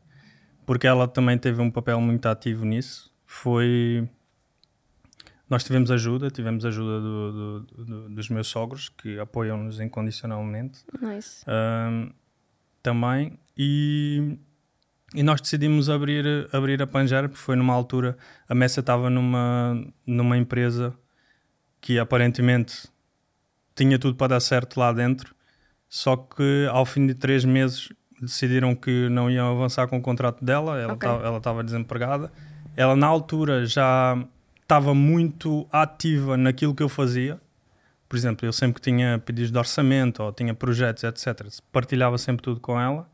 Porque 0.67 0.87
ela 0.87 1.07
também 1.07 1.39
teve 1.39 1.61
um 1.63 1.71
papel 1.71 2.01
muito 2.01 2.27
ativo 2.27 2.65
nisso. 2.65 3.13
Foi. 3.25 4.09
Nós 5.49 5.63
tivemos 5.63 5.91
ajuda, 5.91 6.31
tivemos 6.31 6.65
ajuda 6.65 7.01
do- 7.01 7.33
do- 7.33 7.85
do- 7.85 8.09
dos 8.09 8.29
meus 8.31 8.47
sogros, 8.49 8.89
que 8.89 9.19
apoiam-nos 9.19 9.79
incondicionalmente 9.81 10.81
Nice. 11.01 11.45
Ahm, 11.47 12.11
também 12.83 13.39
e, 13.57 14.39
e 15.15 15.23
nós 15.23 15.41
decidimos 15.41 15.89
abrir, 15.91 16.49
abrir 16.53 16.81
a 16.83 16.87
Pangera 16.87 17.29
porque 17.29 17.43
foi 17.43 17.57
numa 17.57 17.75
altura 17.75 18.17
a 18.49 18.55
Messa 18.55 18.81
estava 18.81 19.09
numa, 19.11 19.83
numa 20.07 20.37
empresa 20.37 20.95
que 21.81 21.99
aparentemente 21.99 22.89
tinha 23.75 23.99
tudo 23.99 24.17
para 24.17 24.29
dar 24.29 24.41
certo 24.41 24.79
lá 24.81 24.93
dentro 24.93 25.35
só 25.89 26.17
que 26.17 26.67
ao 26.71 26.87
fim 26.87 27.07
de 27.07 27.15
três 27.15 27.45
meses 27.45 27.91
decidiram 28.21 28.75
que 28.75 29.09
não 29.11 29.31
iam 29.31 29.51
avançar 29.53 29.87
com 29.89 29.99
o 29.99 30.03
contrato 30.03 30.43
dela 30.45 30.79
ela 30.81 30.95
Ok. 30.95 31.07
estava 31.09 31.27
ela 31.27 31.37
estava 31.39 31.63
desempregada 31.65 32.33
ela 32.77 32.97
na 32.97 33.07
altura 33.07 33.67
já 33.67 34.17
estava 34.65 34.95
muito 34.95 35.69
ativa 35.71 36.37
naquilo 36.37 36.75
que 36.75 36.83
eu 36.83 36.89
fazia 36.89 37.41
por 38.15 38.19
exemplo, 38.19 38.47
eu 38.47 38.53
sempre 38.53 38.75
que 38.77 38.81
tinha 38.81 39.19
pedidos 39.19 39.51
de 39.51 39.59
orçamento 39.59 40.23
ou 40.23 40.33
tinha 40.33 40.55
projetos, 40.55 41.03
etc., 41.03 41.49
partilhava 41.73 42.17
sempre 42.17 42.45
tudo 42.45 42.61
com 42.61 42.81
ela. 42.81 43.11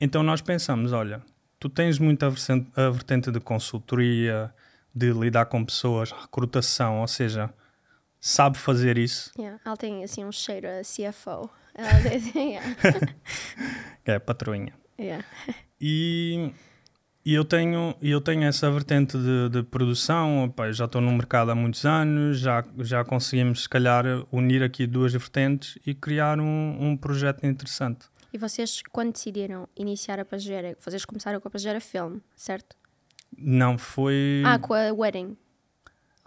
Então 0.00 0.22
nós 0.22 0.40
pensamos: 0.40 0.92
olha, 0.92 1.20
tu 1.58 1.68
tens 1.68 1.98
muita 1.98 2.28
a 2.28 2.90
vertente 2.90 3.32
de 3.32 3.40
consultoria, 3.40 4.54
de 4.94 5.12
lidar 5.12 5.46
com 5.46 5.64
pessoas, 5.64 6.12
recrutação, 6.12 7.00
ou 7.00 7.08
seja, 7.08 7.52
sabe 8.20 8.56
fazer 8.56 8.98
isso. 8.98 9.32
Yeah, 9.36 9.60
ela 9.64 9.76
tem 9.76 10.04
assim 10.04 10.24
um 10.24 10.30
cheiro 10.30 10.68
a 10.68 10.82
CFO. 10.82 11.50
yeah. 12.36 12.76
é, 14.04 14.18
patroinha. 14.20 14.74
Yeah. 14.96 15.24
E, 15.80 16.52
e 17.24 17.34
eu, 17.34 17.44
tenho, 17.44 17.94
eu 18.02 18.20
tenho 18.20 18.44
essa 18.44 18.70
vertente 18.70 19.16
de, 19.16 19.48
de 19.48 19.62
produção, 19.62 20.44
opa, 20.44 20.70
já 20.70 20.84
estou 20.84 21.00
no 21.00 21.10
mercado 21.12 21.50
há 21.50 21.54
muitos 21.54 21.86
anos, 21.86 22.38
já, 22.38 22.62
já 22.78 23.04
conseguimos, 23.04 23.62
se 23.62 23.68
calhar, 23.68 24.04
unir 24.30 24.62
aqui 24.62 24.86
duas 24.86 25.12
vertentes 25.12 25.78
e 25.86 25.94
criar 25.94 26.38
um, 26.38 26.76
um 26.80 26.96
projeto 26.96 27.46
interessante. 27.46 28.06
E 28.32 28.36
vocês, 28.36 28.82
quando 28.90 29.12
decidiram 29.12 29.68
iniciar 29.76 30.20
a 30.20 30.24
Pagera, 30.24 30.76
vocês 30.80 31.04
começaram 31.04 31.40
com 31.40 31.48
a 31.48 31.50
Pagera 31.50 31.80
Film, 31.80 32.18
certo? 32.36 32.76
Não, 33.36 33.78
foi. 33.78 34.42
Ah, 34.44 34.58
com 34.58 34.74
a 34.74 34.92
Wedding. 34.92 35.36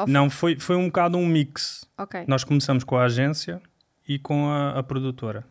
Não, 0.08 0.30
foi, 0.30 0.60
foi 0.60 0.76
um 0.76 0.88
bocado 0.88 1.18
um 1.18 1.26
mix. 1.26 1.86
Ok. 1.98 2.24
Nós 2.28 2.44
começamos 2.44 2.84
com 2.84 2.98
a 2.98 3.06
agência 3.06 3.62
e 4.08 4.18
com 4.18 4.48
a, 4.48 4.80
a 4.80 4.84
produtora. 4.84 5.46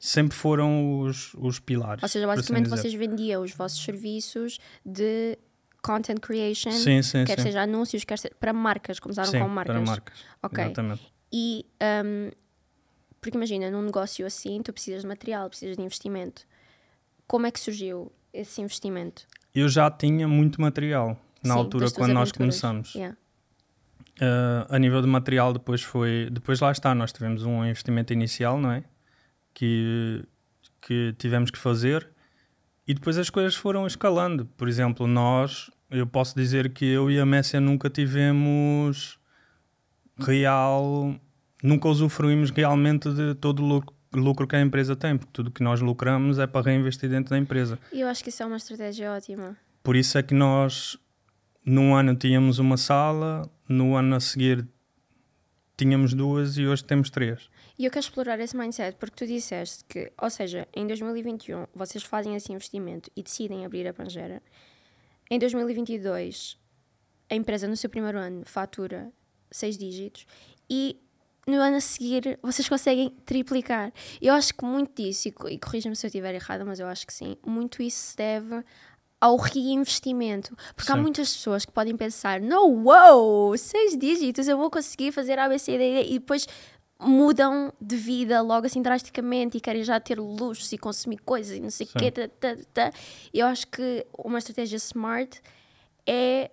Sempre 0.00 0.36
foram 0.36 1.00
os, 1.00 1.34
os 1.34 1.58
pilares. 1.58 2.02
Ou 2.02 2.08
seja, 2.08 2.26
por 2.26 2.36
basicamente 2.36 2.66
assim 2.66 2.76
vocês 2.76 2.94
vendiam 2.94 3.42
os 3.42 3.52
vossos 3.52 3.82
serviços 3.82 4.58
de 4.84 5.38
content 5.82 6.20
creation, 6.20 6.70
Sim, 6.70 7.02
sim, 7.02 7.24
quer 7.24 7.36
sim. 7.38 7.42
seja 7.46 7.62
anúncios, 7.62 8.04
quer 8.04 8.18
seja 8.18 8.34
para 8.38 8.52
marcas, 8.52 9.00
começaram 9.00 9.30
Sim, 9.30 9.40
com 9.40 9.48
marcas. 9.48 9.74
para 9.74 9.84
marcas. 9.84 10.18
Ok. 10.42 10.64
Exatamente. 10.64 11.12
E 11.32 11.66
um, 12.04 12.30
porque 13.20 13.36
imagina, 13.36 13.70
num 13.70 13.82
negócio 13.82 14.26
assim, 14.26 14.60
tu 14.62 14.72
precisas 14.72 15.02
de 15.02 15.08
material, 15.08 15.48
precisas 15.48 15.76
de 15.76 15.82
investimento. 15.82 16.42
Como 17.26 17.46
é 17.46 17.50
que 17.50 17.60
surgiu 17.60 18.12
esse 18.32 18.60
investimento? 18.60 19.26
Eu 19.54 19.68
já 19.68 19.90
tinha 19.90 20.26
muito 20.26 20.60
material 20.60 21.16
na 21.42 21.54
altura 21.54 21.90
quando 21.90 22.12
nós 22.12 22.30
aventuras. 22.30 22.32
começamos. 22.32 22.94
Yeah. 22.94 23.16
Uh, 24.20 24.66
a 24.68 24.78
nível 24.78 25.00
de 25.00 25.08
material 25.08 25.52
depois 25.52 25.82
foi 25.82 26.28
depois 26.30 26.60
lá 26.60 26.70
está 26.70 26.94
nós 26.94 27.12
tivemos 27.12 27.44
um 27.44 27.64
investimento 27.64 28.12
inicial 28.12 28.60
não 28.60 28.70
é 28.70 28.84
que 29.54 30.24
que 30.80 31.14
tivemos 31.18 31.50
que 31.50 31.58
fazer 31.58 32.08
e 32.86 32.94
depois 32.94 33.16
as 33.16 33.30
coisas 33.30 33.54
foram 33.54 33.86
escalando 33.86 34.46
por 34.56 34.68
exemplo 34.68 35.06
nós 35.06 35.70
eu 35.90 36.06
posso 36.06 36.34
dizer 36.34 36.70
que 36.72 36.84
eu 36.84 37.10
e 37.10 37.20
a 37.20 37.26
Messia 37.26 37.60
nunca 37.60 37.88
tivemos 37.88 39.18
real 40.18 41.14
nunca 41.62 41.88
usufruímos 41.88 42.50
realmente 42.50 43.08
de 43.12 43.34
todo 43.34 43.62
o 43.62 43.66
lucro, 43.66 43.94
lucro 44.12 44.46
que 44.46 44.56
a 44.56 44.60
empresa 44.60 44.96
tem 44.96 45.16
porque 45.16 45.32
tudo 45.32 45.50
que 45.50 45.62
nós 45.62 45.80
lucramos 45.80 46.38
é 46.38 46.46
para 46.46 46.66
reinvestir 46.66 47.08
dentro 47.08 47.30
da 47.30 47.38
empresa 47.38 47.78
E 47.92 48.00
eu 48.00 48.08
acho 48.08 48.22
que 48.22 48.30
isso 48.30 48.42
é 48.42 48.46
uma 48.46 48.56
estratégia 48.56 49.12
ótima. 49.12 49.56
por 49.82 49.96
isso 49.96 50.18
é 50.18 50.22
que 50.22 50.34
nós, 50.34 50.98
num 51.64 51.94
ano 51.94 52.14
tínhamos 52.14 52.58
uma 52.58 52.76
sala, 52.76 53.48
no 53.68 53.94
ano 53.94 54.16
a 54.16 54.20
seguir 54.20 54.66
tínhamos 55.76 56.14
duas 56.14 56.58
e 56.58 56.66
hoje 56.66 56.84
temos 56.84 57.10
três. 57.10 57.48
E 57.78 57.84
eu 57.84 57.90
quero 57.90 58.04
explorar 58.04 58.38
esse 58.40 58.56
mindset 58.56 58.96
porque 58.98 59.16
tu 59.16 59.26
disseste 59.26 59.84
que, 59.84 60.12
ou 60.20 60.30
seja, 60.30 60.68
em 60.74 60.86
2021 60.86 61.66
vocês 61.74 62.04
fazem 62.04 62.34
esse 62.36 62.52
investimento 62.52 63.10
e 63.16 63.22
decidem 63.22 63.64
abrir 63.64 63.86
a 63.88 63.94
Pangera. 63.94 64.42
Em 65.30 65.38
2022, 65.38 66.58
a 67.30 67.34
empresa 67.34 67.66
no 67.66 67.76
seu 67.76 67.88
primeiro 67.88 68.18
ano 68.18 68.42
fatura 68.44 69.10
seis 69.50 69.76
dígitos 69.78 70.26
e 70.68 70.96
no 71.46 71.56
ano 71.56 71.76
a 71.76 71.80
seguir 71.80 72.38
vocês 72.42 72.68
conseguem 72.68 73.10
triplicar. 73.24 73.92
Eu 74.20 74.34
acho 74.34 74.54
que 74.54 74.64
muito 74.64 75.02
disso, 75.02 75.28
e 75.28 75.32
co- 75.32 75.48
corrija-me 75.58 75.96
se 75.96 76.06
eu 76.06 76.08
estiver 76.08 76.34
errada, 76.34 76.64
mas 76.64 76.78
eu 76.78 76.86
acho 76.86 77.06
que 77.06 77.12
sim, 77.12 77.36
muito 77.44 77.82
isso 77.82 78.10
se 78.10 78.16
deve 78.16 78.62
ao 79.20 79.36
reinvestimento. 79.36 80.56
Porque 80.74 80.90
há 80.90 80.94
Sim. 80.96 81.00
muitas 81.00 81.32
pessoas 81.32 81.64
que 81.64 81.72
podem 81.72 81.96
pensar: 81.96 82.40
no, 82.40 82.66
wow, 82.84 83.56
seis 83.56 83.96
dígitos, 83.96 84.46
eu 84.48 84.56
vou 84.58 84.70
conseguir 84.70 85.12
fazer 85.12 85.38
A, 85.38 85.48
B, 85.48 85.58
C, 85.58 85.78
D, 85.78 85.84
E", 86.02 86.10
e 86.14 86.18
depois 86.18 86.46
mudam 87.02 87.72
de 87.80 87.96
vida 87.96 88.40
logo 88.40 88.66
assim 88.66 88.80
drasticamente 88.82 89.56
e 89.58 89.60
querem 89.60 89.82
já 89.84 89.98
ter 90.00 90.18
luxos 90.18 90.72
e 90.72 90.78
consumir 90.78 91.18
coisas 91.18 91.56
e 91.56 91.60
não 91.60 91.70
sei 91.70 91.86
o 91.86 91.98
quê. 91.98 92.10
Tá, 92.10 92.28
tá, 92.40 92.56
tá. 92.72 92.92
Eu 93.32 93.46
acho 93.46 93.66
que 93.66 94.06
uma 94.16 94.38
estratégia 94.38 94.76
smart 94.76 95.40
é 96.06 96.50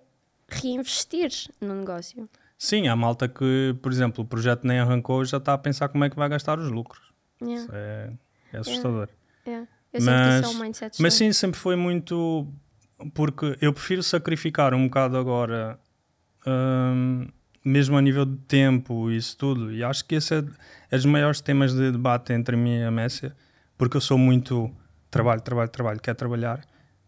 reinvestir 0.48 1.30
no 1.60 1.74
negócio. 1.74 2.28
Sim, 2.58 2.88
há 2.88 2.96
malta 2.96 3.26
que, 3.28 3.74
por 3.80 3.90
exemplo, 3.90 4.22
o 4.22 4.26
projeto 4.26 4.66
nem 4.66 4.78
arrancou 4.80 5.24
já 5.24 5.38
está 5.38 5.54
a 5.54 5.58
pensar 5.58 5.88
como 5.88 6.04
é 6.04 6.10
que 6.10 6.16
vai 6.16 6.28
gastar 6.28 6.58
os 6.58 6.70
lucros. 6.70 7.10
Yeah, 7.42 7.62
Isso 7.62 7.70
é, 7.74 8.12
é 8.52 8.58
assustador. 8.58 9.08
yeah. 9.46 9.66
Eu 9.92 10.00
sei 10.02 10.12
que 10.12 10.20
isso 10.20 10.44
é 10.44 10.48
um 10.48 10.52
Mas, 10.52 10.60
mindset 10.62 11.02
mas 11.02 11.14
sim, 11.14 11.32
sempre 11.32 11.58
foi 11.58 11.74
muito. 11.74 12.46
Porque 13.14 13.56
eu 13.60 13.72
prefiro 13.72 14.02
sacrificar 14.02 14.74
um 14.74 14.84
bocado 14.84 15.16
agora, 15.16 15.80
hum, 16.46 17.26
mesmo 17.64 17.96
a 17.96 18.02
nível 18.02 18.24
de 18.24 18.36
tempo 18.38 19.10
e 19.10 19.16
isso 19.16 19.36
tudo. 19.36 19.72
E 19.72 19.84
acho 19.84 20.04
que 20.04 20.14
esse 20.14 20.34
é, 20.34 20.44
é 20.90 20.96
dos 20.96 21.06
maiores 21.06 21.40
temas 21.40 21.72
de 21.74 21.92
debate 21.92 22.32
entre 22.32 22.56
mim 22.56 22.78
e 22.78 22.84
a 22.84 22.90
Messia, 22.90 23.34
porque 23.76 23.96
eu 23.96 24.00
sou 24.00 24.18
muito 24.18 24.70
trabalho, 25.10 25.40
trabalho, 25.40 25.68
trabalho, 25.68 26.00
quer 26.00 26.14
trabalhar. 26.14 26.60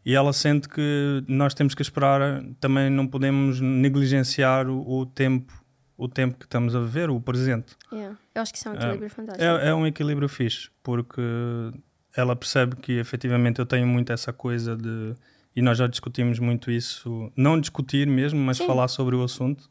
E 0.04 0.14
ela 0.14 0.32
sente 0.32 0.68
que 0.68 1.24
nós 1.28 1.54
temos 1.54 1.74
que 1.74 1.82
esperar, 1.82 2.42
também 2.60 2.90
não 2.90 3.06
podemos 3.06 3.60
negligenciar 3.60 4.68
o, 4.68 5.00
o 5.00 5.06
tempo, 5.06 5.52
o 5.96 6.08
tempo 6.08 6.36
que 6.36 6.44
estamos 6.44 6.74
a 6.74 6.80
viver, 6.80 7.08
o 7.08 7.20
presente. 7.20 7.76
Yeah. 7.92 8.18
Eu 8.34 8.42
acho 8.42 8.52
que 8.52 8.58
isso 8.58 8.68
é 8.68 8.72
um 8.72 8.74
equilíbrio 8.74 9.10
fantástico. 9.10 9.44
É, 9.44 9.68
é 9.68 9.74
um 9.74 9.86
equilíbrio 9.86 10.28
fixe, 10.28 10.70
porque 10.82 11.22
ela 12.16 12.34
percebe 12.34 12.76
que 12.76 12.92
efetivamente 12.98 13.60
eu 13.60 13.66
tenho 13.66 13.86
muito 13.86 14.12
essa 14.12 14.32
coisa 14.32 14.76
de. 14.76 15.14
E 15.54 15.62
nós 15.62 15.78
já 15.78 15.86
discutimos 15.86 16.38
muito 16.38 16.70
isso, 16.70 17.30
não 17.36 17.60
discutir 17.60 18.06
mesmo, 18.06 18.40
mas 18.40 18.56
Sim. 18.56 18.66
falar 18.66 18.88
sobre 18.88 19.14
o 19.14 19.22
assunto, 19.22 19.68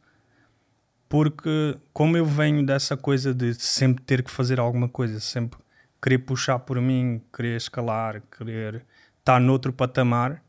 porque 1.12 1.78
como 1.92 2.16
eu 2.16 2.26
venho 2.26 2.66
dessa 2.66 2.96
coisa 2.96 3.34
de 3.34 3.54
sempre 3.54 4.02
ter 4.02 4.24
que 4.24 4.32
fazer 4.32 4.62
alguma 4.62 4.88
coisa, 4.88 5.20
sempre 5.20 5.60
querer 6.02 6.20
puxar 6.20 6.58
por 6.60 6.80
mim, 6.80 7.22
querer 7.36 7.58
escalar, 7.58 8.24
querer 8.32 8.86
estar 9.20 9.38
noutro 9.38 9.74
patamar, 9.74 10.42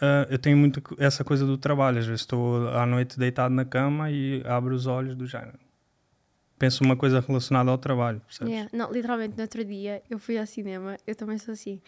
ah, 0.00 0.26
eu 0.28 0.40
tenho 0.40 0.56
muito 0.56 0.82
essa 0.98 1.22
coisa 1.22 1.46
do 1.46 1.56
trabalho. 1.56 2.00
Às 2.00 2.06
vezes 2.06 2.22
estou 2.22 2.68
à 2.70 2.84
noite 2.84 3.16
deitado 3.16 3.54
na 3.54 3.64
cama 3.64 4.10
e 4.10 4.42
abro 4.44 4.74
os 4.74 4.88
olhos 4.88 5.14
do 5.14 5.24
género. 5.24 5.60
Penso 6.58 6.82
uma 6.82 6.96
coisa 6.96 7.20
relacionada 7.20 7.70
ao 7.70 7.78
trabalho, 7.78 8.20
percebes? 8.22 8.52
Yeah. 8.52 8.70
Não, 8.72 8.92
literalmente, 8.92 9.36
no 9.36 9.42
outro 9.42 9.64
dia 9.64 10.02
eu 10.10 10.18
fui 10.18 10.36
ao 10.36 10.46
cinema, 10.46 10.96
eu 11.06 11.14
também 11.14 11.38
sou 11.38 11.52
assim. 11.52 11.80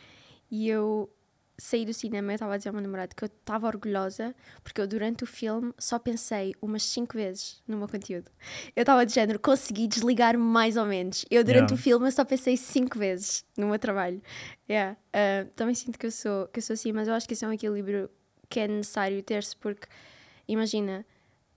E 0.48 0.68
eu 0.68 1.11
saí 1.57 1.85
do 1.85 1.95
cinema, 1.95 2.33
eu 2.33 2.35
estava 2.35 2.55
a 2.55 2.57
dizer 2.57 2.69
ao 2.71 2.73
meu 2.75 2.83
namorado 2.83 3.14
que 3.14 3.25
eu 3.25 3.27
estava 3.27 3.67
orgulhosa 3.67 4.35
porque 4.62 4.81
eu 4.81 4.87
durante 4.87 5.25
o 5.25 5.27
filme 5.27 5.73
só 5.79 5.99
pensei 5.99 6.55
umas 6.61 6.83
5 6.83 7.17
vezes 7.17 7.62
no 7.67 7.77
meu 7.77 7.88
conteúdo. 7.88 8.31
Eu 8.75 8.83
estava 8.83 9.07
de 9.07 9.14
género, 9.14 9.38
consegui 9.38 9.87
desligar 9.87 10.37
mais 10.38 10.77
ou 10.77 10.85
menos. 10.85 11.25
Eu 11.31 11.45
durante 11.45 11.71
Yeah. 11.71 11.75
o 11.75 11.77
filme 11.79 12.11
só 12.11 12.25
pensei 12.25 12.57
5 12.57 12.99
vezes 12.99 13.45
no 13.57 13.69
meu 13.69 13.79
trabalho. 13.79 14.21
Yeah. 14.69 14.97
Ah, 15.12 15.47
também 15.55 15.75
sinto 15.75 15.99
que 15.99 16.07
eu, 16.07 16.11
sou, 16.11 16.49
que 16.49 16.59
eu 16.59 16.62
sou 16.62 16.75
assim, 16.75 16.93
mas 16.93 17.07
eu 17.09 17.14
acho 17.14 17.27
que 17.27 17.35
isso 17.35 17.45
é 17.45 17.49
um 17.49 17.53
equilíbrio 17.53 18.11
que 18.49 18.61
é 18.61 18.69
necessário 18.69 19.23
ter-se 19.23 19.57
porque, 19.57 19.87
imagina, 20.47 21.07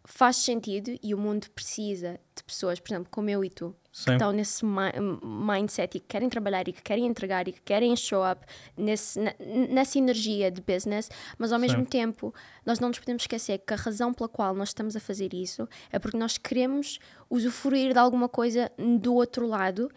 faz 0.09 0.37
sentido 0.37 0.97
e 1.03 1.13
o 1.13 1.17
mundo 1.17 1.49
precisa 1.51 2.17
de 2.33 2.41
pessoas, 2.41 2.79
por 2.79 2.87
exemplo, 2.93 3.09
como 3.11 3.29
eu 3.29 3.43
e 3.43 3.49
tu, 3.49 3.75
que 3.91 3.99
Sim. 4.03 4.13
estão 4.13 4.31
nesse 4.31 4.63
mi- 4.63 4.93
mindset 5.21 5.97
e 5.97 5.99
que 5.99 6.07
querem 6.07 6.29
trabalhar 6.29 6.65
e 6.65 6.71
que 6.71 6.81
querem 6.81 7.05
entregar 7.05 7.45
e 7.45 7.51
que 7.51 7.61
querem 7.61 7.93
show 7.93 8.21
up 8.25 8.39
nesse, 8.77 9.19
na- 9.19 9.33
nessa 9.69 9.97
energia 9.97 10.49
de 10.49 10.61
business, 10.61 11.09
mas 11.37 11.51
ao 11.51 11.59
mesmo 11.59 11.79
Sim. 11.81 11.85
tempo 11.85 12.33
nós 12.65 12.79
não 12.79 12.87
nos 12.87 12.99
podemos 12.99 13.23
esquecer 13.23 13.57
que 13.59 13.73
a 13.73 13.75
razão 13.77 14.13
pela 14.13 14.29
qual 14.29 14.55
nós 14.55 14.69
estamos 14.69 14.95
a 14.95 14.99
fazer 15.01 15.33
isso 15.33 15.67
é 15.91 15.99
porque 15.99 16.17
nós 16.17 16.37
queremos 16.37 16.99
usufruir 17.29 17.91
de 17.91 17.99
alguma 17.99 18.29
coisa 18.29 18.71
do 19.01 19.13
outro 19.13 19.45
lado 19.45 19.91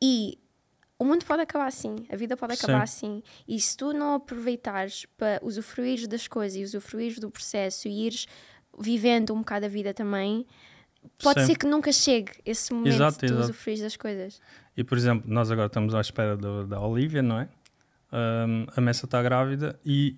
e 0.00 0.38
o 0.98 1.04
mundo 1.04 1.24
pode 1.24 1.42
acabar 1.42 1.66
assim, 1.66 1.96
a 2.10 2.16
vida 2.16 2.34
pode 2.36 2.56
Sim. 2.56 2.64
acabar 2.64 2.82
assim. 2.82 3.22
E 3.48 3.58
se 3.60 3.74
tu 3.76 3.92
não 3.92 4.14
aproveitares 4.14 5.06
para 5.18 5.38
usufruir 5.42 6.06
das 6.06 6.28
coisas 6.28 6.58
e 6.58 6.62
usufruir 6.62 7.18
do 7.20 7.30
processo 7.30 7.88
e 7.88 8.06
ires 8.06 8.26
vivendo 8.78 9.32
um 9.34 9.38
bocado 9.38 9.66
a 9.66 9.68
vida 9.68 9.92
também, 9.94 10.46
pode 11.22 11.40
Sim. 11.40 11.46
ser 11.46 11.56
que 11.56 11.66
nunca 11.66 11.92
chegue 11.92 12.32
esse 12.44 12.72
momento 12.72 12.94
Exato, 12.94 13.26
de 13.26 13.32
tu 13.32 13.38
usufruir 13.38 13.80
das 13.80 13.96
coisas. 13.96 14.40
E 14.76 14.84
por 14.84 14.96
exemplo, 14.96 15.30
nós 15.30 15.50
agora 15.50 15.66
estamos 15.66 15.94
à 15.94 16.00
espera 16.00 16.36
da, 16.36 16.64
da 16.64 16.80
Olivia, 16.80 17.22
não 17.22 17.40
é? 17.40 17.48
Ahm, 18.12 18.66
a 18.76 18.80
Messa 18.80 19.04
está 19.06 19.22
grávida 19.22 19.78
e 19.84 20.16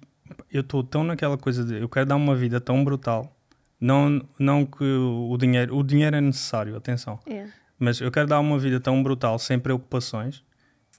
eu 0.51 0.61
estou 0.63 0.83
tão 0.83 1.05
naquela 1.05 1.37
coisa 1.37 1.65
de 1.65 1.81
eu 1.81 1.89
quero 1.89 2.07
dar 2.07 2.17
uma 2.17 2.35
vida 2.35 2.61
tão 2.61 2.83
brutal. 2.85 3.37
Não, 3.81 4.25
não 4.39 4.65
que 4.65 4.85
o 4.85 5.37
dinheiro, 5.37 5.77
o 5.77 5.83
dinheiro 5.83 6.15
é 6.15 6.21
necessário, 6.21 6.77
atenção, 6.77 7.19
É. 7.27 7.49
mas 7.79 8.01
eu 8.01 8.13
quero 8.13 8.29
dar 8.29 8.39
uma 8.39 8.57
vida 8.57 8.79
tão 8.79 9.03
brutal, 9.03 9.39
sem 9.41 9.59
preocupações, 9.59 10.45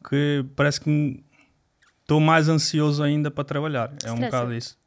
que 0.09 0.45
parece 0.53 0.81
que 0.81 1.23
estou 2.01 2.19
mais 2.19 2.49
ansioso 2.49 3.01
ainda 3.01 3.31
para 3.31 3.45
trabalhar. 3.45 3.93
É 4.03 4.11
um 4.11 4.19
bocado 4.19 4.53
isso. 4.53 4.77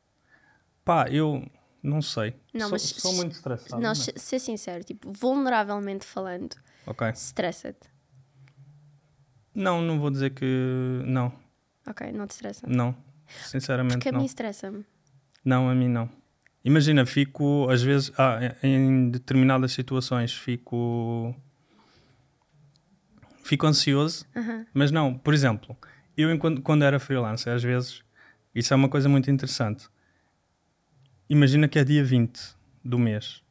Pá, 0.84 1.08
eu 1.10 1.42
não 1.86 2.02
sei. 2.02 2.34
Não, 2.52 2.62
sou, 2.68 2.70
mas 2.72 2.82
sou 2.82 3.10
se- 3.12 3.16
muito 3.16 3.32
estressado. 3.32 3.72
Não, 3.74 3.80
não 3.80 3.90
é? 3.90 3.94
se- 3.94 4.12
ser 4.16 4.38
sincero, 4.38 4.84
tipo, 4.84 5.12
vulneravelmente 5.12 6.04
falando, 6.04 6.54
Ok. 6.86 7.08
Estressa-te? 7.08 7.88
Não, 9.54 9.80
não 9.80 9.98
vou 9.98 10.10
dizer 10.10 10.30
que. 10.30 10.44
Não, 11.04 11.32
Ok, 11.88 12.12
não 12.12 12.26
te 12.26 12.30
estressa. 12.32 12.66
não. 12.66 12.94
Sinceramente, 13.44 13.96
Porque 13.96 14.08
a 14.10 14.12
não. 14.12 14.20
mim 14.20 14.26
estressa-me. 14.26 14.84
Não, 15.44 15.68
a 15.68 15.74
mim 15.74 15.88
não. 15.88 16.08
Imagina, 16.64 17.06
fico, 17.06 17.68
às 17.70 17.82
vezes, 17.82 18.12
ah, 18.18 18.38
em 18.62 19.08
determinadas 19.10 19.72
situações, 19.72 20.32
fico. 20.32 21.34
Fico 23.42 23.66
ansioso, 23.66 24.26
Aham. 24.34 24.66
mas 24.74 24.90
não. 24.90 25.16
Por 25.16 25.32
exemplo, 25.32 25.76
eu, 26.16 26.32
enquanto, 26.32 26.60
quando 26.62 26.82
era 26.84 26.98
freelancer, 26.98 27.52
às 27.54 27.62
vezes, 27.62 28.02
isso 28.54 28.72
é 28.74 28.76
uma 28.76 28.88
coisa 28.88 29.08
muito 29.08 29.30
interessante. 29.30 29.88
Imagina 31.28 31.68
que 31.68 31.78
é 31.78 31.84
dia 31.84 32.04
20 32.04 32.40
do 32.84 32.98
mês 32.98 33.42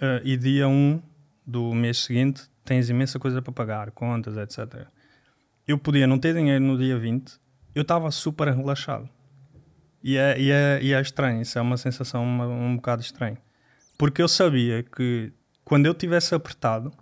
ah, 0.00 0.20
e 0.24 0.36
dia 0.36 0.68
1 0.68 1.00
do 1.46 1.72
mês 1.74 1.98
seguinte 1.98 2.42
tens 2.64 2.88
imensa 2.90 3.18
coisa 3.18 3.40
para 3.42 3.52
pagar, 3.52 3.90
contas, 3.90 4.36
etc. 4.36 4.86
Eu 5.66 5.78
podia 5.78 6.06
não 6.06 6.18
ter 6.18 6.34
dinheiro 6.34 6.62
no 6.62 6.78
dia 6.78 6.98
20, 6.98 7.40
eu 7.74 7.82
estava 7.82 8.10
super 8.10 8.48
relaxado. 8.48 9.08
E 10.02 10.16
é, 10.16 10.38
e, 10.38 10.50
é, 10.50 10.80
e 10.82 10.92
é 10.92 11.00
estranho, 11.00 11.42
isso 11.42 11.58
é 11.58 11.62
uma 11.62 11.76
sensação 11.76 12.24
um, 12.24 12.66
um 12.66 12.76
bocado 12.76 13.02
estranha. 13.02 13.38
Porque 13.96 14.20
eu 14.20 14.28
sabia 14.28 14.82
que 14.82 15.32
quando 15.64 15.86
eu 15.86 15.94
tivesse 15.94 16.34
apertado, 16.34 16.92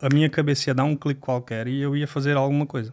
a 0.00 0.08
minha 0.12 0.28
cabeça 0.28 0.70
ia 0.70 0.74
dar 0.74 0.84
um 0.84 0.96
clique 0.96 1.20
qualquer 1.20 1.66
e 1.68 1.80
eu 1.80 1.96
ia 1.96 2.06
fazer 2.06 2.36
alguma 2.36 2.66
coisa. 2.66 2.92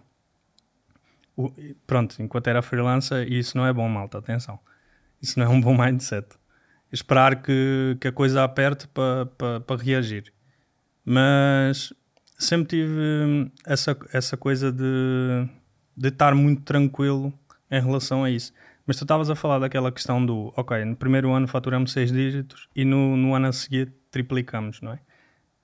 O- 1.36 1.52
pronto, 1.86 2.22
enquanto 2.22 2.48
era 2.48 2.62
freelancer, 2.62 3.32
isso 3.32 3.58
não 3.58 3.66
é 3.66 3.74
bom, 3.74 3.88
malta, 3.90 4.18
atenção. 4.20 4.60
Isso 5.22 5.40
não 5.40 5.46
é 5.46 5.50
um 5.50 5.62
bom 5.62 5.78
mindset. 5.78 6.28
Esperar 6.92 7.42
que, 7.42 7.98
que 8.00 8.08
a 8.08 8.12
coisa 8.12 8.44
aperte 8.44 8.88
para 8.88 9.26
pa, 9.26 9.60
pa 9.60 9.76
reagir. 9.76 10.32
Mas 11.04 11.94
sempre 12.38 12.68
tive 12.68 13.00
hum, 13.00 13.52
essa, 13.66 13.98
essa 14.14 14.38
coisa 14.38 14.72
de, 14.72 15.48
de 15.96 16.10
estar 16.10 16.36
muito 16.36 16.62
tranquilo 16.62 17.34
em 17.70 17.82
relação 17.82 18.24
a 18.24 18.30
isso. 18.30 18.54
Mas 18.86 18.96
tu 18.96 19.04
estavas 19.04 19.30
a 19.30 19.36
falar 19.36 19.60
daquela 19.60 19.92
questão 19.92 20.26
do, 20.26 20.54
ok, 20.56 20.86
no 20.86 20.96
primeiro 20.96 21.32
ano 21.32 21.48
faturamos 21.48 21.92
seis 21.92 22.12
dígitos 22.12 22.70
e 22.76 22.86
no, 22.86 23.18
no 23.18 23.36
ano 23.36 23.48
a 23.48 23.52
seguir 23.52 23.94
triplicamos, 24.10 24.80
não 24.82 24.94
é? 24.94 25.00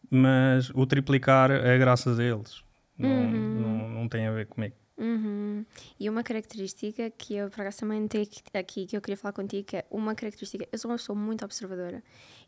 Mas 0.10 0.70
o 0.72 0.86
triplicar 0.86 1.50
é 1.50 1.78
graças 1.78 2.20
a 2.20 2.24
eles. 2.24 2.64
Não, 2.98 3.32
não, 3.32 3.90
não 3.90 4.10
tem 4.10 4.28
a 4.28 4.32
ver 4.32 4.48
comigo. 4.48 4.76
Uhum. 4.96 5.66
E 6.00 6.08
uma 6.08 6.22
característica 6.24 7.10
que 7.10 7.36
eu, 7.36 7.50
por 7.50 7.62
acaso, 7.62 7.80
também 7.80 8.08
tenho 8.08 8.28
aqui- 8.54 8.86
que 8.86 8.96
eu 8.96 9.02
queria 9.02 9.18
falar 9.18 9.34
contigo, 9.34 9.66
que 9.66 9.78
é 9.78 9.86
uma 9.90 10.14
característica. 10.14 10.68
Eu 10.72 10.78
sou 10.78 10.92
uma 10.92 10.98
pessoa 10.98 11.18
muito 11.18 11.44
observadora. 11.44 12.04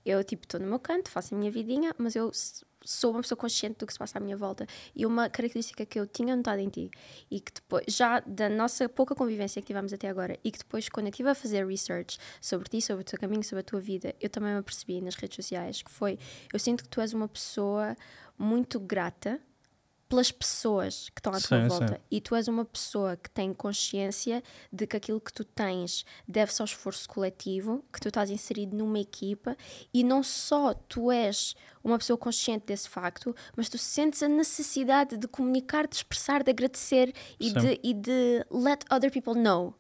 Eu, 0.06 0.24
tipo, 0.24 0.44
estou 0.46 0.60
no 0.60 0.68
meu 0.68 0.78
canto, 0.80 1.10
faço 1.10 1.34
a 1.34 1.38
minha 1.38 1.50
vidinha, 1.50 1.94
mas 1.98 2.16
eu 2.16 2.32
sou 2.84 3.12
uma 3.14 3.22
pessoa 3.22 3.36
consciente 3.36 3.80
do 3.80 3.88
que 3.88 3.94
se 3.94 3.98
passa 3.98 4.20
à 4.20 4.22
minha 4.22 4.38
volta. 4.38 4.68
E 4.96 5.08
uma 5.08 5.28
característica 5.28 5.84
que 5.88 6.00
eu 6.00 6.06
tinha 6.06 6.36
notado 6.36 6.60
em 6.60 6.70
ti, 6.70 6.92
e 7.32 7.40
que 7.42 7.52
depois, 7.52 7.84
já 7.88 8.20
da 8.20 8.48
nossa 8.48 8.88
pouca 8.88 9.16
convivência 9.16 9.60
que 9.60 9.66
tivemos 9.66 9.92
até 9.92 10.08
agora, 10.08 10.38
e 10.44 10.52
que 10.52 10.60
depois, 10.60 10.88
quando 10.88 11.08
eu 11.08 11.12
estive 11.12 11.30
a 11.30 11.36
fazer 11.36 11.66
research 11.66 12.20
sobre 12.40 12.70
ti, 12.70 12.80
sobre 12.80 13.02
o 13.02 13.06
teu 13.06 13.18
caminho, 13.20 13.44
sobre 13.44 13.62
a 13.62 13.64
tua 13.64 13.80
vida, 13.82 14.14
eu 14.22 14.30
também 14.30 14.52
me 14.54 14.60
apercebi 14.60 15.02
nas 15.02 15.16
redes 15.16 15.36
sociais, 15.36 15.82
que 15.82 15.90
foi, 15.90 16.20
eu 16.54 16.60
sinto 16.60 16.84
que 16.84 16.90
tu 16.90 17.02
és 17.02 17.12
uma 17.12 17.28
pessoa 17.28 17.96
muito 18.38 18.80
grata 18.80 19.42
pelas 20.16 20.32
pessoas 20.32 21.10
que 21.10 21.20
estão 21.20 21.34
à 21.34 21.42
tua 21.42 21.62
Sim, 21.62 21.68
volta 21.68 21.96
sim. 21.96 22.02
e 22.10 22.22
tu 22.22 22.36
és 22.36 22.48
uma 22.48 22.64
pessoa 22.64 23.18
que 23.18 23.30
tem 23.30 23.54
consciência 23.54 24.42
de 24.72 24.88
que 24.88 24.96
aquilo 24.96 25.20
que 25.20 25.34
tu 25.34 25.44
tens 25.44 26.06
deve-se 26.26 26.62
ao 26.62 26.66
esforço 26.66 27.10
coletivo, 27.10 27.84
que 27.92 28.00
tu 28.00 28.08
estás 28.08 28.30
inserido 28.30 28.78
numa 28.78 28.98
equipa 28.98 29.58
e 29.94 30.06
não 30.06 30.24
só 30.24 30.74
tu 30.74 31.12
és 31.12 31.54
uma 31.84 31.98
pessoa 31.98 32.18
consciente 32.18 32.66
desse 32.66 32.88
facto, 32.88 33.36
mas 33.58 33.68
tu 33.68 33.78
sentes 33.78 34.24
a 34.24 34.30
necessidade 34.30 35.18
de 35.18 35.28
comunicar, 35.28 35.86
de 35.86 35.98
expressar, 35.98 36.44
de 36.44 36.52
agradecer 36.52 37.14
e 37.38 37.50
Sim. 37.50 37.60
de, 37.60 37.80
e 37.84 37.94
de 37.94 38.46
let 38.50 38.86
other 38.90 39.12
people 39.12 39.36
know. 39.36 39.76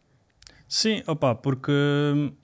Sim, 0.67 1.01
opa, 1.07 1.33
porque 1.33 1.71
hum, 1.71 2.35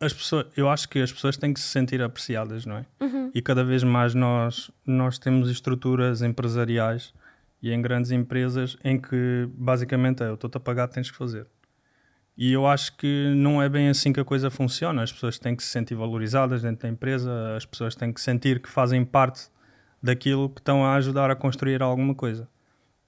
as 0.00 0.12
pessoas, 0.12 0.46
eu 0.56 0.68
acho 0.68 0.88
que 0.88 1.00
as 1.00 1.12
pessoas 1.12 1.36
têm 1.36 1.52
que 1.52 1.60
se 1.60 1.66
sentir 1.66 2.00
apreciadas, 2.00 2.64
não 2.64 2.76
é? 2.76 2.86
E 3.34 3.42
cada 3.42 3.64
vez 3.64 3.82
mais 3.82 4.14
nós, 4.14 4.70
nós 4.86 5.18
temos 5.18 5.50
estruturas 5.50 6.22
empresariais 6.22 7.12
e 7.60 7.72
em 7.72 7.82
grandes 7.82 8.12
empresas 8.12 8.76
em 8.84 9.00
que 9.00 9.48
basicamente 9.52 10.22
é 10.22 10.28
eu 10.28 10.34
estou-te 10.34 10.56
a 10.56 10.60
pagar, 10.60 10.88
tens 10.88 11.10
que 11.10 11.16
fazer. 11.16 11.46
E 12.36 12.52
eu 12.52 12.68
acho 12.68 12.96
que 12.96 13.34
não 13.34 13.60
é 13.60 13.68
bem 13.68 13.88
assim 13.88 14.12
que 14.12 14.20
a 14.20 14.24
coisa 14.24 14.48
funciona. 14.48 15.02
As 15.02 15.12
pessoas 15.12 15.40
têm 15.40 15.56
que 15.56 15.62
se 15.64 15.70
sentir 15.70 15.96
valorizadas 15.96 16.62
dentro 16.62 16.82
da 16.82 16.88
empresa, 16.88 17.56
as 17.56 17.66
pessoas 17.66 17.96
têm 17.96 18.12
que 18.12 18.20
sentir 18.20 18.62
que 18.62 18.68
fazem 18.68 19.04
parte 19.04 19.48
daquilo 20.00 20.48
que 20.48 20.60
estão 20.60 20.84
a 20.84 20.94
ajudar 20.94 21.32
a 21.32 21.34
construir 21.34 21.82
alguma 21.82 22.14
coisa. 22.14 22.48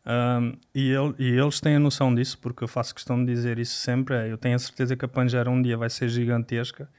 Um, 0.07 0.53
e, 0.75 0.89
ele- 0.91 1.15
e 1.19 1.29
eles 1.39 1.61
têm 1.61 1.77
a 1.77 1.79
noção 1.79 2.15
disso, 2.15 2.39
porque 2.39 2.65
eu 2.65 2.69
faço 2.69 2.95
questão 2.95 3.23
de 3.23 3.33
dizer 3.33 3.59
isso 3.59 3.75
sempre. 3.77 4.15
é, 4.15 4.33
eu 4.33 4.39
tenho 4.39 4.57
a 4.57 4.59
certeza 4.59 4.97
que 4.97 5.05
a 5.05 5.09
Pangera 5.09 5.51
um 5.51 5.61
dia 5.61 5.77
vai 5.77 5.91
ser 5.91 6.09
gigantesca 6.09 6.91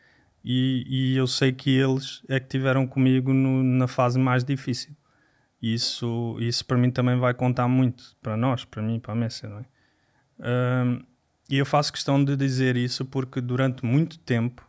e, 0.43 0.85
e 0.87 1.17
eu 1.17 1.25
sei 1.27 1.51
que 1.51 1.71
eles 1.71 2.21
é 2.29 2.39
que 2.39 2.47
tiveram 2.47 2.85
comigo 2.87 3.33
no- 3.33 3.63
na 3.63 3.87
fase 3.87 4.19
mais 4.19 4.43
difícil. 4.43 4.95
Isso, 5.61 6.37
isso 6.39 6.65
para 6.65 6.77
mim 6.77 6.89
também 6.91 7.17
vai 7.19 7.33
contar 7.33 7.67
muito, 7.67 8.15
para 8.21 8.35
nós, 8.37 8.65
para 8.65 8.81
mim, 8.81 8.99
para 8.99 9.13
a 9.13 9.15
Messi, 9.15 9.45
não 9.47 9.59
é? 9.59 9.65
Um, 10.85 11.03
e 11.49 11.57
eu 11.57 11.65
faço 11.65 11.91
questão 11.93 12.23
de 12.23 12.35
dizer 12.35 12.75
isso 12.77 13.05
porque 13.05 13.41
durante 13.41 13.85
muito 13.85 14.17
tempo, 14.19 14.67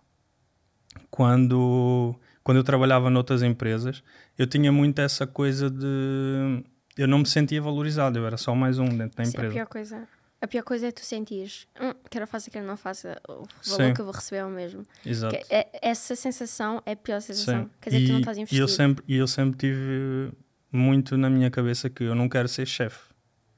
quando, 1.10 2.14
quando 2.42 2.58
eu 2.58 2.64
trabalhava 2.64 3.10
noutras 3.10 3.42
empresas, 3.42 4.02
eu 4.38 4.46
tinha 4.46 4.72
muito 4.72 4.98
essa 5.00 5.26
coisa 5.26 5.70
de. 5.70 6.64
Eu 6.96 7.08
não 7.08 7.18
me 7.20 7.26
sentia 7.26 7.60
valorizado, 7.60 8.18
eu 8.18 8.26
era 8.26 8.36
só 8.36 8.54
mais 8.54 8.78
um 8.78 8.86
dentro 8.86 9.16
da 9.16 9.24
Sim, 9.24 9.30
a 9.30 9.32
empresa. 9.34 9.54
pior 9.54 9.66
coisa. 9.66 10.08
A 10.40 10.46
pior 10.48 10.62
coisa 10.64 10.88
é 10.88 10.90
tu 10.90 11.04
sentires, 11.04 11.68
hum, 11.80 11.92
quer 12.10 12.20
eu 12.20 12.26
faça, 12.26 12.50
quer 12.50 12.58
eu 12.62 12.66
não 12.66 12.76
faça, 12.76 13.16
o 13.28 13.32
valor 13.32 13.46
Sim. 13.62 13.94
que 13.94 14.00
eu 14.00 14.04
vou 14.04 14.12
receber 14.12 14.38
é 14.40 14.44
o 14.44 14.50
mesmo. 14.50 14.84
Exato. 15.06 15.36
Que 15.36 15.54
é- 15.54 15.70
essa 15.80 16.16
sensação 16.16 16.82
é 16.84 16.92
a 16.92 16.96
pior 16.96 17.20
sensação. 17.20 17.62
Sim. 17.64 17.70
Quer 17.80 17.90
dizer 17.90 18.00
que 18.00 18.06
tu 18.06 18.10
não 18.12 18.18
E- 18.18 18.20
estás 18.22 18.36
e 18.36 18.40
investido. 18.40 18.62
eu 18.62 18.68
sempre 18.68 19.04
E 19.06 19.16
eu 19.16 19.26
sempre 19.28 19.56
tive 19.58 20.32
muito 20.72 21.16
na 21.16 21.30
minha 21.30 21.48
cabeça 21.50 21.88
que 21.88 22.02
eu 22.02 22.14
não 22.16 22.28
quero 22.28 22.48
ser 22.48 22.66
chefe, 22.66 22.98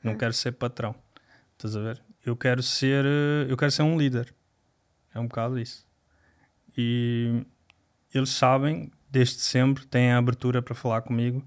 não 0.03 0.13
Ah. 0.13 0.17
quero 0.17 0.35
ser 0.35 0.53
patrão. 0.53 0.95
Estás 1.57 1.75
a 1.75 1.81
ver? 1.81 2.03
Eu 2.25 2.37
quero 2.37 2.63
ser, 2.63 3.05
eh, 3.07 3.47
eu 3.51 3.57
quero 3.57 3.71
ser 3.71 3.83
um 3.83 3.97
líder. 3.99 4.35
É 5.15 5.19
um 5.19 5.27
bocado 5.27 5.59
isso. 5.59 5.87
E 6.77 7.45
eles 8.13 8.31
sabem, 8.31 8.91
desde 9.11 9.41
sempre, 9.41 9.87
têm 9.87 10.13
a 10.13 10.19
abertura 10.19 10.61
para 10.61 10.75
falar 10.75 11.01
comigo. 11.03 11.43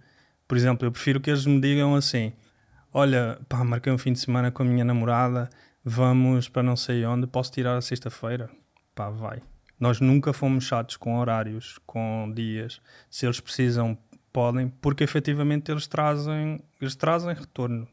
Por 0.47 0.55
exemplo, 0.57 0.87
eu 0.87 0.91
prefiro 0.91 1.19
que 1.19 1.29
eles 1.29 1.45
me 1.45 1.59
digam 1.59 1.95
assim: 1.95 2.31
Olha, 2.93 3.39
pá, 3.49 3.63
marquei 3.63 3.91
um 3.91 3.97
fim 3.97 4.13
de 4.13 4.19
semana 4.19 4.49
com 4.51 4.63
a 4.63 4.65
minha 4.65 4.85
namorada, 4.85 5.49
vamos 5.83 6.47
para 6.47 6.63
não 6.63 6.75
sei 6.75 7.05
onde, 7.05 7.27
posso 7.27 7.51
tirar 7.51 7.75
a 7.77 7.81
sexta-feira? 7.81 8.49
Pá, 8.95 9.09
vai. 9.09 9.41
Nós 9.79 9.99
nunca 9.99 10.33
fomos 10.33 10.63
chatos 10.63 10.97
com 10.97 11.17
horários, 11.19 11.77
com 11.85 12.31
dias. 12.33 12.81
Se 13.11 13.25
eles 13.27 13.39
precisam, 13.39 13.95
podem, 14.33 14.69
porque 14.81 15.03
efetivamente 15.03 15.69
eles 15.71 15.85
trazem, 15.85 16.59
eles 16.81 16.95
trazem 16.95 17.33
retorno. 17.33 17.87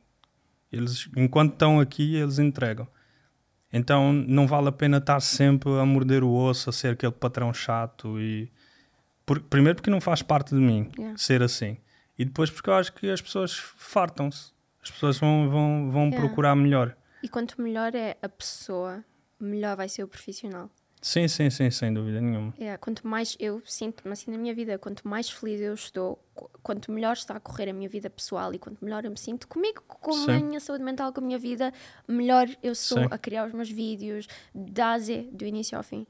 Eles, 0.73 1.09
enquanto 1.17 1.53
estão 1.53 1.79
aqui, 1.79 2.17
eles 2.17 2.39
entregam. 2.39 2.87
Então 3.73 4.13
não 4.13 4.47
vale 4.47 4.69
a 4.69 4.73
pena 4.73 4.99
estar 4.99 5.21
sempre 5.21 5.69
a 5.79 5.85
morder 5.85 6.23
o 6.23 6.33
osso, 6.33 6.71
a 6.71 6.73
ser 6.73 6.93
aquele 6.93 7.13
patrão 7.13 7.53
chato 7.53 8.19
e 8.21 8.51
por- 9.27 9.41
primeiro 9.41 9.77
porque 9.77 9.91
não 9.91 10.01
faz 10.01 10.23
parte 10.23 10.55
de 10.55 10.61
mim 10.61 10.89
Yeah. 10.99 11.19
ser 11.19 11.43
assim. 11.43 11.77
E 12.19 12.25
depois 12.25 12.51
porque 12.51 12.71
eu 12.71 12.75
acho 12.75 12.93
que 12.93 13.11
as 13.11 13.21
pessoas 13.21 13.55
fartam-se. 13.57 14.53
As 14.83 14.91
pessoas 14.91 15.19
vão, 15.19 15.49
vão, 15.49 15.91
vão 15.91 16.03
Yeah. 16.07 16.19
procurar 16.27 16.55
melhor. 16.55 16.97
E 17.23 17.29
quanto 17.29 17.61
melhor 17.61 17.95
é 17.95 18.17
a 18.23 18.29
pessoa, 18.29 19.03
melhor 19.41 19.77
vai 19.77 19.89
ser 19.89 20.05
o 20.05 20.09
profissional. 20.09 20.71
Sim, 21.01 21.29
sim, 21.29 21.51
sim, 21.51 21.71
sem 21.71 21.93
dúvida 21.93 22.19
nenhuma. 22.21 22.55
É, 22.59 22.77
quanto 22.79 23.07
mais 23.07 23.37
eu 23.39 23.61
sinto-me 23.67 24.13
assim 24.13 24.31
na 24.31 24.39
minha 24.39 24.55
vida, 24.55 24.79
quanto 24.79 25.07
mais 25.07 25.29
feliz 25.29 25.61
eu 25.61 25.75
estou, 25.75 26.19
qu- 26.35 26.49
quanto 26.63 26.91
melhor 26.91 27.13
está 27.13 27.37
a 27.37 27.41
correr 27.41 27.69
a 27.69 27.75
minha 27.75 27.89
vida 27.91 28.09
pessoal 28.09 28.55
e 28.55 28.59
quanto 28.59 28.83
melhor 28.83 29.05
eu 29.05 29.11
me 29.11 29.19
sinto 29.19 29.47
comigo, 29.47 29.83
com 29.87 30.13
a 30.13 30.15
Sim. 30.39 30.45
minha 30.45 30.61
saúde 30.61 30.83
mental, 30.83 31.13
com 31.13 31.21
a 31.21 31.25
minha 31.25 31.39
vida, 31.39 31.73
melhor 32.09 32.47
eu 32.63 32.75
sou 32.75 33.01
Sim. 33.01 33.09
a 33.11 33.19
criar 33.19 33.47
os 33.47 33.53
meus 33.53 33.71
vídeos, 33.71 34.27
da 34.55 34.93
a 34.93 34.99
Z, 34.99 35.29
do 35.31 35.45
início 35.45 35.77
ao 35.77 35.83
fim. 35.85 36.07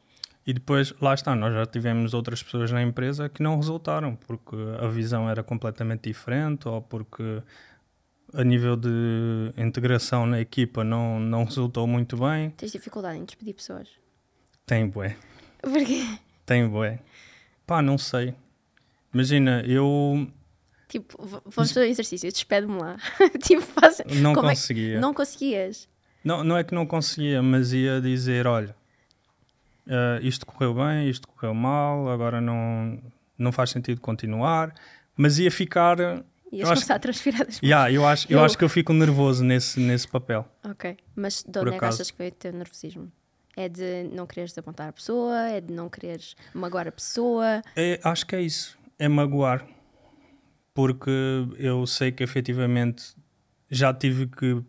E 0.46 0.52
depois, 0.52 0.92
lá 1.00 1.14
está, 1.14 1.34
nós 1.34 1.54
já 1.54 1.64
tivemos 1.64 2.12
outras 2.12 2.42
pessoas 2.42 2.70
na 2.70 2.82
empresa 2.82 3.28
que 3.28 3.42
não 3.42 3.56
resultaram 3.56 4.14
porque 4.14 4.54
a 4.80 4.88
visão 4.88 5.28
era 5.28 5.42
completamente 5.42 6.02
diferente 6.08 6.68
ou 6.68 6.82
porque 6.82 7.42
a 8.34 8.44
nível 8.44 8.76
de 8.76 9.52
integração 9.56 10.26
na 10.26 10.40
equipa 10.40 10.84
não, 10.84 11.18
não 11.18 11.44
resultou 11.44 11.86
muito 11.86 12.16
bem. 12.18 12.50
Tens 12.50 12.72
dificuldade 12.72 13.18
em 13.18 13.24
despedir 13.24 13.54
pessoas. 13.54 13.88
Tem 14.66 14.86
bué, 14.86 15.16
Porquê? 15.62 16.04
tem 16.44 16.68
bué. 16.68 16.98
Pá, 17.66 17.80
não 17.80 17.96
sei. 17.96 18.34
Imagina, 19.12 19.62
eu 19.66 20.28
Tipo, 20.88 21.16
vamos 21.46 21.72
fazer 21.72 21.80
um 21.80 21.90
exercício, 21.90 22.30
despede-me 22.30 22.78
lá. 22.78 22.96
tipo, 23.42 23.62
faz... 23.62 24.02
não 24.20 24.34
Como 24.34 24.46
é- 24.48 24.50
conseguia. 24.50 25.00
Não 25.00 25.14
conseguias. 25.14 25.88
Não, 26.22 26.44
não 26.44 26.56
é 26.56 26.64
que 26.64 26.74
não 26.74 26.86
conseguia, 26.86 27.42
mas 27.42 27.72
ia 27.72 28.00
dizer, 28.00 28.46
olha, 28.46 28.74
eh, 29.86 30.18
isto 30.22 30.44
correu 30.46 30.74
bem, 30.74 31.08
isto 31.08 31.26
correu 31.28 31.54
mal, 31.54 32.08
agora 32.08 32.40
não, 32.40 33.00
não 33.38 33.52
faz 33.52 33.70
sentido 33.70 34.00
continuar, 34.00 34.74
Mas 35.16 35.38
ia 35.38 35.50
ficar. 35.50 35.96
Ias 36.52 36.68
começar 36.68 36.94
a 36.96 36.98
transpirar 36.98 37.46
das 37.46 37.60
Yeah, 37.62 37.90
eu, 37.90 38.06
acho, 38.06 38.26
eu 38.32 38.38
Eu- 38.38 38.44
acho 38.44 38.56
que 38.58 38.64
eu 38.64 38.68
fico 38.68 38.92
nervoso 38.92 39.44
nesse, 39.44 39.78
nesse 39.80 40.06
papel. 40.08 40.44
Ok, 40.64 40.96
mas 41.14 41.42
de 41.46 41.58
onde 41.58 41.74
é 41.74 41.78
que 41.78 41.84
achas 41.84 42.10
que 42.10 42.18
veio 42.18 42.30
o 42.30 42.34
teu 42.34 42.52
nervosismo? 42.52 43.10
É 43.56 43.68
de 43.68 44.04
não 44.12 44.26
quereres 44.26 44.50
desapontar 44.50 44.88
a 44.88 44.92
pessoa? 44.92 45.38
É 45.48 45.60
de 45.60 45.72
não 45.72 45.88
quereres 45.88 46.34
magoar 46.52 46.88
a 46.88 46.92
pessoa? 46.92 47.62
É, 47.76 48.00
acho 48.02 48.26
que 48.26 48.34
é 48.34 48.40
isso. 48.42 48.76
É 48.98 49.06
magoar. 49.06 49.64
Porque 50.72 51.10
eu 51.58 51.86
sei 51.86 52.10
que 52.10 52.24
efetivamente 52.24 53.14
já 53.70 53.94
tive 53.94 54.26
que 54.26 54.60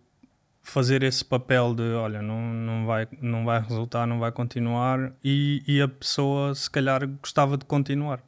fazer 0.66 1.04
esse 1.04 1.24
papel 1.24 1.76
de 1.76 1.84
olha, 1.94 2.22
não, 2.22 2.42
não, 2.42 2.86
vai, 2.86 3.08
não 3.22 3.46
vai 3.46 3.62
resultar, 3.62 4.08
não 4.08 4.20
vai 4.20 4.32
continuar 4.32 5.14
e, 5.24 5.64
e 5.68 5.80
a 5.80 5.88
pessoa 5.88 6.54
se 6.56 6.70
calhar 6.70 7.08
gostava 7.08 7.56
de 7.56 7.64
continuar. 7.66 8.22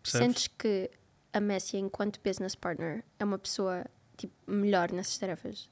Percebes? 0.00 0.26
Sentes 0.26 0.46
que 0.46 0.88
a 1.32 1.40
Messi, 1.40 1.76
enquanto 1.76 2.20
business 2.24 2.54
partner, 2.54 3.04
é 3.18 3.24
uma 3.24 3.38
pessoa 3.38 3.84
tipo, 4.16 4.32
melhor 4.46 4.92
nessas 4.92 5.18
tarefas? 5.18 5.68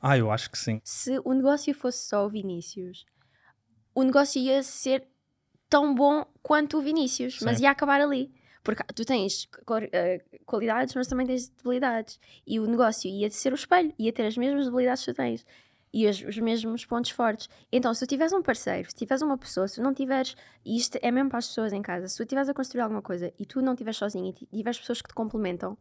Ah, 0.00 0.16
eu 0.16 0.30
acho 0.30 0.50
que 0.50 0.58
sim. 0.58 0.80
Se 0.84 1.18
o 1.24 1.32
negócio 1.32 1.74
fosse 1.74 2.06
só 2.06 2.26
o 2.26 2.28
Vinícius, 2.28 3.06
o 3.94 4.02
negócio 4.02 4.40
ia 4.40 4.62
ser 4.62 5.08
tão 5.68 5.94
bom 5.94 6.24
quanto 6.42 6.78
o 6.78 6.82
Vinícius, 6.82 7.40
mas 7.40 7.58
Sim. 7.58 7.64
ia 7.64 7.70
acabar 7.70 8.00
ali. 8.00 8.30
Porque 8.68 8.82
tu 8.94 9.02
tens 9.02 9.48
eh, 9.92 10.20
qualidades, 10.44 10.94
mas 10.94 11.06
também 11.06 11.26
tens 11.26 11.48
debilidades. 11.48 12.20
E 12.46 12.60
o 12.60 12.66
negócio 12.66 13.08
ia 13.08 13.30
ser 13.30 13.50
o 13.50 13.54
espelho, 13.54 13.94
ia 13.98 14.12
ter 14.12 14.26
as 14.26 14.36
mesmas 14.36 14.66
debilidades 14.66 15.02
que 15.06 15.10
tu 15.10 15.16
tens. 15.16 15.46
E 15.90 16.06
os, 16.06 16.20
os 16.20 16.36
mesmos 16.36 16.84
pontos 16.84 17.10
fortes. 17.12 17.48
Então, 17.72 17.94
se 17.94 18.04
tu 18.04 18.10
tiveres 18.10 18.30
um 18.34 18.42
parceiro, 18.42 18.90
se 18.90 18.94
tiveres 18.94 19.22
uma 19.22 19.38
pessoa, 19.38 19.66
se 19.66 19.80
não 19.80 19.94
tiveres. 19.94 20.36
E 20.66 20.76
isto 20.76 20.98
é 21.00 21.10
mesmo 21.10 21.30
para 21.30 21.38
as 21.38 21.48
pessoas 21.48 21.72
em 21.72 21.80
casa. 21.80 22.08
Se 22.08 22.18
tu 22.18 22.24
estiveres 22.24 22.46
a 22.50 22.52
construir 22.52 22.82
alguma 22.82 23.00
coisa 23.00 23.32
e 23.38 23.46
tu 23.46 23.62
não 23.62 23.72
estiveres 23.72 23.96
sozinho 23.96 24.26
e 24.28 24.32
ti- 24.34 24.46
tiveres 24.52 24.78
pessoas 24.78 25.00
que 25.00 25.08
te 25.08 25.14
complementam, 25.14 25.74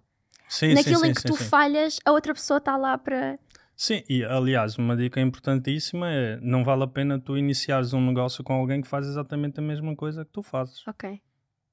Sim, 0.48 0.74
naquilo 0.74 1.00
sim, 1.00 1.04
sim, 1.04 1.12
em 1.12 1.14
que 1.14 1.24
tu 1.24 1.36
falhas, 1.36 2.00
a 2.06 2.14
outra 2.14 2.34
pessoa 2.34 2.60
está 2.60 2.78
lá 2.78 2.98
para. 2.98 3.38
Sim, 3.76 4.02
e 4.08 4.24
aliás, 4.24 4.78
uma 4.78 4.96
dica 4.96 5.20
importantíssima 5.20 6.10
é 6.10 6.40
não 6.40 6.64
vale 6.64 6.84
a 6.84 6.88
pena 6.88 7.20
tu 7.20 7.38
iniciares 7.38 7.92
um 7.92 8.00
negócio 8.00 8.46
com 8.46 8.54
alguém 8.54 8.80
que 8.82 8.88
faz 8.88 9.06
exatamente 9.06 9.60
a 9.60 9.62
mesma 9.62 9.94
coisa 9.94 10.24
que 10.24 10.32
tu 10.32 10.42
fazes. 10.42 10.88
Ok. 10.88 11.22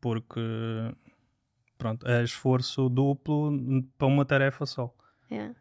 Porque 0.00 0.40
pronto, 1.84 2.08
é 2.08 2.24
esforço 2.24 2.88
duplo 2.88 3.52
para 3.98 4.06
uma 4.06 4.24
tarefa 4.24 4.64
só. 4.64 4.90
Yeah. 5.30 5.54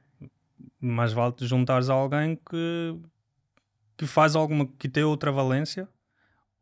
Mais 0.80 1.12
vale 1.12 1.34
te 1.34 1.46
juntares 1.46 1.90
a 1.90 1.94
alguém 1.94 2.38
que, 2.38 2.98
que 3.98 4.08
faz 4.08 4.34
alguma 4.34 4.66
que 4.66 4.88
tem 4.88 5.04
outra 5.04 5.34
valência 5.34 5.86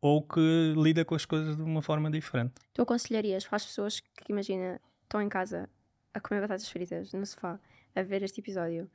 ou 0.00 0.20
que 0.20 0.74
lida 0.76 1.04
com 1.04 1.14
as 1.14 1.24
coisas 1.24 1.56
de 1.56 1.62
uma 1.62 1.80
forma 1.80 2.10
diferente. 2.10 2.54
Tu 2.74 2.82
aconselharias 2.82 3.46
para 3.46 3.54
as 3.54 3.64
pessoas 3.64 4.00
que, 4.00 4.32
imagina, 4.32 4.80
estão 5.04 5.22
em 5.22 5.28
casa 5.28 5.68
a 6.12 6.18
comer 6.18 6.40
batatas 6.40 6.68
fritas 6.68 7.12
no 7.12 7.24
sofá, 7.24 7.60
a 7.94 8.02
ver 8.02 8.24
este 8.24 8.40
episódio, 8.40 8.90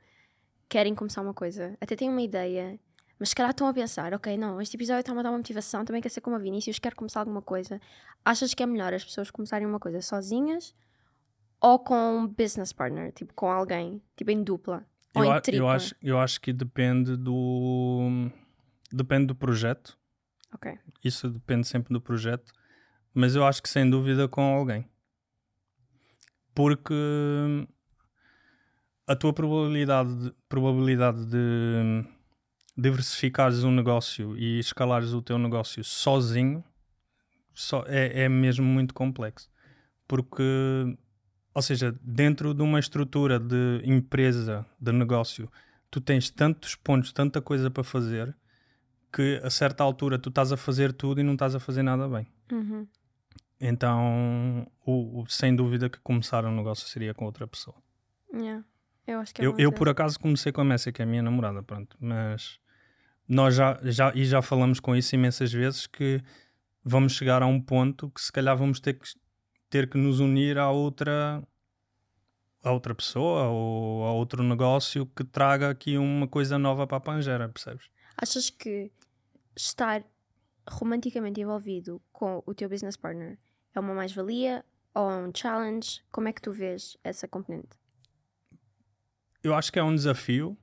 querem 0.68 0.94
começar 0.94 1.22
uma 1.22 1.32
coisa, 1.32 1.78
até 1.80 1.96
têm 1.96 2.10
uma 2.10 2.20
ideia, 2.20 2.78
mas 3.18 3.30
se 3.30 3.34
calhar 3.34 3.50
estão 3.50 3.66
a 3.66 3.74
pensar, 3.74 4.12
ok, 4.14 4.36
não, 4.36 4.60
este 4.60 4.76
episódio 4.76 5.00
está-me 5.00 5.20
a 5.20 5.22
dar 5.22 5.30
uma 5.30 5.38
motivação, 5.38 5.84
também 5.84 6.00
quer 6.02 6.08
ser 6.08 6.20
como 6.20 6.36
a 6.36 6.38
Vinícius, 6.38 6.78
quero 6.78 6.94
começar 6.96 7.20
alguma 7.20 7.42
coisa. 7.42 7.80
Achas 8.24 8.54
que 8.54 8.62
é 8.62 8.66
melhor 8.66 8.92
as 8.94 9.04
pessoas 9.04 9.30
começarem 9.30 9.66
uma 9.66 9.78
coisa 9.80 10.00
sozinhas 10.02 10.74
ou 11.60 11.78
com 11.78 11.94
um 12.18 12.26
business 12.28 12.72
partner, 12.72 13.12
tipo 13.12 13.34
com 13.34 13.50
alguém, 13.50 14.00
tipo 14.16 14.30
em 14.30 14.42
dupla? 14.42 14.86
Ou 15.14 15.24
Eu, 15.24 15.30
em 15.30 15.32
a- 15.34 15.40
tripla? 15.40 15.60
eu, 15.64 15.68
acho, 15.68 15.94
eu 16.02 16.18
acho 16.18 16.40
que 16.40 16.52
depende 16.52 17.16
do 17.16 18.30
depende 18.92 19.26
do 19.26 19.34
projeto. 19.34 19.98
Ok. 20.54 20.78
Isso 21.04 21.28
depende 21.28 21.66
sempre 21.66 21.92
do 21.92 22.00
projeto, 22.00 22.52
mas 23.12 23.34
eu 23.34 23.44
acho 23.44 23.62
que 23.62 23.68
sem 23.68 23.88
dúvida 23.90 24.28
com 24.28 24.40
alguém. 24.42 24.88
Porque 26.54 26.94
a 29.06 29.14
tua 29.16 29.32
probabilidade 29.32 30.14
de, 30.24 30.34
probabilidade 30.48 31.24
de 31.26 32.04
diversificares 32.80 33.64
um 33.64 33.72
negócio 33.72 34.36
e 34.36 34.58
escalares 34.60 35.12
o 35.12 35.20
teu 35.20 35.36
negócio 35.38 35.82
sozinho 35.82 36.62
só 37.52 37.84
é, 37.88 38.22
é 38.24 38.28
mesmo 38.28 38.64
muito 38.64 38.94
complexo. 38.94 39.50
Porque, 40.06 40.42
ou 41.52 41.60
seja, 41.60 41.92
dentro 42.00 42.54
de 42.54 42.62
uma 42.62 42.78
estrutura 42.78 43.38
de 43.40 43.82
empresa, 43.84 44.64
de 44.80 44.92
negócio, 44.92 45.50
tu 45.90 46.00
tens 46.00 46.30
tantos 46.30 46.76
pontos, 46.76 47.12
tanta 47.12 47.40
coisa 47.42 47.68
para 47.70 47.82
fazer 47.82 48.34
que 49.12 49.40
a 49.42 49.50
certa 49.50 49.82
altura 49.82 50.18
tu 50.18 50.28
estás 50.28 50.52
a 50.52 50.56
fazer 50.56 50.92
tudo 50.92 51.20
e 51.20 51.24
não 51.24 51.32
estás 51.32 51.54
a 51.54 51.60
fazer 51.60 51.82
nada 51.82 52.08
bem. 52.08 52.26
Uhum. 52.52 52.86
Então, 53.60 54.66
o, 54.86 55.22
o- 55.22 55.26
sem 55.26 55.54
dúvida 55.54 55.90
que 55.90 55.98
começar 55.98 56.44
um 56.44 56.54
negócio 56.54 56.86
seria 56.86 57.12
com 57.12 57.24
outra 57.24 57.46
pessoa. 57.46 57.76
Yeah. 58.32 58.64
Eu 59.06 59.20
é 59.20 59.24
Eu, 59.38 59.54
eu 59.58 59.72
por 59.72 59.88
acaso 59.88 60.20
comecei 60.20 60.52
com 60.52 60.60
a 60.60 60.64
Messi, 60.64 60.92
que 60.92 61.02
é 61.02 61.04
a 61.04 61.08
minha 61.08 61.22
namorada, 61.22 61.62
pronto, 61.62 61.96
mas 61.98 62.60
nós 63.28 63.54
já, 63.54 63.78
já, 63.82 64.12
e 64.14 64.24
já 64.24 64.40
falamos 64.40 64.80
com 64.80 64.96
isso 64.96 65.14
imensas 65.14 65.52
vezes 65.52 65.86
que 65.86 66.22
vamos 66.82 67.12
chegar 67.12 67.42
a 67.42 67.46
um 67.46 67.60
ponto 67.60 68.10
que 68.10 68.20
se 68.20 68.32
calhar 68.32 68.56
vamos 68.56 68.80
ter 68.80 68.94
que, 68.94 69.06
ter 69.68 69.88
que 69.88 69.98
nos 69.98 70.18
unir 70.18 70.58
a 70.58 70.70
outra 70.70 71.42
a 72.62 72.72
outra 72.72 72.94
pessoa 72.94 73.48
ou 73.48 74.04
a 74.04 74.12
outro 74.12 74.42
negócio 74.42 75.06
que 75.06 75.22
traga 75.22 75.70
aqui 75.70 75.96
uma 75.96 76.26
coisa 76.26 76.58
nova 76.58 76.86
para 76.86 76.96
a 76.96 77.00
Pangera, 77.00 77.48
percebes? 77.48 77.88
Achas 78.16 78.50
que 78.50 78.90
estar 79.56 80.04
romanticamente 80.68 81.40
envolvido 81.40 82.02
com 82.12 82.42
o 82.44 82.54
teu 82.54 82.68
business 82.68 82.96
partner 82.96 83.38
é 83.74 83.80
uma 83.80 83.94
mais-valia 83.94 84.64
ou 84.94 85.10
é 85.10 85.16
um 85.18 85.30
challenge? 85.34 86.02
Como 86.10 86.28
é 86.28 86.32
que 86.32 86.42
tu 86.42 86.52
vês 86.52 86.96
essa 87.04 87.28
componente? 87.28 87.68
Eu 89.42 89.54
acho 89.54 89.72
que 89.72 89.78
é 89.78 89.82
um 89.82 89.94
desafio, 89.94 90.58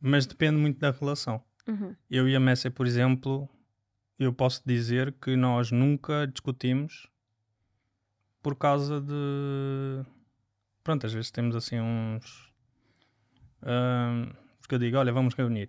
mas 0.00 0.26
depende 0.26 0.56
muito 0.56 0.78
da 0.78 0.90
relação. 0.90 1.42
Uhum. 1.66 1.94
Eu 2.10 2.28
e 2.28 2.34
a 2.34 2.40
Messi, 2.40 2.70
por 2.70 2.86
exemplo, 2.86 3.48
eu 4.18 4.32
posso 4.32 4.62
dizer 4.66 5.12
que 5.20 5.36
nós 5.36 5.70
nunca 5.70 6.26
discutimos 6.26 7.08
por 8.42 8.56
causa 8.56 9.00
de. 9.00 10.04
Pronto, 10.82 11.06
às 11.06 11.12
vezes 11.12 11.30
temos 11.30 11.54
assim 11.54 11.80
uns. 11.80 12.52
ahm, 13.62 14.32
que 14.72 14.76
eu 14.76 14.78
digo, 14.78 14.96
olha, 14.96 15.12
vamos 15.12 15.34
reunir. 15.34 15.68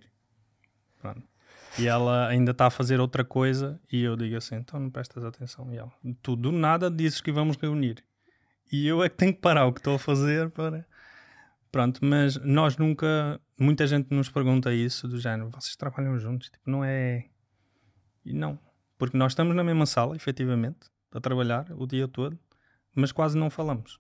Pronto. 1.02 1.28
E 1.78 1.88
ela 1.88 2.28
ainda 2.28 2.52
está 2.52 2.68
a 2.68 2.70
fazer 2.70 3.02
outra 3.02 3.26
coisa 3.26 3.80
e 3.92 4.02
eu 4.02 4.16
digo 4.16 4.38
assim, 4.38 4.56
então 4.56 4.80
não 4.80 4.90
prestas 4.90 5.26
atenção. 5.26 5.74
E 5.74 5.78
ela, 5.78 5.92
tu 6.22 6.36
do 6.36 6.52
nada 6.52 6.90
dizes 6.90 7.20
que 7.20 7.32
vamos 7.32 7.58
reunir. 7.58 8.04
E 8.72 8.88
eu 8.88 9.04
é 9.04 9.10
que 9.10 9.18
tenho 9.18 9.34
que 9.34 9.42
parar 9.42 9.66
o 9.66 9.74
que 9.74 9.80
estou 9.80 9.96
a 9.96 10.00
fazer 10.00 10.50
para. 10.52 10.88
Pronto, 11.74 12.06
mas 12.06 12.38
nós 12.38 12.78
nunca. 12.78 13.42
Muita 13.60 13.88
gente 13.88 14.14
nos 14.14 14.30
pergunta 14.30 14.72
isso 14.72 15.08
do 15.08 15.20
género, 15.20 15.50
vocês 15.50 15.76
trabalham 15.76 16.20
juntos? 16.20 16.52
Tipo, 16.52 16.70
não 16.70 16.86
é. 16.86 17.26
E 18.24 18.32
não. 18.32 18.60
Porque 18.96 19.18
nós 19.18 19.32
estamos 19.32 19.56
na 19.56 19.64
mesma 19.64 19.88
sala, 19.88 20.16
efetivamente, 20.16 20.92
a 21.12 21.20
trabalhar 21.20 21.66
o 21.72 21.88
dia 21.88 22.08
todo, 22.08 22.38
mas 22.94 23.12
quase 23.12 23.36
não 23.36 23.50
falamos. 23.50 24.00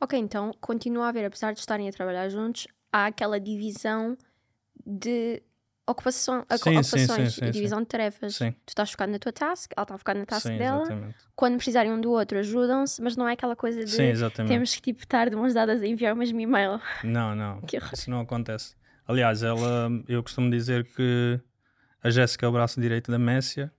Ok, 0.00 0.18
então 0.18 0.50
continua 0.58 1.04
a 1.04 1.08
haver, 1.10 1.26
apesar 1.26 1.52
de 1.52 1.60
estarem 1.60 1.86
a 1.86 1.92
trabalhar 1.92 2.30
juntos, 2.30 2.66
há 2.90 3.04
aquela 3.04 3.38
divisão 3.38 4.16
de 4.86 5.42
ocupação, 5.90 6.44
Sim, 6.50 6.54
ocupações 6.56 7.34
sim, 7.34 7.40
sim, 7.40 7.44
e 7.46 7.50
divisão 7.50 7.80
de 7.80 7.86
tarefas. 7.86 8.36
Sim, 8.36 8.52
Tu 8.64 8.68
estás 8.68 8.90
focado 8.90 9.10
na 9.12 9.18
tua 9.18 9.32
task, 9.32 9.72
ela 9.76 9.84
está 9.84 9.98
focada 9.98 10.20
na 10.20 10.26
task 10.26 10.46
dela. 10.46 10.82
exatamente. 10.82 11.16
Quando 11.34 11.56
precisarem 11.56 11.92
um 11.92 12.00
do 12.00 12.10
outro, 12.10 12.38
ajudam-se, 12.38 13.00
mas 13.02 13.16
não 13.16 13.28
é 13.28 13.32
aquela 13.32 13.56
coisa 13.56 13.84
de 13.84 13.96
temos 14.46 14.74
que 14.74 14.80
tipo, 14.80 15.00
estar 15.00 15.30
de 15.30 15.36
mãos 15.36 15.54
dadas 15.54 15.82
a 15.82 15.86
enviar 15.86 16.14
o 16.14 16.16
mesmo 16.16 16.38
e-mail. 16.40 16.80
Não, 17.02 17.34
não. 17.34 17.62
Isso 17.92 18.10
não 18.10 18.20
acontece. 18.20 18.74
Aliás, 19.06 19.42
ela, 19.42 19.88
eu 20.06 20.22
costumo 20.22 20.50
dizer 20.50 20.84
que 20.94 21.40
a 22.02 22.10
Jéssica 22.10 22.44
é 22.44 22.48
o 22.48 22.52
braço 22.52 22.80
direito 22.80 23.10
da 23.10 23.18
Messia 23.18 23.72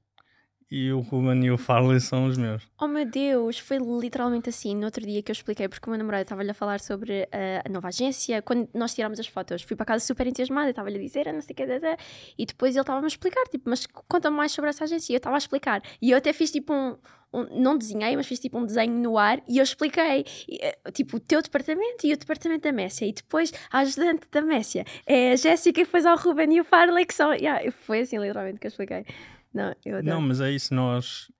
e 0.71 0.91
o 0.91 0.99
Ruben 0.99 1.43
e 1.45 1.51
o 1.51 1.57
Farley 1.57 1.99
são 1.99 2.25
os 2.25 2.37
meus. 2.37 2.67
Oh 2.79 2.87
meu 2.87 3.05
Deus, 3.05 3.57
foi 3.57 3.77
literalmente 3.77 4.49
assim 4.49 4.75
no 4.75 4.85
outro 4.85 5.05
dia 5.05 5.21
que 5.23 5.31
eu 5.31 5.33
expliquei, 5.33 5.67
porque 5.67 5.87
o 5.87 5.89
meu 5.89 5.97
namorado 5.97 6.21
estava-lhe 6.23 6.51
a 6.51 6.53
falar 6.53 6.79
sobre 6.79 7.23
uh, 7.23 7.27
a 7.65 7.69
nova 7.69 7.87
agência. 7.87 8.41
Quando 8.41 8.69
nós 8.73 8.93
tirámos 8.93 9.19
as 9.19 9.27
fotos, 9.27 9.63
fui 9.63 9.75
para 9.75 9.85
casa 9.85 10.05
super 10.05 10.27
entusiasmada, 10.27 10.69
estava-lhe 10.69 10.97
a 10.97 11.01
dizer, 11.01 11.27
"Ah, 11.27 11.33
não 11.33 11.41
sei 11.41 11.53
o 11.53 11.57
que, 11.57 11.65
da", 11.65 11.97
e 12.37 12.45
depois 12.45 12.75
ele 12.75 12.81
estava-me 12.81 13.05
a 13.05 13.07
explicar, 13.07 13.43
tipo, 13.49 13.69
mas 13.69 13.85
conta-me 13.87 14.37
mais 14.37 14.51
sobre 14.51 14.69
essa 14.69 14.83
agência. 14.83 15.11
E 15.11 15.15
eu 15.15 15.17
estava 15.17 15.35
a 15.35 15.39
explicar. 15.39 15.81
E 16.01 16.11
eu 16.11 16.17
até 16.17 16.31
fiz 16.33 16.51
tipo 16.51 16.71
um, 16.73 16.95
um- 17.33 17.59
Não 17.61 17.77
desenhei, 17.77 18.15
mas 18.15 18.27
fiz 18.27 18.39
tipo 18.39 18.57
um 18.57 18.65
desenho 18.65 18.93
no 18.93 19.17
ar 19.17 19.41
e 19.47 19.57
eu 19.57 19.63
expliquei, 19.63 20.23
eh, 20.61 20.77
tipo, 20.93 21.17
o 21.17 21.19
teu 21.19 21.41
departamento 21.41 22.05
e 22.05 22.13
o 22.13 22.17
departamento 22.17 22.61
da 22.63 22.71
Messia. 22.71 23.07
E 23.07 23.11
depois 23.13 23.51
a 23.71 23.79
ajudante 23.79 24.27
da 24.31 24.41
Messia 24.41 24.85
é 25.05 25.31
a 25.31 25.35
Jéssica, 25.35 25.81
e 25.81 25.83
depois 25.83 26.05
ao 26.05 26.17
Ruben 26.17 26.53
e 26.55 26.61
o 26.61 26.63
Farley, 26.63 27.05
que 27.05 27.13
são. 27.13 27.33
Yeah, 27.33 27.71
foi 27.71 28.01
assim 28.01 28.17
literalmente 28.19 28.59
que 28.59 28.67
eu 28.67 28.69
expliquei. 28.69 29.05
Não, 29.53 29.75
eu 29.85 29.97
adoro. 29.97 30.15
Não, 30.15 30.21
mas 30.21 30.41
é 30.41 30.51
isso, 30.51 30.73
nós. 30.73 31.31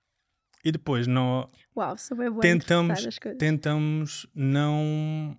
E 0.64 0.70
depois 0.72 1.06
nós 1.06 1.48
Uau, 1.76 1.96
sou 1.96 2.16
bem 2.16 2.28
boa 2.30 2.42
tentamos, 2.42 3.06
as 3.06 3.18
coisas. 3.18 3.38
tentamos 3.38 4.26
não. 4.34 5.36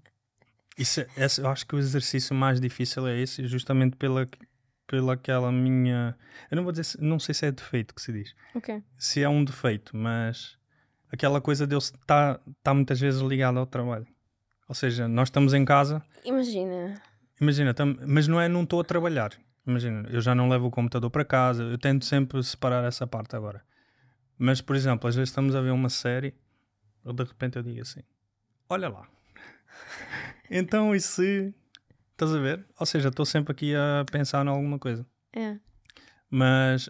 Isso, 0.77 1.01
é- 1.01 1.07
esse- 1.17 1.41
eu 1.41 1.47
acho 1.47 1.65
que 1.67 1.75
o 1.75 1.79
exercício 1.79 2.33
mais 2.35 2.59
difícil 2.59 3.05
é 3.07 3.19
esse, 3.19 3.45
justamente 3.45 3.95
pela, 3.97 4.25
pela 4.87 5.13
aquela 5.13 5.51
minha. 5.51 6.17
Eu 6.49 6.55
não 6.55 6.63
vou 6.63 6.71
dizer, 6.71 6.97
não 6.99 7.19
sei 7.19 7.35
se 7.35 7.45
é 7.45 7.51
defeito 7.51 7.93
que 7.93 8.01
se 8.01 8.11
diz. 8.11 8.33
Se 8.97 9.21
é 9.21 9.29
um 9.29 9.43
defeito, 9.43 9.95
mas 9.95 10.57
aquela 11.11 11.39
coisa 11.39 11.67
de 11.67 11.75
eu 11.75 11.79
estar 11.79 12.39
tá 12.63 12.73
muitas 12.73 12.99
vezes 12.99 13.21
ligado 13.21 13.59
ao 13.59 13.65
trabalho. 13.67 14.07
Ou 14.67 14.73
seja, 14.73 15.07
nós 15.07 15.27
estamos 15.27 15.53
em 15.53 15.65
casa, 15.65 16.01
Imagina. 16.23 16.99
imagina, 17.39 17.73
tam- 17.73 17.97
mas 18.07 18.27
não 18.27 18.39
é 18.41 18.47
não 18.47 18.63
estou 18.63 18.79
a 18.79 18.83
trabalhar. 18.83 19.31
Imagina, 19.65 20.07
eu 20.09 20.21
já 20.21 20.33
não 20.33 20.49
levo 20.49 20.67
o 20.67 20.71
computador 20.71 21.09
para 21.09 21.23
casa, 21.23 21.63
eu 21.63 21.77
tento 21.77 22.05
sempre 22.05 22.41
separar 22.43 22.83
essa 22.83 23.05
parte 23.05 23.35
agora. 23.35 23.63
Mas, 24.37 24.59
por 24.59 24.75
exemplo, 24.75 25.07
às 25.07 25.15
vezes 25.15 25.29
estamos 25.29 25.55
a 25.55 25.61
ver 25.61 25.69
uma 25.69 25.89
série, 25.89 26.33
ou 27.03 27.13
de 27.13 27.23
repente 27.23 27.57
eu 27.57 27.63
digo 27.63 27.81
assim: 27.81 28.01
Olha 28.67 28.89
lá. 28.89 29.07
então, 30.49 30.95
e 30.95 30.99
se. 30.99 31.53
Estás 32.11 32.33
a 32.33 32.39
ver? 32.39 32.65
Ou 32.79 32.85
seja, 32.85 33.09
estou 33.09 33.25
sempre 33.25 33.51
aqui 33.51 33.75
a 33.75 34.05
pensar 34.11 34.45
em 34.45 34.49
alguma 34.49 34.77
coisa. 34.79 35.05
É. 35.33 35.57
Mas 36.29 36.89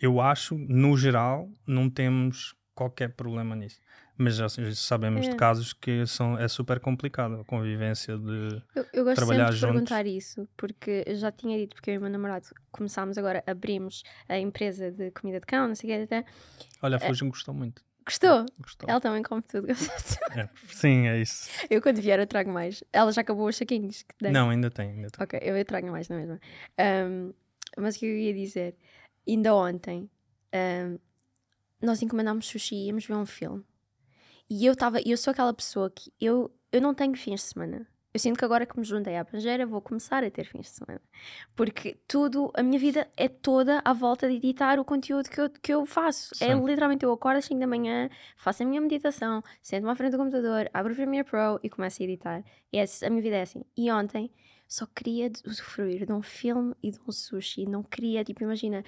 eu 0.00 0.20
acho, 0.20 0.56
no 0.56 0.96
geral, 0.96 1.50
não 1.66 1.88
temos 1.88 2.54
qualquer 2.74 3.14
problema 3.14 3.56
nisso. 3.56 3.80
Mas 4.18 4.36
já 4.36 4.48
sabemos 4.48 5.26
É. 5.26 5.30
de 5.30 5.36
casos 5.36 5.72
que 5.74 6.06
são, 6.06 6.38
é 6.38 6.48
super 6.48 6.80
complicado 6.80 7.40
a 7.40 7.44
convivência 7.44 8.16
de. 8.16 8.62
Eu, 8.74 8.86
eu 8.92 9.04
gosto 9.04 9.16
Trabalhar 9.16 9.46
sempre 9.46 9.54
de 9.54 9.60
juntos. 9.60 9.72
perguntar 9.74 10.06
isso, 10.06 10.48
porque 10.56 11.04
eu 11.06 11.16
já 11.16 11.30
tinha 11.30 11.58
dito, 11.58 11.74
porque 11.76 11.90
eu 11.90 11.94
e 11.94 11.98
o 11.98 12.00
meu 12.00 12.10
namorado 12.10 12.46
começámos 12.72 13.18
agora, 13.18 13.44
abrimos 13.46 14.02
a 14.28 14.38
empresa 14.38 14.90
de 14.90 15.10
comida 15.10 15.38
de 15.40 15.46
cão, 15.46 15.68
não 15.68 15.74
sei 15.74 15.90
o 15.90 15.94
que, 16.06 16.14
até. 16.14 16.24
Olha, 16.82 16.96
a 16.96 17.00
Fujin 17.00 17.28
gostou 17.28 17.52
muito. 17.54 17.84
Gostou? 18.06 18.46
Gostou. 18.60 18.88
Ela 18.88 19.00
também 19.00 19.22
come 19.22 19.42
tudo. 19.48 19.66
É. 19.70 20.48
Sim, 20.68 21.08
é 21.08 21.20
isso. 21.20 21.50
eu 21.68 21.82
quando 21.82 22.00
vier 22.00 22.18
eu 22.20 22.26
trago 22.26 22.50
mais. 22.50 22.82
Ela 22.92 23.10
já 23.12 23.20
acabou 23.20 23.48
os 23.48 23.56
saquinhos 23.56 24.02
que 24.02 24.14
dei. 24.22 24.30
Não, 24.32 24.48
ainda 24.48 24.70
tem, 24.70 24.90
ainda 24.92 25.10
tem. 25.10 25.22
Ok, 25.24 25.40
eu 25.42 25.64
trago 25.64 25.90
mais 25.90 26.08
na 26.08 26.16
mesma. 26.16 26.40
Ahm, 26.78 27.32
mas 27.76 27.96
o 27.96 27.98
que 27.98 28.06
eu 28.06 28.16
ia 28.16 28.32
dizer? 28.32 28.76
Ainda 29.28 29.54
ontem, 29.54 30.08
ahm, 30.52 30.96
nós 31.82 32.00
encomendámos 32.00 32.46
sushi 32.46 32.76
e 32.76 32.86
íamos 32.86 33.04
ver 33.04 33.14
um 33.14 33.26
filme. 33.26 33.62
E 34.48 34.64
eu 34.64 34.72
estava, 34.72 35.00
eu 35.04 35.16
sou 35.16 35.30
aquela 35.30 35.52
pessoa 35.52 35.90
que 35.90 36.12
eu, 36.20 36.50
eu 36.72 36.80
não 36.80 36.94
tenho 36.94 37.16
fins 37.16 37.40
de 37.40 37.46
semana. 37.46 37.86
Eu 38.16 38.20
sinto 38.20 38.38
que 38.38 38.44
agora 38.46 38.64
que 38.64 38.78
me 38.78 38.82
juntei 38.82 39.14
à 39.14 39.22
Pangeira 39.26 39.66
vou 39.66 39.78
começar 39.78 40.24
a 40.24 40.30
ter 40.30 40.44
fins 40.44 40.62
de 40.62 40.68
semana. 40.68 41.02
Porque 41.54 41.98
tudo, 42.08 42.50
a 42.54 42.62
minha 42.62 42.78
vida 42.78 43.06
é 43.14 43.28
toda 43.28 43.82
à 43.84 43.92
volta 43.92 44.26
de 44.26 44.36
editar 44.36 44.80
o 44.80 44.84
conteúdo 44.86 45.28
que 45.28 45.38
eu, 45.38 45.50
que 45.50 45.74
eu 45.74 45.84
faço. 45.84 46.32
É 46.40 46.54
Sim. 46.54 46.64
literalmente 46.64 47.04
eu 47.04 47.12
acordo 47.12 47.36
às 47.36 47.44
5 47.44 47.60
da 47.60 47.66
manhã, 47.66 48.08
faço 48.34 48.62
a 48.62 48.66
minha 48.66 48.80
meditação, 48.80 49.42
sento-me 49.60 49.90
à 49.90 49.94
frente 49.94 50.12
do 50.12 50.16
computador, 50.16 50.70
abro 50.72 50.94
o 50.94 50.96
Premiere 50.96 51.28
Pro 51.28 51.60
e 51.62 51.68
começo 51.68 52.00
a 52.00 52.04
editar. 52.06 52.42
E 52.72 52.78
é, 52.78 52.84
a 53.04 53.10
minha 53.10 53.20
vida 53.20 53.36
é 53.36 53.42
assim. 53.42 53.62
E 53.76 53.92
ontem 53.92 54.30
só 54.66 54.86
queria 54.86 55.30
usufruir 55.46 56.06
de 56.06 56.12
um 56.14 56.22
filme 56.22 56.74
e 56.82 56.90
de 56.90 56.98
um 57.06 57.12
sushi. 57.12 57.66
Não 57.66 57.82
queria, 57.82 58.24
tipo, 58.24 58.42
imagina, 58.42 58.82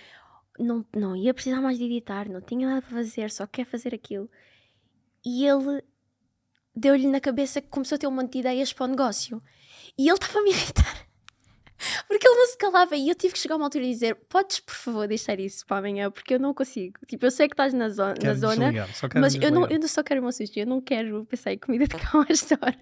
não, 0.59 0.85
não 0.97 1.15
ia 1.15 1.35
precisar 1.35 1.61
mais 1.61 1.77
de 1.77 1.85
editar, 1.85 2.31
não 2.31 2.41
tinha 2.41 2.67
nada 2.67 2.81
para 2.81 2.97
fazer, 2.97 3.31
só 3.31 3.47
quer 3.47 3.67
fazer 3.67 3.95
aquilo. 3.95 4.31
E 5.29 5.47
ele 5.47 5.85
deu-lhe 6.75 7.07
na 7.07 7.21
cabeça 7.21 7.61
que 7.61 7.69
começou 7.69 7.97
a 7.97 7.99
ter 7.99 8.07
um 8.07 8.11
monte 8.11 8.33
de 8.33 8.39
ideias 8.39 8.73
para 8.73 8.85
o 8.85 8.89
negócio. 8.89 9.43
E 9.99 10.09
ele 10.09 10.15
estava 10.15 10.39
a 10.39 10.43
me 10.43 10.51
irritar. 10.51 11.07
Porque 12.09 12.27
ele 12.27 12.35
não 12.35 12.47
se 12.47 12.57
calava 12.57 12.97
e 12.97 13.11
eu 13.11 13.15
tive 13.15 13.35
que 13.35 13.39
chegar 13.39 13.55
a 13.55 13.59
uma 13.59 13.67
altura 13.67 13.85
e 13.85 13.91
dizer: 13.91 14.15
Podes, 14.15 14.59
por 14.61 14.75
favor, 14.75 15.07
deixar 15.07 15.39
isso 15.39 15.67
para 15.67 15.77
amanhã, 15.77 16.11
porque 16.11 16.35
eu 16.35 16.41
não 16.41 16.53
consigo. 16.53 16.99
Tipo, 17.07 17.27
eu 17.27 17.31
sei 17.31 17.47
que 17.47 17.53
estás 17.53 17.73
na, 17.73 17.89
zo 17.89 18.03
na 18.21 18.35
zona, 18.35 18.57
desligar, 18.57 18.95
só 18.95 19.09
quero 19.09 19.21
mas 19.21 19.35
eu 19.37 19.53
não, 19.53 19.69
eu 19.69 19.79
não 19.79 19.87
só 19.87 20.03
quero 20.03 20.21
uma 20.21 20.33
sushi, 20.33 20.59
eu 20.59 20.67
não 20.67 20.81
quero 20.81 21.25
pensar 21.27 21.53
em 21.53 21.59
comida 21.59 21.87
de 21.87 21.95
cão 21.95 22.23
a 22.23 22.27
esta 22.29 22.59
hora. 22.61 22.79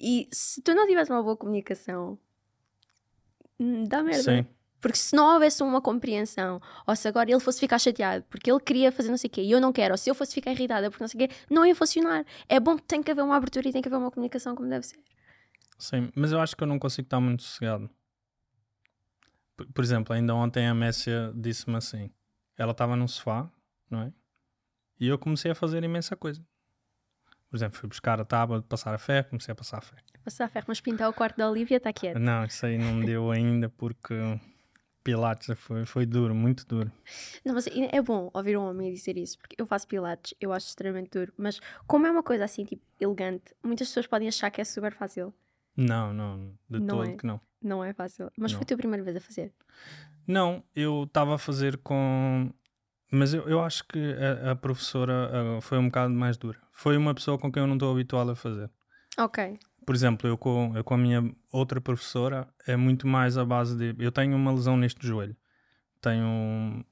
E 0.00 0.26
se 0.32 0.62
tu 0.62 0.74
não 0.74 0.86
tiveres 0.86 1.10
uma 1.10 1.22
boa 1.22 1.36
comunicação, 1.36 2.18
hum, 3.60 3.84
dá 3.84 4.02
merda. 4.02 4.22
Sim, 4.22 4.46
Porque 4.80 4.98
se 4.98 5.14
não 5.14 5.34
houvesse 5.34 5.62
uma 5.62 5.80
compreensão, 5.80 6.60
ou 6.86 6.94
se 6.94 7.08
agora 7.08 7.30
ele 7.30 7.40
fosse 7.40 7.58
ficar 7.58 7.78
chateado 7.78 8.24
porque 8.30 8.50
ele 8.50 8.60
queria 8.60 8.92
fazer 8.92 9.10
não 9.10 9.16
sei 9.16 9.28
o 9.28 9.30
quê 9.30 9.42
e 9.42 9.50
eu 9.50 9.60
não 9.60 9.72
quero, 9.72 9.94
ou 9.94 9.98
se 9.98 10.08
eu 10.08 10.14
fosse 10.14 10.32
ficar 10.34 10.52
irritada 10.52 10.90
porque 10.90 11.02
não 11.02 11.08
sei 11.08 11.24
o 11.24 11.28
quê, 11.28 11.34
não 11.50 11.66
ia 11.66 11.74
funcionar. 11.74 12.24
É 12.48 12.60
bom 12.60 12.76
que 12.76 12.82
tem 12.82 13.02
que 13.02 13.10
haver 13.10 13.22
uma 13.22 13.36
abertura 13.36 13.68
e 13.68 13.72
tem 13.72 13.82
que 13.82 13.88
haver 13.88 13.98
uma 13.98 14.10
comunicação 14.10 14.54
como 14.54 14.68
deve 14.68 14.86
ser. 14.86 14.98
sim, 15.78 16.10
mas 16.14 16.32
eu 16.32 16.40
acho 16.40 16.56
que 16.56 16.62
eu 16.62 16.66
não 16.66 16.78
consigo 16.78 17.06
estar 17.06 17.20
muito 17.20 17.42
sossegado. 17.42 17.90
Por, 19.56 19.66
por 19.72 19.84
exemplo, 19.84 20.14
ainda 20.14 20.34
ontem 20.34 20.68
a 20.68 20.74
Messia 20.74 21.32
disse-me 21.34 21.76
assim: 21.76 22.10
ela 22.56 22.72
estava 22.72 22.94
num 22.94 23.08
sofá, 23.08 23.50
não 23.90 24.02
é? 24.02 24.12
E 25.00 25.08
eu 25.08 25.18
comecei 25.18 25.50
a 25.50 25.54
fazer 25.54 25.82
imensa 25.82 26.16
coisa. 26.16 26.44
Por 27.50 27.56
exemplo, 27.56 27.78
fui 27.78 27.88
buscar 27.88 28.20
a 28.20 28.24
tábua 28.24 28.60
de 28.60 28.66
passar 28.66 28.94
a 28.94 28.98
ferro, 28.98 29.28
comecei 29.30 29.52
a 29.52 29.54
passar 29.54 29.78
a 29.78 29.80
ferro. 29.80 30.02
Passar 30.22 30.44
a 30.44 30.48
ferro, 30.48 30.66
mas 30.68 30.80
pintar 30.80 31.08
o 31.08 31.12
quarto 31.12 31.36
da 31.38 31.48
Olivia 31.50 31.78
está 31.78 31.92
quieto. 31.92 32.18
Não, 32.18 32.44
isso 32.44 32.66
aí 32.66 32.76
não 32.76 32.94
me 32.94 33.06
deu 33.06 33.30
ainda 33.30 33.70
porque 33.70 34.14
Pilates 35.08 35.48
foi, 35.58 35.86
foi 35.86 36.04
duro, 36.04 36.34
muito 36.34 36.66
duro. 36.66 36.92
Não, 37.42 37.54
mas 37.54 37.66
é 37.66 38.02
bom 38.02 38.30
ouvir 38.34 38.58
um 38.58 38.68
homem 38.68 38.92
dizer 38.92 39.16
isso, 39.16 39.38
porque 39.38 39.56
eu 39.58 39.64
faço 39.66 39.88
pilates, 39.88 40.34
eu 40.38 40.52
acho 40.52 40.66
extremamente 40.66 41.08
duro, 41.10 41.32
mas 41.38 41.58
como 41.86 42.06
é 42.06 42.10
uma 42.10 42.22
coisa 42.22 42.44
assim, 42.44 42.62
tipo, 42.66 42.82
elegante, 43.00 43.54
muitas 43.64 43.88
pessoas 43.88 44.06
podem 44.06 44.28
achar 44.28 44.50
que 44.50 44.60
é 44.60 44.64
super 44.64 44.92
fácil. 44.92 45.32
Não, 45.74 46.12
não, 46.12 46.52
de 46.68 46.80
Não 46.80 46.86
todo 46.86 47.08
é. 47.08 47.16
que 47.16 47.26
não. 47.26 47.40
Não 47.62 47.82
é 47.82 47.94
fácil. 47.94 48.30
Mas 48.36 48.52
Não. 48.52 48.58
foi 48.58 48.64
a 48.64 48.66
tua 48.66 48.76
primeira 48.76 49.02
vez 49.02 49.16
a 49.16 49.20
fazer. 49.20 49.50
Não, 50.26 50.62
eu 50.76 51.04
estava 51.04 51.36
a 51.36 51.38
fazer 51.38 51.78
com. 51.78 52.52
Mas 53.10 53.32
eu, 53.32 53.48
eu 53.48 53.62
acho 53.62 53.88
que 53.88 53.98
a, 54.44 54.50
a 54.50 54.56
professora 54.56 55.30
foi 55.62 55.78
um 55.78 55.86
bocado 55.86 56.12
mais 56.12 56.36
dura. 56.36 56.58
Foi 56.70 56.98
uma 56.98 57.14
pessoa 57.14 57.38
com 57.38 57.50
quem 57.50 57.62
eu 57.62 57.66
não 57.66 57.76
estou 57.76 57.90
habituado 57.90 58.30
a 58.32 58.36
fazer. 58.36 58.70
Ok. 59.16 59.58
Por 59.88 59.94
exemplo, 59.94 60.28
eu 60.28 60.36
com, 60.36 60.76
eu 60.76 60.84
com 60.84 60.92
a 60.92 60.98
minha 60.98 61.34
outra 61.50 61.80
professora 61.80 62.46
é 62.66 62.76
muito 62.76 63.06
mais 63.06 63.38
a 63.38 63.44
base 63.46 63.74
de. 63.74 63.94
Eu 64.04 64.12
tenho 64.12 64.36
uma 64.36 64.52
lesão 64.52 64.76
neste 64.76 65.06
joelho. 65.06 65.34
Tenho 66.02 66.26
um- 66.26 66.84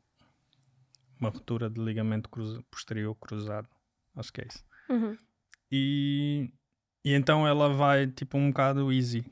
uma 1.21 1.29
ruptura 1.29 1.69
de 1.69 1.79
ligamento 1.79 2.31
cruza- 2.31 2.63
posterior 2.71 3.15
cruzado. 3.17 3.69
Acho 4.15 4.33
que 4.33 4.41
é 4.41 4.47
isso. 4.51 4.65
Uhum. 4.89 5.15
E, 5.71 6.51
e 7.05 7.13
então 7.13 7.47
ela 7.47 7.69
vai 7.69 8.07
tipo 8.07 8.39
um 8.39 8.49
bocado 8.49 8.91
easy 8.91 9.27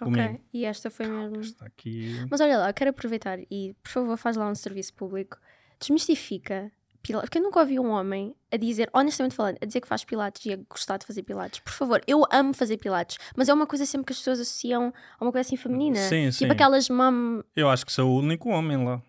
Ok. 0.00 0.12
comigo. 0.12 0.40
E 0.52 0.64
esta 0.64 0.90
foi 0.90 1.06
mesmo. 1.06 1.40
Está 1.40 1.66
aqui. 1.66 2.16
Mas 2.28 2.40
olha 2.40 2.58
lá, 2.58 2.72
quero 2.72 2.90
aproveitar 2.90 3.38
e, 3.48 3.76
por 3.80 3.90
favor, 3.92 4.16
faz 4.16 4.36
lá 4.36 4.50
um 4.50 4.56
serviço 4.56 4.92
público. 4.92 5.38
Desmistifica 5.78 6.72
pilates. 7.04 7.28
Porque 7.28 7.38
eu 7.38 7.42
nunca 7.42 7.60
ouvi 7.60 7.78
um 7.78 7.90
homem 7.90 8.34
a 8.50 8.56
dizer, 8.56 8.90
honestamente 8.92 9.34
falando, 9.36 9.56
a 9.62 9.64
dizer 9.66 9.80
que 9.80 9.86
faz 9.88 10.04
pilates 10.04 10.44
e 10.46 10.52
a 10.52 10.56
gostar 10.56 10.96
de 10.96 11.06
fazer 11.06 11.22
pilates. 11.22 11.60
Por 11.60 11.72
favor, 11.72 12.00
eu 12.06 12.24
amo 12.32 12.52
fazer 12.52 12.76
pilates, 12.78 13.18
mas 13.36 13.48
é 13.48 13.54
uma 13.54 13.66
coisa 13.66 13.86
sempre 13.86 14.06
que 14.06 14.12
as 14.12 14.18
pessoas 14.18 14.40
associam 14.40 14.92
a 15.18 15.24
uma 15.24 15.30
coisa 15.30 15.46
assim 15.46 15.56
feminina. 15.56 15.96
Sim, 15.96 16.30
sim. 16.32 16.38
Tipo 16.38 16.52
aquelas 16.52 16.88
mom. 16.88 17.42
Eu 17.54 17.68
acho 17.70 17.86
que 17.86 17.92
sou 17.92 18.10
o 18.10 18.18
único 18.18 18.48
homem 18.48 18.84
lá. 18.84 19.00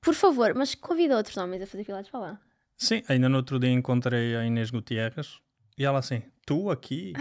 Por 0.00 0.14
favor, 0.14 0.54
mas 0.54 0.74
convida 0.74 1.16
outros 1.16 1.36
homens 1.36 1.62
a 1.62 1.66
fazer 1.66 1.84
pilates 1.84 2.10
para 2.10 2.20
lá. 2.20 2.40
Sim, 2.76 3.02
ainda 3.08 3.28
no 3.28 3.36
outro 3.36 3.58
dia 3.58 3.70
encontrei 3.70 4.34
a 4.36 4.44
Inês 4.46 4.70
Gutierrez 4.70 5.38
e 5.76 5.84
ela 5.84 5.98
assim, 5.98 6.22
tu 6.46 6.70
aqui? 6.70 7.12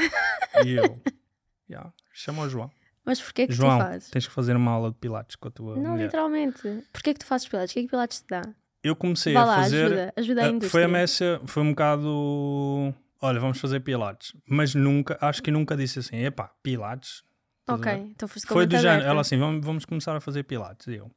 e 0.64 0.72
eu, 0.72 1.02
"Ya, 1.70 1.92
chama 2.14 2.44
o 2.44 2.50
João. 2.50 2.72
Mas 3.04 3.22
porquê 3.22 3.48
que 3.48 3.54
João, 3.54 3.78
tu 3.78 3.84
fazes? 3.84 4.10
tens 4.10 4.28
que 4.28 4.34
fazer 4.34 4.56
uma 4.56 4.72
aula 4.72 4.92
de 4.92 4.98
pilates 4.98 5.36
com 5.36 5.48
a 5.48 5.52
tua 5.52 5.76
Não, 5.76 5.92
mulher. 5.92 6.06
literalmente. 6.06 6.62
Porquê 6.94 7.14
que 7.14 7.20
tu 7.20 7.26
fazes 7.26 7.48
pilates? 7.48 7.72
O 7.72 7.74
que 7.74 7.80
é 7.80 7.84
que 7.84 7.90
pilates 7.90 8.22
te 8.22 8.28
dá? 8.30 8.42
Eu 8.84 8.96
comecei 8.96 9.34
Vá 9.34 9.42
a 9.42 9.46
lá, 9.46 9.56
fazer... 9.58 9.86
ajuda. 9.86 10.14
Ajuda 10.16 10.42
a 10.44 10.48
indústria. 10.48 10.70
foi 10.70 10.84
a 10.84 10.88
Messia, 10.88 11.42
foi 11.46 11.64
um 11.64 11.70
bocado... 11.72 12.94
Olha, 13.22 13.40
vamos 13.40 13.60
fazer 13.60 13.82
pilates. 13.82 14.34
Mas 14.48 14.74
nunca, 14.74 15.18
acho 15.20 15.44
que 15.44 15.52
nunca 15.52 15.76
disse 15.76 16.00
assim, 16.00 16.18
epá, 16.24 16.52
pilates? 16.64 17.24
Ok, 17.68 17.92
então 17.94 18.28
foste 18.28 18.48
Foi 18.48 18.66
do 18.66 18.78
género, 18.78 19.06
ela 19.06 19.22
assim, 19.22 19.38
vamos, 19.38 19.64
vamos 19.64 19.86
começar 19.86 20.16
a 20.16 20.22
fazer 20.22 20.44
pilates. 20.44 20.88
E 20.88 20.96
eu, 20.96 21.12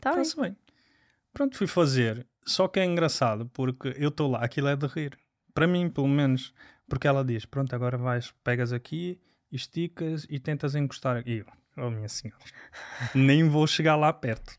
Tá 0.00 0.14
bem. 0.14 0.24
bem. 0.38 0.56
Pronto, 1.32 1.56
fui 1.56 1.66
fazer. 1.66 2.26
Só 2.44 2.68
que 2.68 2.78
é 2.78 2.84
engraçado 2.84 3.46
porque 3.54 3.94
eu 3.96 4.10
estou 4.10 4.30
lá, 4.30 4.44
aquilo 4.44 4.68
é 4.68 4.76
de 4.76 4.86
rir. 4.86 5.18
Para 5.54 5.66
mim, 5.66 5.88
pelo 5.88 6.08
menos. 6.08 6.52
Porque 6.88 7.08
ela 7.08 7.24
diz: 7.24 7.46
Pronto, 7.46 7.74
agora 7.74 7.96
vais, 7.96 8.34
pegas 8.44 8.72
aqui, 8.72 9.18
esticas 9.50 10.26
e 10.28 10.38
tentas 10.38 10.74
encostar. 10.74 11.22
E 11.26 11.38
eu, 11.38 11.46
oh 11.78 11.88
minha 11.88 12.08
senhora, 12.08 12.44
nem 13.14 13.48
vou 13.48 13.66
chegar 13.66 13.96
lá 13.96 14.12
perto. 14.12 14.52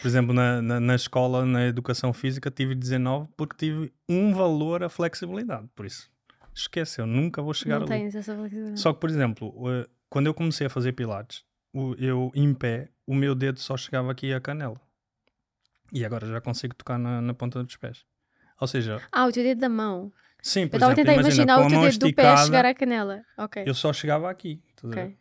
Por 0.00 0.08
exemplo, 0.08 0.32
na, 0.34 0.60
na, 0.62 0.80
na 0.80 0.94
escola, 0.94 1.44
na 1.44 1.66
educação 1.66 2.12
física, 2.12 2.50
tive 2.50 2.74
19 2.74 3.28
porque 3.36 3.56
tive 3.56 3.92
um 4.08 4.32
valor 4.32 4.82
a 4.82 4.88
flexibilidade. 4.88 5.68
Por 5.74 5.84
isso, 5.86 6.10
esquece, 6.54 7.00
eu 7.00 7.06
nunca 7.06 7.40
vou 7.42 7.52
chegar 7.54 7.76
Não 7.78 7.86
ali. 7.86 7.88
tens 8.00 8.14
essa 8.14 8.34
flexibilidade. 8.34 8.80
Só 8.80 8.92
que, 8.92 9.00
por 9.00 9.10
exemplo, 9.10 9.54
quando 10.08 10.26
eu 10.26 10.34
comecei 10.34 10.66
a 10.66 10.70
fazer 10.70 10.92
pilates, 10.92 11.44
eu 11.98 12.32
em 12.34 12.52
pé, 12.54 12.88
o 13.06 13.14
meu 13.14 13.34
dedo 13.34 13.60
só 13.60 13.76
chegava 13.76 14.10
aqui 14.10 14.32
à 14.32 14.40
canela. 14.40 14.80
E 15.92 16.04
agora 16.04 16.26
já 16.26 16.40
consigo 16.40 16.74
tocar 16.74 16.98
na, 16.98 17.20
na 17.20 17.34
ponta 17.34 17.62
dos 17.62 17.76
pés. 17.76 18.04
Ou 18.60 18.66
seja, 18.66 19.00
Ah, 19.12 19.26
o 19.26 19.32
teu 19.32 19.42
dedo 19.42 19.60
da 19.60 19.68
mão. 19.68 20.10
sim, 20.42 20.66
por 20.66 20.76
eu 20.76 20.78
estava 20.78 20.92
a 20.92 20.96
tentar 20.96 21.12
imagina, 21.14 21.34
imaginar 21.52 21.66
o 21.66 21.68
teu 21.68 21.80
dedo 21.82 21.98
do 22.08 22.14
pé 22.14 22.36
chegar 22.38 22.64
à 22.64 22.74
canela. 22.74 23.22
Ok. 23.36 23.62
eu 23.66 23.74
só 23.74 23.92
chegava 23.92 24.30
aqui. 24.30 24.62
estás 24.70 24.92
a 24.92 24.94
ver? 24.96 25.02
ok. 25.04 25.16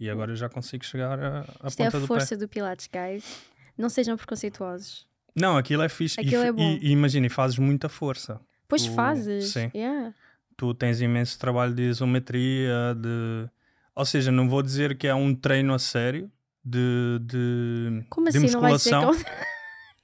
E 0.00 0.10
agora 0.10 0.32
eu 0.32 0.36
já 0.36 0.48
consigo 0.48 0.84
chegar 0.84 1.18
à, 1.18 1.40
à 1.62 1.68
Isto 1.68 1.80
é 1.80 1.86
a 1.86 1.90
ponta 1.90 2.00
do 2.00 2.02
pé. 2.02 2.06
força 2.06 2.36
do 2.36 2.46
Pilates, 2.48 2.88
guys. 2.92 3.44
Não 3.76 3.88
sejam 3.88 4.16
preconceituosos. 4.16 5.06
Não, 5.34 5.56
aquilo 5.56 5.82
é 5.82 5.88
fixe. 5.88 6.18
Aquilo 6.20 6.42
e, 6.42 6.46
é 6.46 6.52
bom. 6.52 6.62
E, 6.80 6.90
imagina, 6.92 7.26
e 7.26 7.30
fazes 7.30 7.58
muita 7.58 7.88
força. 7.88 8.40
Pois 8.68 8.84
Tu- 8.84 8.92
fazes. 8.94 9.50
sim. 9.52 9.70
Yeah. 9.74 10.12
tu 10.56 10.72
tens 10.74 11.00
imenso 11.00 11.38
trabalho 11.38 11.74
de 11.74 11.82
isometria, 11.82 12.94
de... 12.96 13.48
Ou 13.94 14.04
seja, 14.04 14.32
não 14.32 14.48
vou 14.48 14.62
dizer 14.62 14.96
que 14.96 15.06
é 15.06 15.14
um 15.14 15.34
treino 15.34 15.74
a 15.74 15.78
sério 15.78 16.30
de, 16.64 17.18
de, 17.22 18.04
Como 18.08 18.28
de 18.30 18.36
assim 18.38 18.50
não 18.50 18.60
vai 18.60 18.72
musculação. 18.72 19.12
tão... 19.12 19.24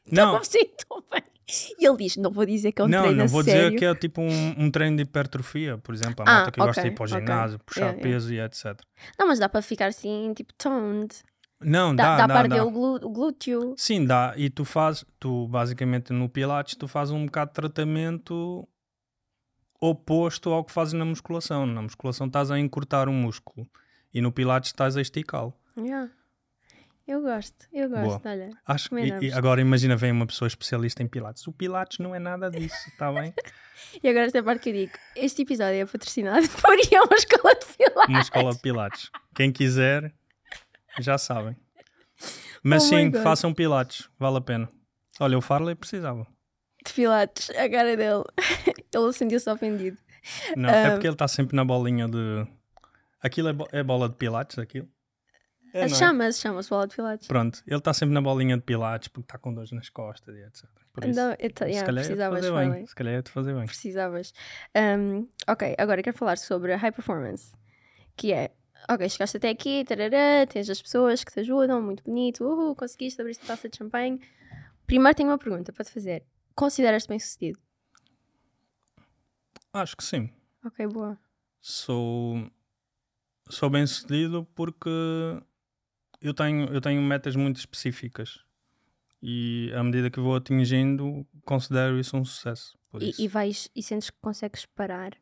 Não, 0.11 0.37
assim 0.37 0.59
tão 0.89 1.03
bem? 1.11 1.23
E 1.79 1.87
ele 1.87 1.97
diz: 1.97 2.17
Não 2.17 2.31
vou 2.31 2.45
dizer 2.45 2.73
que 2.73 2.83
é 2.83 2.85
um 2.85 2.89
não, 2.89 3.03
treino 3.03 3.19
não 3.19 3.25
a 3.25 3.29
vou 3.29 3.43
sério. 3.45 3.71
dizer 3.71 3.79
que 3.79 3.85
é 3.85 3.95
tipo 3.95 4.21
um, 4.21 4.55
um 4.65 4.71
treino 4.71 4.97
de 4.97 5.03
hipertrofia, 5.05 5.79
por 5.79 5.95
exemplo. 5.95 6.25
A 6.27 6.31
Ah, 6.31 6.35
malta 6.37 6.51
que 6.51 6.61
gosta 6.61 6.83
de 6.83 6.89
ir 6.89 6.91
para 6.93 7.05
o 7.05 7.07
ginásio, 7.07 7.59
puxar 7.61 7.81
Yeah, 7.83 7.99
yeah. 7.99 8.15
peso 8.19 8.35
e 8.35 8.41
etc. 8.41 8.81
Não, 9.19 9.29
mas 9.29 9.39
dá 9.39 9.49
para 9.49 9.63
ficar 9.63 9.87
assim, 9.87 10.33
tipo, 10.35 10.53
toned. 10.55 11.15
Não, 11.65 11.95
Dá, 11.95 12.17
dá, 12.19 12.27
dá, 12.27 12.35
para 12.35 12.49
dá. 12.49 12.65
o, 12.65 12.71
glú- 12.71 12.97
o 13.03 13.09
glúteo. 13.11 13.75
Sim, 13.77 14.05
dá. 14.05 14.35
E 14.37 14.49
tu 14.51 14.65
fazes, 14.65 15.05
tu 15.19 15.47
basicamente 15.49 16.13
no 16.13 16.29
Pilates, 16.29 16.75
tu 16.77 16.87
fazes 16.89 17.13
um 17.13 17.25
bocado 17.27 17.51
de 17.51 17.55
tratamento 17.55 18.67
oposto 19.81 20.51
ao 20.51 20.65
que 20.65 20.73
fazes 20.73 20.93
na 20.95 21.05
musculação. 21.05 21.67
Na 21.67 21.83
musculação 21.83 22.27
estás 22.27 22.51
a 22.51 22.59
encurtar 22.59 23.09
o 23.09 23.13
músculo 23.13 23.67
e 24.13 24.21
no 24.21 24.31
Pilates 24.33 24.71
estás 24.71 24.97
a 24.97 25.01
esticá-lo. 25.01 25.55
Yeah. 25.77 26.11
Eu 27.05 27.21
gosto, 27.21 27.67
eu 27.73 27.91
gosto, 27.91 28.27
olha. 28.29 28.51
Acho 28.65 28.89
que, 28.89 28.95
e- 28.95 29.29
e 29.29 29.33
agora 29.33 29.61
imagina, 29.61 29.97
vem 29.97 30.13
uma 30.13 30.25
pessoa 30.25 30.47
especialista 30.47 31.03
em 31.03 31.09
Pilates. 31.09 31.45
O 31.49 31.53
Pilates 31.53 31.99
não 31.99 32.15
é 32.15 32.19
nada 32.21 32.49
disso, 32.51 32.77
está 32.89 33.13
bem? 33.13 33.35
E 34.03 34.09
agora 34.09 34.27
esta 34.27 34.39
é 34.39 34.43
parte 34.43 34.63
que 34.63 34.69
eu 34.69 34.75
digo: 34.75 34.93
Este 35.17 35.43
episódio 35.43 35.75
é 35.81 35.85
patrocinado 35.85 36.47
por 36.61 36.71
uma 36.71 37.17
escola 37.17 37.55
de 37.55 37.67
pilates. 37.77 38.09
Uma 38.09 38.21
escola 38.21 38.53
de 38.55 38.61
Pilates. 38.61 39.11
Quem 39.35 39.51
quiser, 39.51 40.15
já 41.01 41.17
sabem. 41.19 41.57
Mas 42.63 42.85
Oh 42.85 42.89
sim, 42.89 43.13
façam 43.13 43.53
Pilates, 43.53 44.09
vale 44.19 44.39
a 44.39 44.41
pena. 44.41 44.69
Olha, 45.21 45.37
o 45.37 45.41
Farley 45.41 45.75
precisava. 45.75 46.27
De 46.85 46.93
pilates, 46.93 47.51
a 47.51 47.69
cara 47.71 47.97
dele. 47.97 48.25
Ele 48.93 49.13
sentiu-se 49.13 49.49
ofendido. 49.51 49.97
Não, 50.57 50.69
é 50.69 50.87
Ah. 50.87 50.91
porque 50.93 51.07
ele 51.07 51.15
está 51.15 51.27
sempre 51.29 51.55
na 51.57 51.65
bolinha 51.65 52.09
de. 52.09 52.47
Aquilo 53.21 53.49
é, 53.49 53.53
bo- 53.53 53.69
é 53.73 53.83
bola 53.83 54.09
de 54.09 54.17
Pilates, 54.17 54.59
aquilo? 54.59 54.89
É, 55.75 55.83
é? 55.85 55.89
Chama-se, 55.89 56.41
chama-se 56.41 56.69
bola 56.69 56.87
de 56.87 56.95
pilates. 56.95 57.27
Pronto, 57.29 57.63
ele 57.67 57.79
está 57.79 57.93
sempre 57.95 58.13
na 58.15 58.21
bolinha 58.21 58.57
de 58.57 58.63
Pilates 58.63 59.09
porque 59.09 59.25
está 59.27 59.39
com 59.39 59.55
dores 59.55 59.71
nas 59.73 59.89
costas 59.89 60.35
e 60.37 60.41
etc. 60.43 60.65
Por 60.93 61.05
isso, 61.05 61.13
Então, 61.13 61.35
eu 61.39 61.51
ta- 61.53 61.65
se 61.67 61.71
yeah, 61.71 61.87
calhar 61.87 62.05
precisavas, 62.05 62.41
fazer 62.47 62.69
bem. 62.71 62.87
Se 62.87 62.95
calhar 62.95 63.23
de 63.23 63.31
fazer 63.31 63.55
bem. 63.55 63.65
Precisavas. 63.67 64.35
Um, 64.77 65.29
ok, 65.49 65.75
agora 65.79 66.03
quero 66.03 66.17
falar 66.19 66.37
sobre 66.37 66.73
a 66.73 66.77
high 66.77 66.93
performance. 66.93 67.53
Que 68.17 68.33
é, 68.33 68.51
ok, 68.89 69.09
chegaste 69.09 69.37
até 69.37 69.51
aqui, 69.51 69.85
tarará, 69.85 70.47
tens 70.47 70.69
as 70.69 70.81
pessoas 70.81 71.25
que 71.25 71.33
te 71.33 71.41
ajudam, 71.41 71.83
muito 71.83 72.03
bonito, 72.05 72.45
uhul, 72.45 72.75
conseguiste 72.75 73.21
abrir 73.21 73.37
a 73.43 73.47
taça 73.47 73.69
de 73.69 73.77
champanhe. 73.77 74.21
Primeiro 74.87 75.17
tenho 75.17 75.29
uma 75.31 75.39
pergunta 75.39 75.73
para 75.73 75.85
te 75.85 75.93
fazer. 75.93 76.25
Consideras-te 76.55 77.09
bem 77.09 77.19
sucedido? 77.19 77.59
Acho 79.73 79.97
que 79.97 80.05
sim. 80.05 80.31
Ok, 80.65 80.87
boa. 80.87 81.19
Sou, 81.61 82.51
sou 83.49 83.71
bem 83.71 83.87
sucedido 83.87 84.47
porque 84.55 84.91
eu 86.21 86.35
tenho, 86.35 86.73
eu 86.73 86.81
tenho 86.81 87.01
metas 87.01 87.37
muito 87.37 87.57
específicas 87.57 88.45
e 89.23 89.73
à 89.75 89.83
medida 89.83 90.11
que 90.11 90.21
vou 90.21 90.35
atingindo, 90.35 91.27
considero 91.45 91.99
isso 91.99 92.17
um 92.17 92.25
sucesso. 92.25 92.77
E, 93.01 93.11
isso. 93.11 93.23
e 93.23 93.29
vais 93.29 93.71
e 93.75 93.83
sentes 93.83 94.11
que 94.11 94.19
consegues 94.21 94.67
parar 94.67 95.17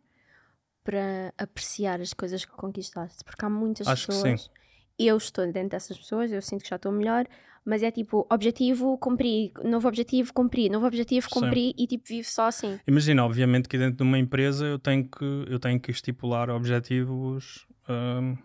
para 0.91 1.33
apreciar 1.39 2.01
as 2.01 2.13
coisas 2.13 2.45
que 2.45 2.51
conquistaste. 2.51 3.23
Porque 3.23 3.45
há 3.45 3.49
muitas 3.49 3.87
Acho 3.87 4.09
que 4.09 4.13
pessoas. 4.13 4.43
sim. 4.43 4.51
Eu 4.99 5.17
estou 5.17 5.47
dentro 5.51 5.71
dessas 5.71 5.97
pessoas, 5.97 6.33
eu 6.33 6.43
sinto 6.43 6.65
que 6.65 6.69
já 6.69 6.77
estou 6.77 6.91
melhor, 6.91 7.27
mas 7.65 7.83
é 7.83 7.91
tipo, 7.93 8.27
objetivo, 8.29 8.99
cumpri, 8.99 9.53
novo 9.65 9.87
objetivo, 9.87 10.33
cumpri, 10.35 10.69
novo 10.69 10.87
objetivo, 10.87 11.29
Sim. 11.29 11.41
cumpri 11.41 11.75
e 11.79 11.87
tipo, 11.87 12.09
vivo 12.09 12.29
só 12.29 12.47
assim. 12.47 12.79
Imagina, 12.87 13.25
obviamente 13.25 13.69
que 13.69 13.79
dentro 13.79 13.99
de 13.99 14.03
uma 14.03 14.19
empresa 14.19 14.67
eu 14.67 14.79
tenho 14.79 15.09
que, 15.09 15.45
eu 15.49 15.59
tenho 15.59 15.81
que 15.81 15.91
estipular 15.91 16.51
objetivos, 16.51 17.67
hum, 17.89 18.37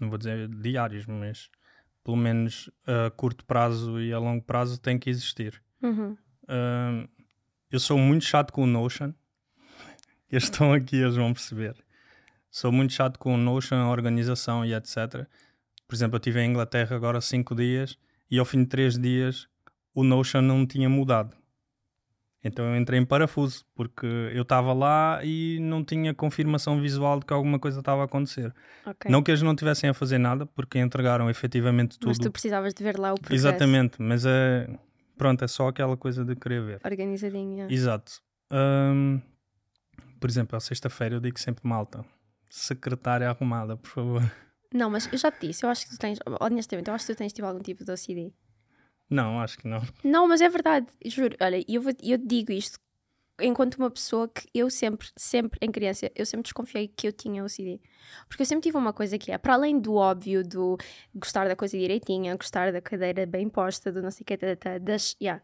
não 0.00 0.08
vou 0.08 0.16
dizer 0.16 0.48
diários, 0.48 1.04
mas 1.06 1.50
pelo 2.04 2.16
menos 2.16 2.70
a 2.86 3.10
curto 3.10 3.44
prazo 3.44 4.00
e 4.00 4.12
a 4.12 4.18
longo 4.18 4.42
prazo 4.42 4.80
tem 4.80 4.98
que 4.98 5.10
existir. 5.10 5.60
Uhum. 5.82 6.16
Hum, 6.48 7.08
eu 7.70 7.80
sou 7.80 7.98
muito 7.98 8.24
chato 8.24 8.52
com 8.52 8.62
o 8.62 8.66
Notion. 8.66 9.12
Eles 10.32 10.44
estão 10.44 10.72
aqui, 10.72 10.96
eles 10.96 11.16
vão 11.16 11.32
perceber. 11.32 11.74
Sou 12.50 12.70
muito 12.70 12.92
chato 12.92 13.18
com 13.18 13.34
o 13.34 13.36
Notion, 13.36 13.76
a 13.76 13.90
organização 13.90 14.64
e 14.64 14.74
etc. 14.74 15.26
Por 15.88 15.94
exemplo, 15.94 16.16
eu 16.16 16.18
estive 16.18 16.40
em 16.40 16.50
Inglaterra 16.50 16.94
agora 16.94 17.20
cinco 17.20 17.54
dias 17.54 17.98
e 18.30 18.38
ao 18.38 18.44
fim 18.44 18.62
de 18.62 18.68
três 18.68 18.98
dias 18.98 19.48
o 19.94 20.04
Notion 20.04 20.40
não 20.40 20.64
tinha 20.66 20.88
mudado. 20.88 21.36
Então 22.42 22.64
eu 22.64 22.80
entrei 22.80 22.98
em 22.98 23.04
parafuso, 23.04 23.66
porque 23.74 24.06
eu 24.06 24.42
estava 24.42 24.72
lá 24.72 25.20
e 25.22 25.58
não 25.60 25.84
tinha 25.84 26.14
confirmação 26.14 26.80
visual 26.80 27.20
de 27.20 27.26
que 27.26 27.32
alguma 27.32 27.58
coisa 27.58 27.80
estava 27.80 28.02
a 28.02 28.04
acontecer. 28.06 28.54
Ok. 28.86 29.10
Não 29.10 29.22
que 29.22 29.30
eles 29.30 29.42
não 29.42 29.54
tivessem 29.54 29.90
a 29.90 29.94
fazer 29.94 30.16
nada, 30.18 30.46
porque 30.46 30.78
entregaram 30.78 31.28
efetivamente 31.28 31.98
tudo. 31.98 32.08
Mas 32.08 32.18
tu 32.18 32.30
precisavas 32.30 32.72
de 32.72 32.82
ver 32.82 32.98
lá 32.98 33.12
o 33.12 33.20
processo 33.20 33.34
Exatamente, 33.34 34.00
mas 34.00 34.24
é. 34.24 34.68
Pronto, 35.18 35.44
é 35.44 35.48
só 35.48 35.68
aquela 35.68 35.98
coisa 35.98 36.24
de 36.24 36.34
querer 36.34 36.62
ver. 36.62 36.80
organizadinho. 36.82 37.70
Exato. 37.70 38.22
Hum, 38.50 39.20
por 40.20 40.28
exemplo, 40.28 40.56
à 40.56 40.60
sexta-feira 40.60 41.16
eu 41.16 41.20
digo 41.20 41.40
sempre 41.40 41.66
malta. 41.66 42.04
Secretária 42.48 43.28
arrumada, 43.28 43.76
por 43.76 43.88
favor. 43.88 44.32
Não, 44.72 44.88
mas 44.90 45.10
eu 45.12 45.18
já 45.18 45.30
te 45.30 45.48
disse, 45.48 45.64
eu 45.64 45.70
acho 45.70 45.86
que 45.86 45.92
tu 45.92 45.98
tens, 45.98 46.18
honestamente, 46.40 46.88
eu 46.88 46.94
acho 46.94 47.06
que 47.06 47.14
tu 47.14 47.18
tens 47.18 47.32
tipo 47.32 47.46
algum 47.46 47.60
tipo 47.60 47.84
de 47.84 47.90
OCD. 47.90 48.32
Não, 49.08 49.40
acho 49.40 49.58
que 49.58 49.66
não. 49.66 49.82
Não, 50.04 50.28
mas 50.28 50.40
é 50.40 50.48
verdade, 50.48 50.86
juro. 51.06 51.36
Olha, 51.40 51.64
eu, 51.66 51.82
vou, 51.82 51.92
eu 52.00 52.16
digo 52.16 52.52
isto 52.52 52.78
enquanto 53.42 53.76
uma 53.76 53.90
pessoa 53.90 54.28
que 54.28 54.48
eu 54.54 54.70
sempre, 54.70 55.08
sempre, 55.16 55.58
em 55.62 55.70
criança, 55.70 56.10
eu 56.14 56.26
sempre 56.26 56.44
desconfiei 56.44 56.88
que 56.88 57.08
eu 57.08 57.12
tinha 57.12 57.44
OCD. 57.44 57.80
Porque 58.28 58.42
eu 58.42 58.46
sempre 58.46 58.62
tive 58.62 58.76
uma 58.76 58.92
coisa 58.92 59.18
que 59.18 59.32
é, 59.32 59.38
para 59.38 59.54
além 59.54 59.78
do 59.78 59.94
óbvio, 59.94 60.46
do 60.46 60.76
gostar 61.14 61.48
da 61.48 61.56
coisa 61.56 61.76
direitinha, 61.76 62.36
gostar 62.36 62.72
da 62.72 62.80
cadeira 62.80 63.26
bem 63.26 63.48
posta, 63.48 63.90
do 63.90 64.02
não 64.02 64.10
sei 64.10 64.22
o 64.22 64.24
que, 64.24 64.36
das. 64.80 65.16
Yeah. 65.20 65.42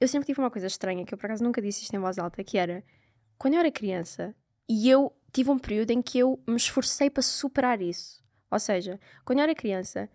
Eu 0.00 0.08
sempre 0.08 0.26
tive 0.26 0.40
uma 0.40 0.50
coisa 0.50 0.66
estranha, 0.66 1.04
que 1.04 1.12
eu 1.12 1.18
por 1.18 1.26
acaso 1.26 1.42
nunca 1.42 1.60
disse 1.60 1.82
isto 1.82 1.94
em 1.94 1.98
voz 1.98 2.18
alta, 2.18 2.42
que 2.44 2.56
era 2.56 2.84
quando 3.38 3.54
eu 3.54 3.60
era 3.60 3.70
criança 3.70 4.34
e 4.68 4.88
eu 4.88 5.12
tive 5.32 5.50
um 5.50 5.58
período 5.58 5.90
em 5.92 6.02
que 6.02 6.18
eu 6.18 6.42
me 6.46 6.56
esforcei 6.56 7.08
para 7.08 7.22
superar 7.22 7.80
isso. 7.80 8.22
Ou 8.50 8.58
seja, 8.58 8.98
quando 9.24 9.38
eu 9.38 9.44
era 9.44 9.54
criança, 9.54 10.08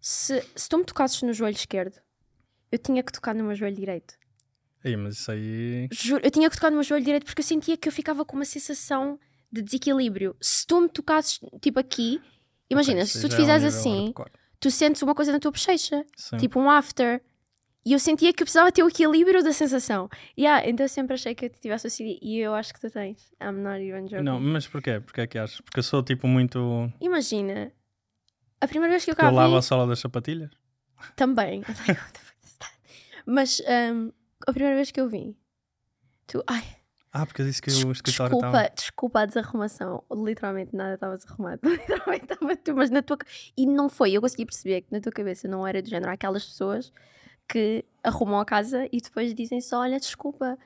se, 0.00 0.44
se 0.54 0.68
tu 0.68 0.78
me 0.78 0.84
tocasses 0.84 1.22
no 1.22 1.32
joelho 1.32 1.56
esquerdo, 1.56 2.00
eu 2.70 2.78
tinha 2.78 3.02
que 3.02 3.12
tocar 3.12 3.34
no 3.34 3.44
meu 3.44 3.54
joelho 3.54 3.76
direito. 3.76 4.14
Ei, 4.84 4.96
mas 4.96 5.18
isso 5.18 5.30
aí. 5.30 5.88
Juro, 5.92 6.24
eu 6.24 6.30
tinha 6.30 6.48
que 6.48 6.56
tocar 6.56 6.70
no 6.70 6.76
meu 6.76 6.84
joelho 6.84 7.04
direito 7.04 7.24
porque 7.26 7.40
eu 7.40 7.44
sentia 7.46 7.76
que 7.76 7.88
eu 7.88 7.92
ficava 7.92 8.24
com 8.24 8.36
uma 8.36 8.44
sensação 8.44 9.18
de 9.52 9.62
desequilíbrio. 9.62 10.34
Se 10.40 10.66
tu 10.66 10.80
me 10.80 10.88
tocasses, 10.88 11.40
tipo 11.60 11.78
aqui, 11.78 12.20
imagina, 12.68 13.00
Ok, 13.00 13.06
se 13.06 13.20
tu 13.20 13.28
te 13.28 13.34
é 13.34 13.36
fizeres 13.36 13.64
assim, 13.64 14.14
tu 14.58 14.70
sentes 14.70 15.02
uma 15.02 15.14
coisa 15.14 15.32
na 15.32 15.38
tua 15.38 15.50
bochecha, 15.50 16.04
Sim. 16.16 16.36
tipo 16.38 16.58
um 16.58 16.70
after. 16.70 17.22
E 17.84 17.92
eu 17.94 17.98
sentia 17.98 18.32
que 18.32 18.42
eu 18.42 18.44
precisava 18.44 18.70
ter 18.70 18.82
o 18.82 18.88
equilíbrio 18.88 19.42
da 19.42 19.52
sensação. 19.52 20.08
Yeah, 20.38 20.68
então 20.68 20.84
eu 20.84 20.88
sempre 20.88 21.14
achei 21.14 21.34
que 21.34 21.46
eu 21.46 21.50
tivesse 21.50 21.86
OCD. 21.86 22.18
E 22.20 22.38
eu 22.38 22.54
acho 22.54 22.74
que 22.74 22.80
tu 22.80 22.90
tens. 22.90 23.32
I'm 23.42 23.62
not 23.62 23.80
even 23.82 24.06
joking. 24.06 24.22
Não, 24.22 24.38
mas 24.38 24.66
porquê? 24.68 25.00
Porquê 25.00 25.22
é 25.22 25.26
que 25.26 25.38
achas? 25.38 25.60
Porque 25.62 25.78
eu 25.78 25.82
sou 25.82 26.02
tipo 26.02 26.26
muito. 26.28 26.92
Imagina, 27.00 27.72
a 28.60 28.68
primeira 28.68 28.92
vez 28.92 29.04
que 29.04 29.10
eu 29.10 29.16
cá 29.16 29.28
eu 29.28 29.34
lavo 29.34 29.52
vi... 29.52 29.58
a 29.58 29.62
sola 29.62 29.86
das 29.86 29.98
sapatilhas? 29.98 30.50
Também. 31.16 31.62
Mas 33.26 33.60
um, 33.60 34.12
a 34.46 34.52
primeira 34.52 34.76
vez 34.76 34.90
que 34.90 35.00
eu 35.00 35.08
vi, 35.08 35.36
tu, 36.26 36.42
ai, 36.46 36.62
Ah, 37.12 37.24
porque 37.24 37.42
eu 37.42 37.46
disse 37.46 37.62
que 37.62 37.70
o 37.70 37.92
escritório 37.92 38.32
desculpa, 38.34 38.58
estava. 38.58 38.74
desculpa 38.74 39.20
a 39.20 39.26
desarrumação. 39.26 40.04
Literalmente 40.12 40.74
nada 40.76 40.94
estava 40.94 41.16
desarrumado. 41.16 41.60
Literalmente 41.68 42.24
estava 42.24 42.56
tu, 42.56 42.74
mas 42.74 42.90
na 42.90 43.02
tua. 43.02 43.18
E 43.56 43.66
não 43.66 43.88
foi, 43.88 44.12
eu 44.12 44.20
consegui 44.20 44.44
perceber 44.44 44.82
que 44.82 44.92
na 44.92 45.00
tua 45.00 45.12
cabeça 45.12 45.48
não 45.48 45.66
era 45.66 45.80
do 45.80 45.88
género 45.88 46.10
aquelas 46.12 46.44
pessoas 46.44 46.92
que 47.50 47.84
arrumam 48.04 48.38
a 48.40 48.44
casa 48.44 48.86
e 48.92 49.00
depois 49.00 49.34
dizem 49.34 49.60
só: 49.60 49.80
olha, 49.80 49.98
desculpa. 49.98 50.56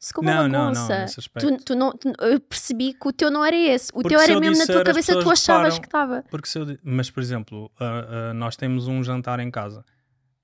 Desculpa, 0.00 0.30
Não, 0.32 0.46
não, 0.46 0.70
não, 0.70 0.92
aspecto. 1.02 1.56
tu, 1.56 1.64
tu 1.64 1.74
não, 1.74 1.90
tu- 1.90 2.12
eu 2.20 2.38
percebi 2.38 2.94
que 2.94 3.08
o 3.08 3.12
teu 3.12 3.32
não 3.32 3.44
era 3.44 3.56
esse. 3.56 3.90
O 3.90 3.94
Porque 3.94 4.10
teu 4.10 4.20
era 4.20 4.38
mesmo 4.38 4.56
na 4.56 4.60
disser, 4.60 4.66
tua 4.76 4.82
as 4.82 4.86
cabeça, 4.86 5.12
tu 5.20 5.28
achavas 5.30 5.74
reparam. 5.74 5.80
que 5.80 5.86
estava. 5.88 6.24
Porque 6.30 6.48
se 6.48 6.56
eu 6.56 6.64
di- 6.64 6.78
Mas, 6.84 7.10
por 7.10 7.20
exemplo, 7.20 7.68
ah, 7.80 8.28
ah, 8.30 8.34
nós 8.34 8.54
temos 8.54 8.86
um 8.86 9.02
jantar 9.02 9.40
em 9.40 9.50
casa. 9.50 9.84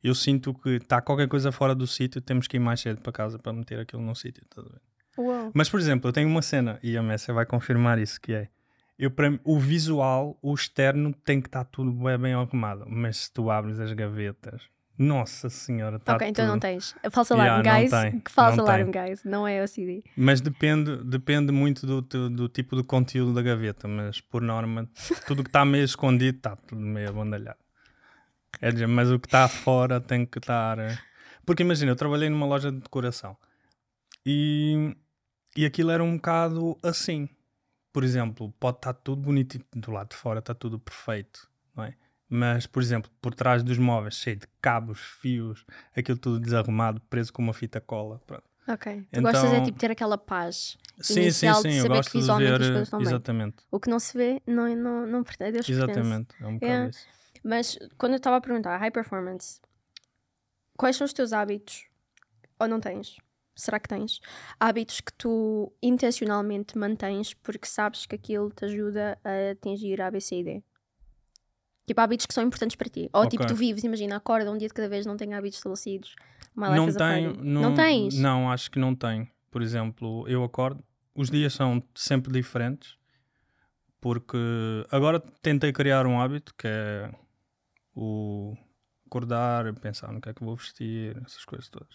Eu 0.02 0.12
sinto 0.12 0.52
que 0.54 0.70
está 0.70 1.00
qualquer 1.00 1.28
coisa 1.28 1.52
fora 1.52 1.72
do 1.72 1.86
sítio, 1.86 2.20
temos 2.20 2.48
que 2.48 2.56
ir 2.56 2.60
mais 2.60 2.80
cedo 2.80 3.00
para 3.00 3.12
casa 3.12 3.38
para 3.38 3.52
meter 3.52 3.78
aquilo 3.78 4.02
no 4.02 4.16
sítio. 4.16 4.42
Uau. 5.16 5.52
Mas, 5.54 5.68
por 5.70 5.78
exemplo, 5.78 6.08
eu 6.08 6.12
tenho 6.12 6.28
uma 6.28 6.42
cena, 6.42 6.80
e 6.82 6.96
a 6.96 7.02
Messia 7.02 7.32
vai 7.32 7.46
confirmar 7.46 7.96
isso, 8.00 8.20
que 8.20 8.32
é... 8.34 8.48
Eu, 8.98 9.08
para 9.10 9.38
o 9.44 9.56
visual, 9.58 10.36
o 10.42 10.52
externo, 10.52 11.14
tem 11.24 11.40
que 11.40 11.46
estar 11.46 11.64
tudo 11.64 11.92
bem, 11.92 12.18
bem 12.18 12.34
arrumado. 12.34 12.84
Mas 12.88 13.18
se 13.18 13.32
tu 13.32 13.48
abres 13.52 13.78
as 13.78 13.92
gavetas... 13.92 14.62
Nossa 14.96 15.50
senhora, 15.50 15.96
está 15.96 16.14
ok, 16.14 16.28
então 16.28 16.44
tudo... 16.44 16.52
não 16.52 16.60
tens. 16.60 16.94
False 17.10 17.32
Yeah, 17.32 17.54
alarm, 17.54 17.66
não 17.66 17.80
guys. 17.80 17.90
tem, 17.90 18.20
Que 18.20 18.30
alarm, 18.40 18.90
tem. 18.92 19.02
guys. 19.02 19.24
Não 19.24 19.46
é 19.48 19.62
OCD. 19.62 20.04
Mas 20.16 20.40
depende, 20.40 20.96
depende 21.04 21.50
muito 21.52 21.84
do, 21.86 22.00
do, 22.00 22.30
do 22.30 22.48
tipo 22.48 22.76
de 22.76 22.84
conteúdo 22.84 23.34
da 23.34 23.42
gaveta. 23.42 23.88
Mas, 23.88 24.20
por 24.20 24.40
norma, 24.40 24.88
tudo 25.26 25.42
que 25.42 25.48
está 25.48 25.64
meio 25.64 25.84
escondido 25.84 26.36
está 26.38 26.54
tudo 26.54 26.80
meio 26.80 27.08
abandalhado. 27.08 27.58
É 28.60 28.70
dizer, 28.70 28.86
mas 28.86 29.10
o 29.10 29.18
que 29.18 29.26
está 29.26 29.48
fora 29.48 30.00
tem 30.00 30.24
que 30.24 30.38
estar... 30.38 30.78
eh, 30.78 30.96
Porque 31.44 31.64
imagina, 31.64 31.90
eu 31.90 31.96
trabalhei 31.96 32.28
numa 32.30 32.46
loja 32.46 32.70
de 32.70 32.78
decoração. 32.78 33.36
E, 34.24 34.96
e 35.56 35.64
aquilo 35.66 35.90
era 35.90 36.04
um 36.04 36.16
bocado 36.16 36.78
assim. 36.82 37.28
Por 37.92 38.04
exemplo, 38.04 38.52
pode 38.60 38.78
estar 38.78 38.92
tudo 38.92 39.22
bonito 39.22 39.58
do 39.74 39.90
lado 39.90 40.10
de 40.10 40.16
fora 40.16 40.38
está 40.38 40.54
tudo 40.54 40.78
perfeito, 40.78 41.48
não 41.76 41.84
é? 41.84 41.94
Mas, 42.36 42.66
por 42.66 42.82
exemplo, 42.82 43.08
por 43.22 43.32
trás 43.32 43.62
dos 43.62 43.78
móveis, 43.78 44.14
cheio 44.16 44.34
de 44.36 44.46
cabos, 44.60 44.98
fios, 45.20 45.64
aquilo 45.96 46.18
tudo 46.18 46.40
desarrumado, 46.40 47.00
preso 47.08 47.32
com 47.32 47.40
uma 47.40 47.52
fita 47.54 47.80
cola. 47.80 48.20
Pronto. 48.26 48.42
Ok. 48.66 49.06
Tu 49.12 49.22
gostas 49.22 49.44
é 49.44 49.48
Então- 49.52 49.64
tipo 49.66 49.78
ter 49.78 49.90
aquela 49.92 50.18
paz. 50.18 50.76
Sim, 51.00 51.14
sim, 51.14 51.20
Inicial 51.22 51.54
sim, 51.62 51.68
eu 51.68 51.82
saber 51.82 51.88
que 51.88 51.96
gosto 51.96 52.12
de 52.12 52.18
visualmente 52.18 52.50
ver. 52.50 52.54
as 52.62 52.66
coisas 52.68 52.82
estão 52.88 52.98
bem. 52.98 53.08
Exatamente, 53.08 53.56
O 53.70 53.78
que 53.78 53.88
não 53.90 53.98
se 54.00 54.16
vê 54.18 54.42
não, 54.46 54.74
não, 54.74 55.06
não 55.06 55.22
pertence. 55.22 55.52
Deus 55.52 55.66
pertence. 55.66 55.92
exatamente. 55.92 56.34
É 56.40 56.46
um 56.46 56.54
bocado 56.54 56.64
Yeah. 56.72 56.90
isso. 56.90 57.06
Mas 57.44 57.78
quando 57.98 58.12
eu 58.12 58.16
estava 58.16 58.36
a 58.36 58.40
perguntar, 58.40 58.76
high 58.78 58.90
performance, 58.90 59.60
quais 60.76 60.96
são 60.96 61.04
os 61.04 61.12
teus 61.12 61.32
hábitos? 61.32 61.86
Ou 62.58 62.66
não 62.66 62.80
tens? 62.80 63.16
Será 63.54 63.78
que 63.78 63.88
tens? 63.88 64.18
Hábitos 64.58 65.00
que 65.00 65.12
tu 65.12 65.72
intencionalmente 65.82 66.76
mantens 66.76 67.32
porque 67.34 67.66
sabes 67.68 68.06
que 68.06 68.16
aquilo 68.16 68.50
te 68.50 68.64
ajuda 68.64 69.18
a 69.22 69.52
atingir 69.52 70.00
a 70.00 70.08
ABCD? 70.08 70.62
Tipo, 71.86 72.00
hábitos 72.00 72.26
que 72.26 72.34
são 72.34 72.44
importantes 72.44 72.76
para 72.76 72.88
ti. 72.88 73.10
Ou 73.12 73.26
tipo, 73.26 73.44
Ok. 73.44 73.54
tu 73.54 73.58
vives, 73.58 73.84
imagina, 73.84 74.16
acorda 74.16 74.50
um 74.50 74.56
dia 74.56 74.68
de 74.68 74.74
cada 74.74 74.88
vez, 74.88 75.04
não 75.04 75.16
tem 75.16 75.34
hábitos 75.34 75.58
estabelecidos. 75.58 76.14
Não 76.56 76.92
tenho. 76.92 77.36
Não, 77.36 77.62
não 77.62 77.74
tens? 77.74 78.18
Não, 78.18 78.50
acho 78.50 78.70
que 78.70 78.78
não 78.78 78.94
tenho. 78.94 79.28
Por 79.50 79.60
exemplo, 79.60 80.26
eu 80.28 80.42
acordo, 80.42 80.82
os 81.14 81.30
dias 81.30 81.52
são 81.52 81.82
sempre 81.94 82.32
diferentes, 82.32 82.96
porque 84.00 84.36
agora 84.90 85.20
tentei 85.42 85.72
criar 85.72 86.06
um 86.06 86.20
hábito 86.20 86.54
que 86.56 86.66
é 86.66 87.10
o 87.94 88.56
acordar, 89.06 89.72
pensar 89.74 90.12
no 90.12 90.20
que 90.20 90.28
é 90.28 90.34
que 90.34 90.44
vou 90.44 90.56
vestir, 90.56 91.16
essas 91.24 91.44
coisas 91.44 91.68
todas. 91.68 91.94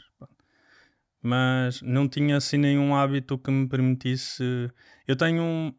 Mas 1.21 1.81
não 1.81 2.07
tinha 2.07 2.37
assim 2.37 2.57
nenhum 2.57 2.95
hábito 2.95 3.37
que 3.37 3.51
me 3.51 3.67
permitisse. 3.67 4.71
Eu 5.05 5.17
tenho 5.17 5.43
um. 5.43 5.73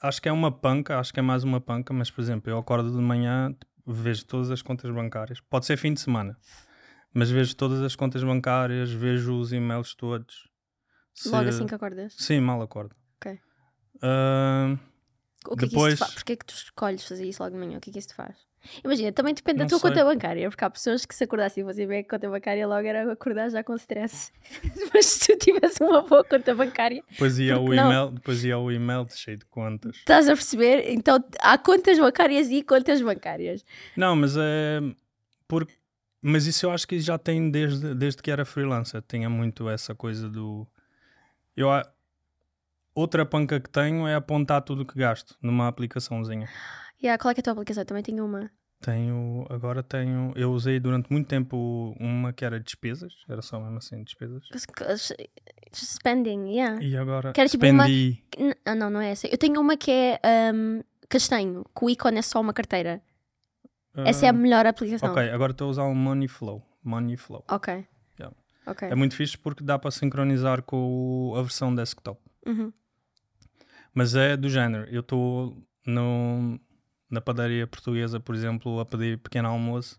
Acho 0.00 0.22
que 0.22 0.28
é 0.28 0.32
uma 0.32 0.52
panca, 0.52 0.98
acho 0.98 1.12
que 1.12 1.18
é 1.18 1.22
mais 1.22 1.42
uma 1.44 1.60
panca, 1.60 1.92
mas 1.92 2.10
por 2.10 2.20
exemplo, 2.20 2.50
eu 2.50 2.58
acordo 2.58 2.90
de 2.90 2.96
manhã, 3.02 3.54
vejo 3.86 4.24
todas 4.26 4.50
as 4.50 4.62
contas 4.62 4.90
bancárias, 4.90 5.40
pode 5.40 5.66
ser 5.66 5.76
fim 5.76 5.92
de 5.92 6.00
semana, 6.00 6.36
mas 7.12 7.30
vejo 7.30 7.56
todas 7.56 7.82
as 7.82 7.96
contas 7.96 8.22
bancárias, 8.22 8.90
vejo 8.92 9.38
os 9.38 9.52
e-mails 9.52 9.94
todos. 9.94 10.48
Se- 11.14 11.28
Logo 11.30 11.48
assim 11.48 11.66
que 11.66 11.74
acordas? 11.74 12.14
Sim, 12.16 12.40
mal 12.40 12.62
acordo. 12.62 12.94
Ok. 13.20 13.40
Ah, 14.02 14.76
O 15.46 15.56
que 15.56 15.64
é 15.64 15.68
que 15.68 15.74
Depois- 15.74 15.94
isso 15.94 16.04
te 16.04 16.06
faz? 16.06 16.14
Porquê 16.14 16.32
é 16.32 16.36
que 16.36 16.44
tu 16.46 16.54
escolhes 16.54 17.04
fazer 17.04 17.24
isso 17.26 17.42
logo 17.42 17.54
de 17.54 17.58
manhã? 17.60 17.78
O 17.78 17.80
que 17.80 17.90
é 17.90 17.92
que 17.92 17.98
isso 17.98 18.08
te 18.08 18.14
faz? 18.14 18.36
Imagina, 18.84 19.12
também 19.12 19.34
depende 19.34 19.58
da 19.58 19.64
Não 19.64 19.68
tua 19.68 19.78
sei. 19.78 19.90
conta 19.90 20.04
bancária, 20.04 20.48
porque 20.50 20.64
há 20.64 20.70
pessoas 20.70 21.06
que 21.06 21.14
se 21.14 21.24
acordassem 21.24 21.62
e 21.62 21.66
fossem 21.66 21.86
ver 21.86 21.98
a 22.00 22.04
conta 22.04 22.28
bancária 22.28 22.66
logo 22.66 22.86
era 22.86 23.12
acordar 23.12 23.50
já 23.50 23.62
com 23.64 23.74
stress. 23.74 24.32
Mas 24.92 25.06
se 25.06 25.26
tu 25.26 25.38
tivesse 25.38 25.82
uma 25.82 26.02
boa 26.02 26.24
conta 26.24 26.54
bancária, 26.54 27.02
depois 27.10 27.38
ia 27.38 27.58
o 27.58 27.74
não? 27.74 27.86
e-mail, 27.86 28.10
depois 28.10 28.44
ia 28.44 28.58
o 28.58 28.70
e-mail 28.70 29.06
cheio 29.10 29.36
de 29.38 29.44
contas. 29.46 29.96
estás 29.96 30.28
a 30.28 30.32
perceber? 30.32 30.90
Então 30.90 31.22
há 31.40 31.56
contas 31.58 31.98
bancárias 31.98 32.50
e 32.50 32.62
contas 32.62 33.00
bancárias. 33.00 33.64
Não, 33.96 34.14
mas 34.16 34.36
é 34.36 34.80
porque 35.46 35.78
mas 36.20 36.46
isso 36.46 36.66
eu 36.66 36.70
acho 36.72 36.86
que 36.86 36.98
já 36.98 37.16
tem 37.16 37.50
desde, 37.50 37.94
desde 37.94 38.20
que 38.22 38.30
era 38.30 38.44
freelancer. 38.44 39.02
Tinha 39.06 39.30
muito 39.30 39.68
essa 39.68 39.94
coisa 39.94 40.28
do. 40.28 40.66
Eu, 41.56 41.68
outra 42.94 43.24
panca 43.24 43.60
que 43.60 43.70
tenho 43.70 44.06
é 44.06 44.14
apontar 44.14 44.62
tudo 44.62 44.82
o 44.82 44.86
que 44.86 44.98
gasto 44.98 45.36
numa 45.40 45.68
aplicaçãozinha. 45.68 46.48
E 47.00 47.18
qual 47.18 47.32
é 47.32 47.34
é 47.36 47.40
a 47.40 47.42
tua 47.42 47.52
aplicação? 47.52 47.82
Eu 47.82 47.86
também 47.86 48.02
tenho 48.02 48.24
uma. 48.24 48.50
Tenho, 48.80 49.44
agora 49.50 49.82
tenho. 49.82 50.32
Eu 50.36 50.52
usei 50.52 50.78
durante 50.78 51.10
muito 51.10 51.26
tempo 51.26 51.96
uma 51.98 52.32
que 52.32 52.44
era 52.44 52.60
despesas, 52.60 53.12
era 53.28 53.42
só 53.42 53.58
mesmo 53.60 53.78
assim 53.78 54.02
despesas. 54.04 54.44
Spending, 55.72 56.54
yeah. 56.54 56.82
E 56.82 56.96
agora 56.96 57.32
Que 57.32 57.40
era 57.40 57.48
tipo 57.48 57.66
uma- 57.66 57.84
spendi. 57.84 58.22
N- 58.38 58.56
Ah, 58.64 58.74
não, 58.74 58.88
não 58.88 59.00
é 59.00 59.10
essa. 59.10 59.26
Eu 59.26 59.36
tenho 59.36 59.60
uma 59.60 59.76
que 59.76 59.90
é 59.90 60.20
ahm, 60.24 60.80
castanho, 61.08 61.64
que 61.76 61.84
o 61.84 61.90
ícone 61.90 62.18
é 62.18 62.22
só 62.22 62.40
uma 62.40 62.52
carteira. 62.52 63.02
Essa 63.94 64.26
é 64.26 64.28
a 64.28 64.30
ah, 64.30 64.32
melhor 64.32 64.64
aplicação. 64.64 65.10
Ok, 65.10 65.28
agora 65.30 65.50
estou 65.52 65.66
a 65.66 65.70
usar 65.70 65.82
o 65.84 65.94
Money 65.94 66.28
Flow. 66.28 66.64
Money 66.84 67.16
Flow. 67.16 67.44
Ok. 67.48 67.84
Yeah. 68.18 68.36
Ok. 68.64 68.88
É 68.88 68.94
muito 68.94 69.16
fixe 69.16 69.36
porque 69.36 69.64
dá 69.64 69.76
para 69.78 69.90
sincronizar 69.90 70.62
com 70.62 71.34
a 71.36 71.42
versão 71.42 71.74
desktop. 71.74 72.20
Uhum. 72.46 72.72
Mas 73.92 74.14
é 74.14 74.36
do 74.36 74.48
género. 74.48 74.88
Eu 74.88 75.00
estou 75.00 75.60
na 77.10 77.20
padaria 77.20 77.66
portuguesa, 77.66 78.20
por 78.20 78.34
exemplo, 78.34 78.80
a 78.80 78.86
pedir 78.86 79.18
pequeno 79.18 79.48
almoço 79.48 79.98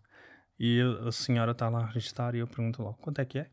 e 0.59 0.81
a 1.07 1.11
senhora 1.11 1.51
está 1.51 1.69
lá 1.69 1.79
a 1.79 1.85
registrar 1.85 2.35
e 2.35 2.39
eu 2.39 2.47
pergunto 2.47 2.83
lá 2.83 2.93
quanto 2.93 3.19
é 3.19 3.25
que 3.25 3.39
é? 3.39 3.47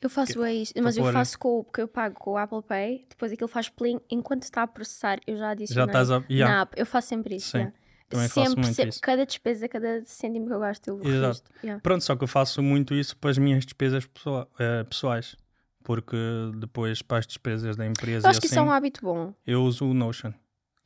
Eu 0.00 0.10
faço 0.10 0.42
é 0.44 0.54
isto, 0.54 0.82
mas 0.82 0.96
eu 0.96 1.10
faço 1.12 1.38
com 1.38 1.60
o 1.60 1.64
porque 1.64 1.80
eu 1.80 1.88
pago 1.88 2.14
com 2.18 2.32
o 2.32 2.36
Apple 2.36 2.62
Pay, 2.62 3.06
depois 3.08 3.32
aquilo 3.32 3.48
faz 3.48 3.70
plim, 3.70 3.98
enquanto 4.10 4.42
está 4.42 4.62
a 4.62 4.66
processar, 4.66 5.18
eu 5.26 5.36
já 5.36 5.44
Já 5.44 5.50
adicionei 5.52 5.86
estás 5.86 6.10
a. 6.10 6.22
Yeah, 6.30 6.54
na 6.54 6.60
app. 6.62 6.74
Eu 6.78 6.84
faço 6.84 7.08
sempre 7.08 7.36
isso. 7.36 7.52
Sim, 7.52 7.58
yeah. 7.58 7.76
também 8.08 8.28
faço 8.28 8.48
sempre, 8.48 8.62
muito 8.64 8.74
sempre, 8.74 8.90
isso. 8.90 9.00
cada 9.00 9.24
despesa, 9.24 9.66
cada 9.68 10.04
cêntimo 10.04 10.46
que 10.46 10.52
eu 10.52 10.60
gasto, 10.60 10.88
eu 10.88 10.96
Exato. 10.98 11.10
registro. 11.20 11.54
Yeah. 11.62 11.80
Pronto, 11.80 12.04
só 12.04 12.16
que 12.16 12.22
eu 12.24 12.28
faço 12.28 12.62
muito 12.62 12.94
isso 12.94 13.16
para 13.16 13.30
as 13.30 13.38
minhas 13.38 13.64
despesas 13.64 14.04
pessoa- 14.04 14.46
eh, 14.58 14.84
pessoais. 14.84 15.36
Porque 15.82 16.16
depois 16.56 17.02
para 17.02 17.18
as 17.18 17.26
despesas 17.26 17.76
da 17.76 17.86
empresa 17.86 18.26
Eu 18.26 18.30
acho 18.30 18.40
que 18.40 18.46
assim, 18.46 18.54
isso 18.54 18.58
é 18.58 18.62
um 18.62 18.70
hábito 18.70 19.02
bom. 19.02 19.34
eu 19.46 19.62
uso 19.62 19.86
o 19.86 19.92
Notion. 19.92 20.32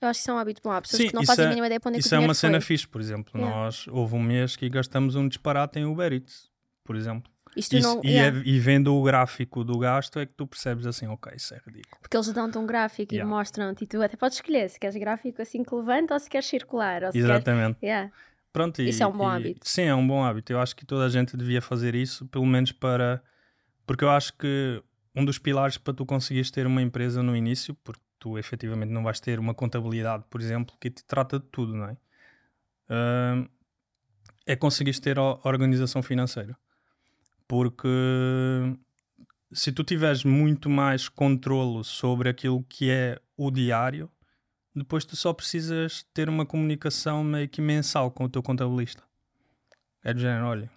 Eu 0.01 0.09
acho 0.09 0.19
que 0.19 0.23
isso 0.23 0.31
é 0.31 0.35
um 0.35 0.39
hábito 0.39 0.61
bom. 0.63 0.71
Há 0.71 0.81
pessoas 0.81 1.03
Sim, 1.03 1.09
que 1.09 1.15
não 1.15 1.25
fazem 1.25 1.45
a 1.45 1.47
é- 1.47 1.51
mínima 1.51 1.67
ideia 1.67 1.81
para 1.81 1.89
onde 1.91 1.99
é 1.99 2.01
que 2.01 2.07
Isso 2.07 2.15
é 2.15 2.19
uma 2.19 2.35
cena 2.35 2.61
foi. 2.61 2.67
fixe, 2.67 2.87
por 2.87 3.01
exemplo. 3.01 3.33
Yeah. 3.37 3.57
Nós 3.57 3.87
houve 3.89 4.15
um 4.15 4.23
mês 4.23 4.55
que 4.57 4.69
gastamos 4.69 5.17
um 5.17 5.27
disparate 5.29 5.79
em 5.79 5.85
Uber 5.85 6.13
Eats, 6.13 6.49
por 6.85 6.95
exemplo. 6.97 7.31
Isto 7.57 7.77
Isso- 7.77 7.89
não, 7.97 8.01
e, 8.05 8.11
yeah, 8.13 8.39
é- 8.39 8.43
e 8.45 8.61
vendo 8.61 8.95
o 8.95 9.03
gráfico 9.03 9.65
do 9.65 9.79
gasto 9.79 10.19
é 10.21 10.27
que 10.27 10.33
tu 10.35 10.47
percebes 10.47 10.87
assim, 10.87 11.09
ok, 11.09 11.33
isso 11.35 11.53
é 11.55 11.61
ridículo. 11.67 11.97
Porque 12.01 12.17
eles 12.17 12.33
dão-te 12.33 12.57
um 12.59 12.67
gráfico 12.67 13.13
Yeah. 13.13 13.29
e 13.29 13.35
mostram-te 13.37 13.83
e 13.85 13.87
tu 13.87 14.01
até 14.01 14.17
podes 14.17 14.37
escolher 14.39 14.69
se 14.71 14.79
queres 14.79 14.95
gráfico 14.97 15.43
assim 15.43 15.65
que 15.65 15.75
levanta 15.75 16.15
ou 16.15 16.21
se 16.21 16.31
queres 16.31 16.47
circular. 16.47 17.11
Se. 17.11 17.19
Exatamente. 17.19 17.79
Yeah. 17.83 18.13
Pronto, 18.53 18.81
e- 18.81 18.89
Isso 18.91 19.03
é 19.03 19.07
um 19.07 19.13
bom 19.17 19.29
e- 19.33 19.35
hábito. 19.37 19.69
Sim, 19.69 19.83
é 19.83 19.95
um 19.95 20.07
bom 20.07 20.23
hábito. 20.25 20.53
Eu 20.53 20.61
acho 20.61 20.77
que 20.77 20.87
toda 20.87 21.05
a 21.07 21.09
gente 21.09 21.37
devia 21.37 21.61
fazer 21.61 21.95
isso, 21.97 22.27
pelo 22.27 22.47
menos 22.47 22.71
para. 22.71 23.21
Porque 23.87 24.05
eu 24.05 24.11
acho 24.11 24.33
que 24.35 24.83
um 25.17 25.25
dos 25.25 25.39
pilares 25.39 25.77
para 25.79 25.93
tu 25.95 26.07
conseguires 26.07 26.51
ter 26.51 26.67
uma 26.67 26.81
empresa 26.83 27.23
no 27.23 27.35
início, 27.35 27.75
porque 27.83 28.01
tu 28.19 28.39
efetivamente 28.39 28.91
não 28.91 29.03
vais 29.03 29.21
ter 29.21 29.39
uma 29.39 29.55
contabilidade, 29.55 30.25
por 30.29 30.41
exemplo, 30.41 30.77
que 30.81 30.91
te 30.91 31.05
trata 31.05 31.39
de 31.39 31.47
tudo, 31.47 31.75
não 31.75 31.87
é? 31.87 31.97
Ahm, 32.89 33.49
é 34.47 34.57
conseguires 34.57 34.99
ter 34.99 35.19
a 35.19 35.39
organização 35.45 36.03
financeira. 36.03 36.57
Porque 37.47 37.89
se 39.53 39.73
tu 39.73 39.85
tiveres 39.85 40.25
muito 40.25 40.69
mais 40.69 41.09
controlo 41.09 41.85
sobre 41.85 42.29
aquilo 42.29 42.65
que 42.65 42.91
é 42.91 43.21
o 43.37 43.51
diário, 43.51 44.11
depois 44.75 45.05
tu 45.05 45.17
só 45.17 45.33
precisas 45.33 46.05
ter 46.15 46.29
uma 46.29 46.47
comunicação 46.47 47.25
meio 47.25 47.49
que 47.49 47.61
mensal 47.61 48.11
com 48.11 48.25
o 48.25 48.29
teu 48.29 48.43
contabilista. 48.43 49.03
É 50.03 50.15
do 50.15 50.21
género, 50.21 50.47
olha, 50.47 50.71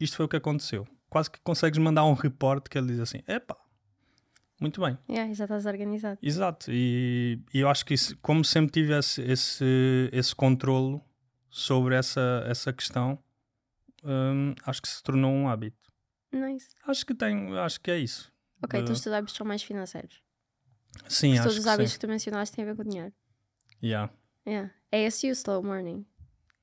isto 0.00 0.16
foi 0.16 0.26
o 0.26 0.28
que 0.28 0.36
aconteceu. 0.36 0.86
Quase 1.08 1.30
que 1.30 1.40
consegues 1.40 1.78
mandar 1.78 2.04
um 2.04 2.14
reporte 2.14 2.68
que 2.68 2.78
ele 2.78 2.88
diz 2.88 3.00
assim, 3.00 3.22
epá, 3.26 3.56
muito 4.60 4.80
bem. 4.80 4.98
Yeah, 5.08 5.32
já 5.34 5.44
estás 5.44 5.66
organizado. 5.66 6.18
Exato, 6.22 6.70
e, 6.72 7.40
e 7.54 7.60
eu 7.60 7.68
acho 7.68 7.84
que 7.84 7.94
isso, 7.94 8.16
como 8.18 8.44
sempre 8.44 8.72
tive 8.72 8.92
esse, 8.98 9.22
esse, 9.22 9.64
esse 10.12 10.34
controlo 10.34 11.02
sobre 11.50 11.94
essa, 11.94 12.44
essa 12.46 12.72
questão, 12.72 13.18
hum, 14.04 14.54
acho 14.64 14.82
que 14.82 14.88
se 14.88 15.02
tornou 15.02 15.32
um 15.32 15.48
hábito. 15.48 15.76
Nice. 16.32 16.68
Acho 16.86 17.06
que 17.06 17.14
tenho, 17.14 17.58
acho 17.58 17.80
que 17.80 17.90
é 17.90 17.98
isso. 17.98 18.32
Ok, 18.62 18.78
De- 18.78 18.82
então 18.84 18.92
os 18.94 19.00
teus 19.00 19.14
hábitos 19.14 19.34
são 19.36 19.46
mais 19.46 19.62
financeiros. 19.62 20.22
Sim, 21.08 21.28
Porque 21.28 21.38
acho 21.38 21.42
todos 21.42 21.58
os 21.58 21.64
que 21.64 21.70
hábitos 21.70 21.92
sim. 21.92 21.98
que 21.98 22.06
tu 22.06 22.08
mencionaste 22.10 22.54
têm 22.56 22.64
a 22.64 22.68
ver 22.68 22.76
com 22.76 22.82
dinheiro. 22.84 23.12
Yeah. 23.82 24.12
Yeah. 24.46 24.72
É 24.90 25.02
esse 25.04 25.26
e 25.26 25.30
o 25.30 25.32
slow 25.32 25.62
morning. 25.62 26.04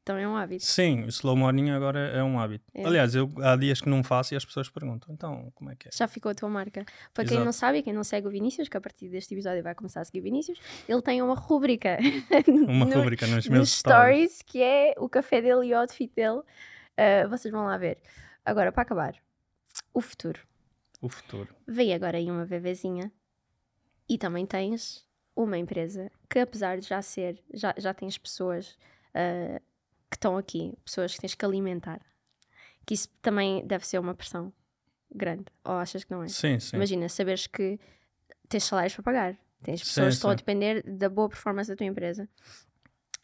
Então 0.06 0.20
é 0.20 0.28
um 0.28 0.36
hábito. 0.36 0.64
Sim, 0.64 1.04
o 1.06 1.08
slow 1.08 1.36
morning 1.36 1.72
agora 1.72 1.98
é 1.98 2.24
um 2.24 2.40
hábito. 2.40 2.64
É. 2.76 2.86
Aliás, 2.86 3.16
eu, 3.16 3.28
há 3.42 3.56
dias 3.56 3.82
que 3.82 3.90
não 3.90 4.04
faço 4.04 4.36
e 4.36 4.38
as 4.38 4.46
pessoas 4.46 4.70
perguntam, 4.70 5.12
então, 5.12 5.52
como 5.56 5.72
é 5.72 5.76
que 5.76 5.88
é? 5.88 5.92
Já 5.92 6.08
ficou 6.08 6.32
a 6.32 6.36
tua 6.36 6.48
marca. 6.48 6.86
Para 7.12 7.24
quem 7.24 7.34
Exato. 7.34 7.46
não 7.46 7.52
sabe 7.52 7.82
quem 7.82 7.92
não 7.92 8.04
segue 8.04 8.28
o 8.28 8.30
Vinícius, 8.30 8.70
que 8.70 8.78
a 8.78 8.82
partir 8.82 9.10
deste 9.10 9.34
episódio 9.34 9.64
vai 9.64 9.74
começar 9.74 10.02
a 10.02 10.06
seguir 10.06 10.20
o 10.20 10.22
Vinícius, 10.22 10.60
ele 10.88 11.02
tem 11.02 11.24
uma 11.24 11.34
rúbrica 11.34 11.98
Uma 12.70 12.86
no- 12.86 12.94
rubrica 12.94 13.26
nos 13.26 13.38
nos 13.38 13.48
meus 13.48 13.70
stories. 13.72 14.34
stories, 14.34 14.42
que 14.44 14.62
é 14.62 14.94
o 15.00 15.10
café 15.10 15.42
dele 15.42 15.66
e 15.70 15.74
o 15.74 15.78
outfit 15.80 16.14
dele. 16.14 16.38
Uh, 16.42 17.28
vocês 17.28 17.52
vão 17.52 17.66
lá 17.66 17.76
ver. 17.76 17.98
Agora, 18.46 18.72
para 18.72 18.84
acabar, 18.84 19.16
o 19.92 20.02
futuro. 20.02 20.40
O 21.02 21.10
futuro. 21.10 21.50
Vem 21.68 21.96
agora 21.96 22.18
aí 22.20 22.30
uma 22.30 22.46
bebezinha 22.46 23.12
e 24.08 24.20
também 24.20 24.46
tens 24.46 25.04
uma 25.36 25.58
empresa 25.58 26.12
que 26.30 26.38
apesar 26.38 26.78
de 26.78 26.88
já 26.88 27.02
ser, 27.02 27.44
já, 27.52 27.74
já 27.76 27.92
tens 27.92 28.20
pessoas 28.20 28.78
ah, 29.16 29.60
que 30.10 30.18
estão 30.18 30.38
aqui, 30.38 30.78
pessoas 30.84 31.14
que 31.16 31.22
tens 31.22 31.36
que 31.36 31.46
alimentar, 31.46 32.02
que 32.86 32.94
isso 32.94 33.10
também 33.22 33.66
deve 33.66 33.86
ser 33.86 34.00
uma 34.00 34.14
pressão 34.14 34.54
grande, 35.14 35.46
ou 35.64 35.74
achas 35.74 36.04
que 36.04 36.12
não 36.12 36.24
é? 36.24 36.28
Sim, 36.28 36.60
sim. 36.60 36.76
Imagina, 36.78 37.10
saberes 37.10 37.48
que 37.48 37.80
tens 38.48 38.64
salários 38.64 38.94
para 38.96 39.04
pagar, 39.04 39.38
tens 39.64 39.82
Sim, 39.82 39.88
pessoas 39.88 40.08
que 40.10 40.14
estão 40.16 40.30
a 40.30 40.34
sim. 40.34 40.38
depender 40.38 40.84
da 40.84 41.10
boa 41.10 41.30
performance 41.30 41.70
da 41.70 41.76
tua 41.76 41.86
empresa. 41.86 42.30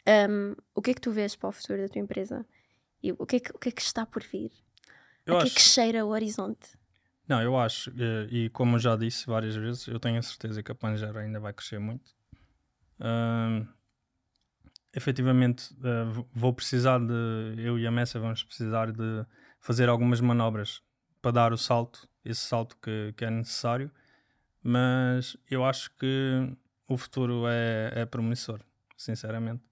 Ahm, 0.06 0.56
o 0.74 0.82
que 0.82 0.92
é 0.92 0.94
que 0.94 1.02
tu 1.02 1.12
vês 1.12 1.36
para 1.36 1.50
o 1.50 1.52
futuro 1.52 1.82
da 1.82 1.88
tua 1.88 2.02
empresa? 2.02 2.46
E 3.04 3.12
o 3.12 3.26
que 3.26 3.36
é 3.38 3.40
que, 3.40 3.52
o 3.52 3.60
que, 3.60 3.70
é 3.70 3.72
que 3.72 3.82
está 3.82 4.06
por 4.06 4.24
vir? 4.24 4.52
eu 5.26 5.36
a 5.36 5.38
que 5.38 5.44
acho, 5.46 5.54
é 5.54 5.56
que 5.56 5.62
cheira 5.62 6.06
o 6.06 6.10
horizonte? 6.10 6.78
não, 7.28 7.42
eu 7.42 7.58
acho, 7.58 7.90
eh, 7.92 8.28
e 8.30 8.50
como 8.50 8.76
eu 8.76 8.80
já 8.80 8.96
disse 8.96 9.26
várias 9.26 9.56
vezes, 9.56 9.88
eu 9.88 10.00
tenho 10.00 10.20
a 10.20 10.22
certeza 10.22 10.62
que 10.62 10.72
a 10.72 10.76
Pangera 10.76 11.20
ainda 11.22 11.40
vai 11.40 11.54
crescer 11.54 11.80
muito. 11.80 12.14
Ahm, 13.00 13.68
efetivamente, 14.94 15.74
eh, 15.84 16.04
v- 16.12 16.26
vou 16.34 16.54
precisar 16.54 17.00
de, 17.00 17.14
eu 17.58 17.78
e 17.80 17.86
a 17.88 17.92
Messa 17.92 18.20
vamos 18.20 18.44
precisar 18.44 18.92
de 18.92 19.26
fazer 19.60 19.90
algumas 19.90 20.20
manobras 20.22 20.82
para 21.22 21.32
dar 21.32 21.54
o 21.54 21.58
salto 21.58 22.08
esse 22.26 22.42
salto 22.42 22.78
que, 22.82 23.14
que 23.18 23.26
é 23.26 23.30
necessário, 23.32 23.90
mas 24.64 25.36
eu 25.50 25.66
acho 25.66 25.90
que 25.98 26.56
o 26.88 26.98
futuro 26.98 27.46
é, 27.48 27.92
é 28.02 28.06
promissor, 28.06 28.60
sinceramente. 28.98 29.64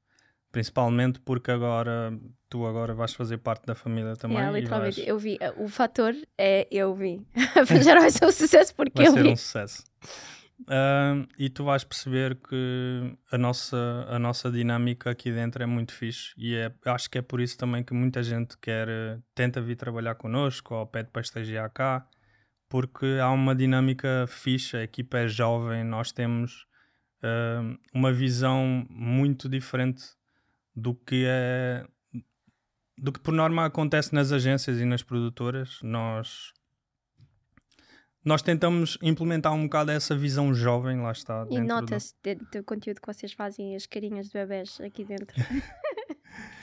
Principalmente 0.52 1.20
porque 1.20 1.52
agora 1.52 2.12
tu 2.50 2.66
agora 2.66 2.96
vais 2.96 3.14
fazer 3.14 3.38
parte 3.38 3.66
da 3.68 3.76
família 3.76 4.16
também. 4.16 4.38
Yeah, 4.38 4.58
literalmente, 4.58 4.96
vais- 5.02 5.08
eu 5.08 5.20
vi. 5.20 5.36
uh, 5.36 5.64
O 5.64 5.68
fator 5.70 6.16
é 6.38 6.68
eu 6.72 6.96
vi. 6.96 7.24
Já 7.84 7.94
não 7.94 8.02
vai 8.02 8.10
ser 8.10 8.26
um 8.26 8.32
sucesso 8.32 8.74
porque 8.74 8.94
vai 8.96 9.08
eu 9.08 9.14
ser 9.14 9.24
vi. 9.24 9.30
um 9.30 9.36
sucesso. 9.36 9.84
Ah, 10.68 11.26
e 11.38 11.50
tu 11.50 11.64
vais 11.64 11.84
perceber 11.84 12.36
que 12.36 13.18
a 13.32 13.38
nossa, 13.38 14.06
a 14.10 14.20
nossa 14.20 14.52
dinâmica 14.52 15.10
aqui 15.10 15.32
dentro 15.32 15.64
é 15.64 15.66
muito 15.66 15.94
fixe 15.94 16.34
e 16.38 16.56
é, 16.56 16.72
acho 16.86 17.10
que 17.10 17.18
é 17.18 17.22
por 17.22 17.40
isso 17.40 17.58
também 17.58 17.84
que 17.84 17.94
muita 17.94 18.22
gente 18.22 18.58
quer, 18.58 18.88
tenta 19.34 19.62
vir 19.62 19.76
trabalhar 19.76 20.16
connosco 20.16 20.76
ou 20.76 20.86
pede 20.86 21.10
para 21.12 21.22
estagiar 21.22 21.70
cá, 21.72 22.08
porque 22.68 23.06
há 23.22 23.32
uma 23.32 23.56
dinâmica 23.56 24.26
fixe, 24.28 24.78
a 24.78 24.84
equipa 24.84 25.20
é 25.20 25.28
jovem, 25.28 25.84
nós 25.84 26.12
temos 26.12 26.68
ah, 27.24 27.62
uma 27.94 28.12
visão 28.12 28.86
muito 28.90 29.48
diferente 29.50 30.04
do 30.76 30.94
que 30.94 31.26
é 31.28 31.86
do 33.02 33.14
que 33.14 33.20
por 33.20 33.34
norma 33.34 33.66
acontece 33.66 34.14
nas 34.14 34.32
agências 34.32 34.80
e 34.80 34.86
nas 34.86 35.02
produtoras. 35.02 35.80
Nós 35.82 36.52
nós 38.24 38.42
tentamos 38.42 38.98
implementar 39.02 39.54
um 39.54 39.64
bocado 39.64 39.92
essa 39.92 40.16
visão 40.16 40.54
jovem, 40.54 41.02
lá 41.02 41.12
está. 41.12 41.46
E 41.50 41.60
do- 41.60 41.66
nota-se 41.66 42.14
dentro 42.22 42.46
do 42.52 42.64
conteúdo 42.64 43.00
que 43.02 43.08
vocês 43.08 43.32
fazem 43.34 43.76
as 43.76 43.86
carinhas 43.86 44.28
de 44.28 44.34
bebés 44.34 44.80
aqui 44.82 45.04
dentro. 45.06 45.36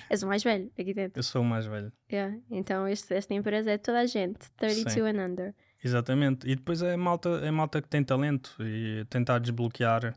És 0.08 0.22
o 0.22 0.26
mais 0.28 0.42
velho 0.44 0.70
aqui 0.78 0.94
dentro. 0.94 1.18
Eu 1.18 1.22
sou 1.22 1.42
o 1.42 1.44
mais 1.44 1.66
velho. 1.66 1.92
Yeah. 2.12 2.36
Então 2.50 2.86
este- 2.86 3.14
esta 3.14 3.34
empresa 3.34 3.72
é 3.72 3.78
toda 3.78 4.00
a 4.00 4.06
gente, 4.06 4.38
32 4.56 4.92
Sim. 4.92 5.00
and 5.00 5.26
under. 5.26 5.54
Exatamente. 5.82 6.46
E 6.48 6.54
depois 6.54 6.80
é 6.82 6.96
malta, 6.96 7.28
é 7.42 7.50
malta 7.50 7.82
que 7.82 7.88
tem 7.88 8.04
talento 8.04 8.54
e 8.60 9.04
tentar 9.10 9.38
desbloquear 9.40 10.16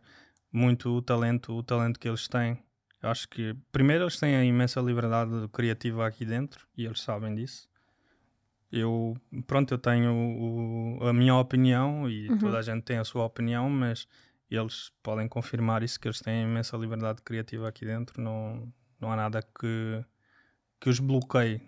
muito 0.52 0.90
o 0.90 1.02
talento, 1.02 1.54
o 1.54 1.64
talento 1.64 2.00
que 2.00 2.08
eles 2.08 2.28
têm. 2.28 2.58
Eu 3.02 3.10
acho 3.10 3.28
que 3.30 3.56
primeiro 3.72 4.04
eles 4.04 4.20
têm 4.20 4.36
a 4.36 4.44
imensa 4.44 4.82
liberdade 4.82 5.32
criativa 5.54 6.06
aqui 6.06 6.26
dentro 6.26 6.68
e 6.78 6.86
eles 6.86 7.02
sabem 7.02 7.34
disso. 7.34 7.69
Eu, 8.72 9.18
pronto, 9.48 9.74
eu 9.74 9.78
tenho 9.78 10.12
o- 11.02 11.08
a 11.08 11.14
minha 11.14 11.36
opinião 11.36 12.08
e 12.10 12.30
Uhum. 12.30 12.38
toda 12.38 12.60
a 12.60 12.62
gente 12.62 12.84
tem 12.84 12.98
a 12.98 13.04
sua 13.04 13.26
opinião, 13.26 13.70
mas 13.70 14.08
eles 14.50 14.92
podem 15.02 15.28
confirmar 15.28 15.82
isso 15.84 16.00
que 16.00 16.08
eles 16.08 16.20
têm 16.20 16.44
imensa 16.44 16.78
liberdade 16.78 17.22
criativa 17.24 17.68
aqui 17.68 17.86
dentro. 17.86 18.22
Não, 18.22 18.72
não 19.00 19.12
há 19.12 19.16
nada 19.16 19.42
que, 19.42 20.04
que 20.80 20.90
os 20.90 21.00
bloqueie. 21.00 21.62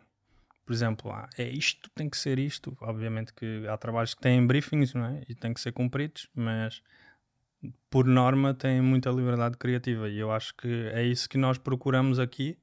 Por 0.65 0.73
exemplo, 0.73 1.11
ah, 1.11 1.27
é 1.37 1.49
isto, 1.49 1.89
tem 1.95 2.07
que 2.09 2.17
ser 2.17 2.37
isto. 2.39 2.77
Obviamente 2.81 3.33
que 3.33 3.65
há 3.67 3.75
trabalhos 3.77 4.13
que 4.13 4.21
têm 4.21 4.45
briefings 4.45 4.93
não 4.93 5.05
é? 5.05 5.23
e 5.27 5.33
têm 5.35 5.53
que 5.53 5.59
ser 5.59 5.71
cumpridos, 5.71 6.29
mas 6.35 6.81
por 7.89 8.05
norma 8.05 8.53
têm 8.53 8.81
muita 8.81 9.09
liberdade 9.11 9.57
criativa 9.57 10.07
e 10.09 10.17
eu 10.17 10.31
acho 10.31 10.55
que 10.55 10.67
é 10.93 11.03
isso 11.03 11.27
que 11.29 11.37
nós 11.37 11.57
procuramos 11.57 12.19
aqui, 12.19 12.57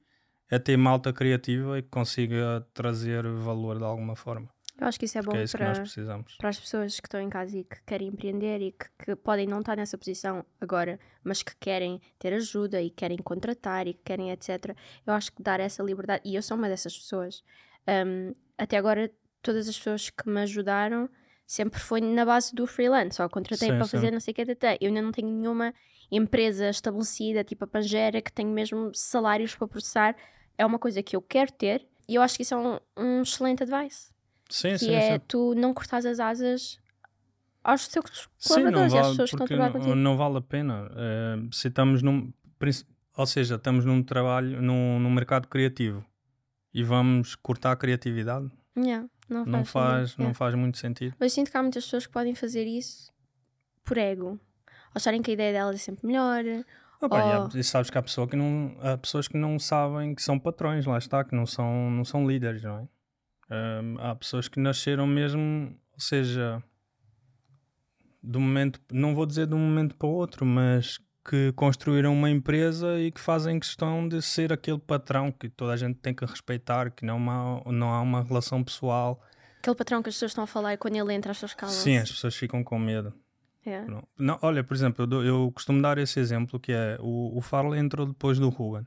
é 0.50 0.58
ter 0.58 0.76
malta 0.76 1.12
criativa 1.12 1.78
e 1.78 1.82
que 1.82 1.88
consiga 1.88 2.66
trazer 2.72 3.26
valor 3.26 3.78
de 3.78 3.84
alguma 3.84 4.16
forma. 4.16 4.48
Eu 4.80 4.86
acho 4.86 4.98
que 4.98 5.06
isso 5.06 5.18
é 5.18 5.22
bom 5.22 5.30
Porque 5.32 5.38
é 5.38 5.42
isso 5.42 5.56
que 5.56 5.64
nós 5.64 5.94
para, 5.94 6.24
para 6.38 6.48
as 6.48 6.60
pessoas 6.60 7.00
que 7.00 7.06
estão 7.08 7.20
em 7.20 7.28
casa 7.28 7.58
e 7.58 7.64
que 7.64 7.82
querem 7.84 8.08
empreender 8.08 8.60
e 8.60 8.70
que, 8.70 8.86
que 9.04 9.16
podem 9.16 9.44
não 9.44 9.58
estar 9.58 9.76
nessa 9.76 9.98
posição 9.98 10.46
agora, 10.60 11.00
mas 11.24 11.42
que 11.42 11.52
querem 11.58 12.00
ter 12.16 12.32
ajuda 12.32 12.80
e 12.80 12.88
querem 12.88 13.18
contratar 13.18 13.88
e 13.88 13.94
que 13.94 14.02
querem 14.04 14.30
etc. 14.30 14.76
Eu 15.04 15.14
acho 15.14 15.32
que 15.32 15.42
dar 15.42 15.58
essa 15.58 15.82
liberdade, 15.82 16.22
e 16.24 16.36
eu 16.36 16.42
sou 16.42 16.56
uma 16.56 16.68
dessas 16.68 16.96
pessoas. 16.96 17.42
Um, 17.88 18.32
até 18.56 18.76
agora, 18.76 19.10
todas 19.42 19.68
as 19.68 19.76
pessoas 19.76 20.10
que 20.10 20.28
me 20.28 20.42
ajudaram 20.42 21.10
sempre 21.44 21.80
foi 21.80 22.00
na 22.00 22.24
base 22.24 22.54
do 22.54 22.64
freelance, 22.64 23.16
só 23.16 23.28
contratei 23.28 23.70
Sim, 23.70 23.76
para 23.76 23.84
sim. 23.84 23.90
fazer 23.90 24.12
não 24.12 24.20
sei 24.20 24.32
o 24.32 24.34
que, 24.34 24.46
tata. 24.46 24.78
eu 24.80 24.88
ainda 24.88 25.02
não 25.02 25.10
tenho 25.10 25.28
nenhuma 25.28 25.74
empresa 26.10 26.68
estabelecida, 26.68 27.42
tipo 27.42 27.64
a 27.64 27.66
Pangera, 27.66 28.22
que 28.22 28.32
tenho 28.32 28.50
mesmo 28.50 28.92
salários 28.94 29.56
para 29.56 29.66
processar. 29.66 30.16
É 30.58 30.66
uma 30.66 30.78
coisa 30.78 31.02
que 31.02 31.14
eu 31.16 31.22
quero 31.22 31.52
ter 31.52 31.86
e 32.08 32.16
eu 32.16 32.22
acho 32.22 32.36
que 32.36 32.42
isso 32.42 32.54
é 32.54 32.56
um, 32.56 32.78
um 32.96 33.22
excelente 33.22 33.62
advice 33.62 34.10
Sim, 34.50 34.72
que 34.72 34.78
sim, 34.78 34.94
é 34.94 35.12
sim. 35.12 35.24
tu 35.28 35.54
não 35.54 35.72
cortares 35.72 36.04
as 36.04 36.18
asas 36.20 36.78
aos 37.62 37.86
teus 37.88 38.28
colaboradores, 38.46 38.94
às 38.94 39.00
vale, 39.00 39.10
pessoas 39.10 39.30
que 39.30 39.36
estão 39.36 39.44
a 39.44 39.48
trabalhar 39.48 39.72
contigo. 39.72 39.94
não 39.94 40.16
vale 40.16 40.38
a 40.38 40.40
pena. 40.40 40.90
Eh, 40.96 41.36
se 41.52 41.68
estamos 41.68 42.02
num. 42.02 42.32
Ou 43.16 43.26
seja, 43.26 43.56
estamos 43.56 43.84
num 43.84 44.02
trabalho, 44.02 44.62
num, 44.62 44.98
num 44.98 45.10
mercado 45.10 45.48
criativo 45.48 46.04
e 46.72 46.82
vamos 46.82 47.34
cortar 47.34 47.72
a 47.72 47.76
criatividade, 47.76 48.50
Yeah, 48.76 49.08
não 49.28 49.44
faz, 49.44 49.52
não 49.52 49.64
faz, 49.64 50.16
não 50.16 50.24
yeah. 50.26 50.34
faz 50.38 50.54
muito 50.54 50.78
sentido. 50.78 51.14
Mas 51.18 51.32
sinto 51.32 51.50
que 51.50 51.56
há 51.56 51.62
muitas 51.62 51.84
pessoas 51.84 52.06
que 52.06 52.12
podem 52.12 52.34
fazer 52.34 52.64
isso 52.64 53.12
por 53.84 53.98
ego. 53.98 54.28
Ou 54.30 54.38
acharem 54.94 55.20
que 55.20 55.30
a 55.32 55.34
ideia 55.34 55.52
delas 55.52 55.74
é 55.74 55.78
sempre 55.78 56.06
melhor. 56.06 56.44
E 57.00 57.06
Oh. 57.06 57.58
e 57.58 57.62
sabes 57.62 57.90
que 57.90 57.96
há, 57.98 58.02
pessoa 58.02 58.26
que 58.26 58.34
não, 58.34 58.76
há 58.80 58.98
pessoas 58.98 59.28
que 59.28 59.36
não 59.36 59.58
sabem 59.58 60.14
que 60.14 60.22
são 60.22 60.38
patrões, 60.38 60.84
lá 60.84 60.98
está, 60.98 61.22
que 61.22 61.34
não 61.34 61.46
são, 61.46 61.90
não 61.90 62.04
são 62.04 62.26
líderes, 62.26 62.62
não 62.62 62.78
é? 62.78 62.88
Ahm, 63.50 63.96
há 64.00 64.14
pessoas 64.16 64.48
que 64.48 64.58
nasceram 64.58 65.06
mesmo, 65.06 65.74
ou 65.92 66.00
seja, 66.00 66.62
do 68.22 68.40
momento, 68.40 68.80
não 68.92 69.14
vou 69.14 69.24
dizer 69.26 69.46
de 69.46 69.54
um 69.54 69.58
momento 69.58 69.94
para 69.94 70.08
o 70.08 70.10
outro, 70.10 70.44
mas 70.44 70.98
que 71.28 71.52
construíram 71.52 72.12
uma 72.12 72.30
empresa 72.30 72.98
e 72.98 73.12
que 73.12 73.20
fazem 73.20 73.60
questão 73.60 74.08
de 74.08 74.20
ser 74.22 74.52
aquele 74.52 74.78
patrão 74.78 75.30
que 75.30 75.48
toda 75.48 75.72
a 75.74 75.76
gente 75.76 75.96
tem 75.96 76.14
que 76.14 76.24
respeitar, 76.24 76.90
que 76.90 77.04
não 77.04 77.18
há, 77.30 77.70
não 77.70 77.92
há 77.92 78.00
uma 78.00 78.22
relação 78.22 78.64
pessoal. 78.64 79.22
Aquele 79.58 79.76
patrão 79.76 80.02
que 80.02 80.08
as 80.08 80.14
pessoas 80.14 80.30
estão 80.30 80.44
a 80.44 80.46
falar 80.46 80.72
e 80.72 80.76
quando 80.76 80.96
ele 80.96 81.12
entra 81.12 81.30
as 81.30 81.36
pessoas 81.36 81.54
calam 81.54 81.74
Sim, 81.74 81.98
as 81.98 82.10
pessoas 82.10 82.34
ficam 82.34 82.64
com 82.64 82.78
medo. 82.78 83.12
Yeah. 83.66 84.02
Não, 84.18 84.38
olha, 84.42 84.64
por 84.64 84.74
exemplo, 84.74 85.02
eu, 85.02 85.06
dou- 85.06 85.24
eu 85.24 85.52
costumo 85.52 85.80
dar 85.82 85.98
esse 85.98 86.18
exemplo 86.18 86.58
que 86.58 86.72
é 86.72 86.96
o, 87.00 87.36
o 87.36 87.40
Farley 87.40 87.78
entrou 87.80 88.06
depois 88.06 88.38
do 88.38 88.48
Ruben. 88.48 88.86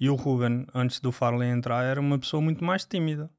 E 0.00 0.08
o 0.08 0.14
Ruben, 0.14 0.66
antes 0.74 1.00
do 1.00 1.10
Farley 1.12 1.48
entrar, 1.48 1.84
era 1.84 2.00
uma 2.00 2.18
pessoa 2.18 2.40
muito 2.40 2.64
mais 2.64 2.84
tímida. 2.84 3.30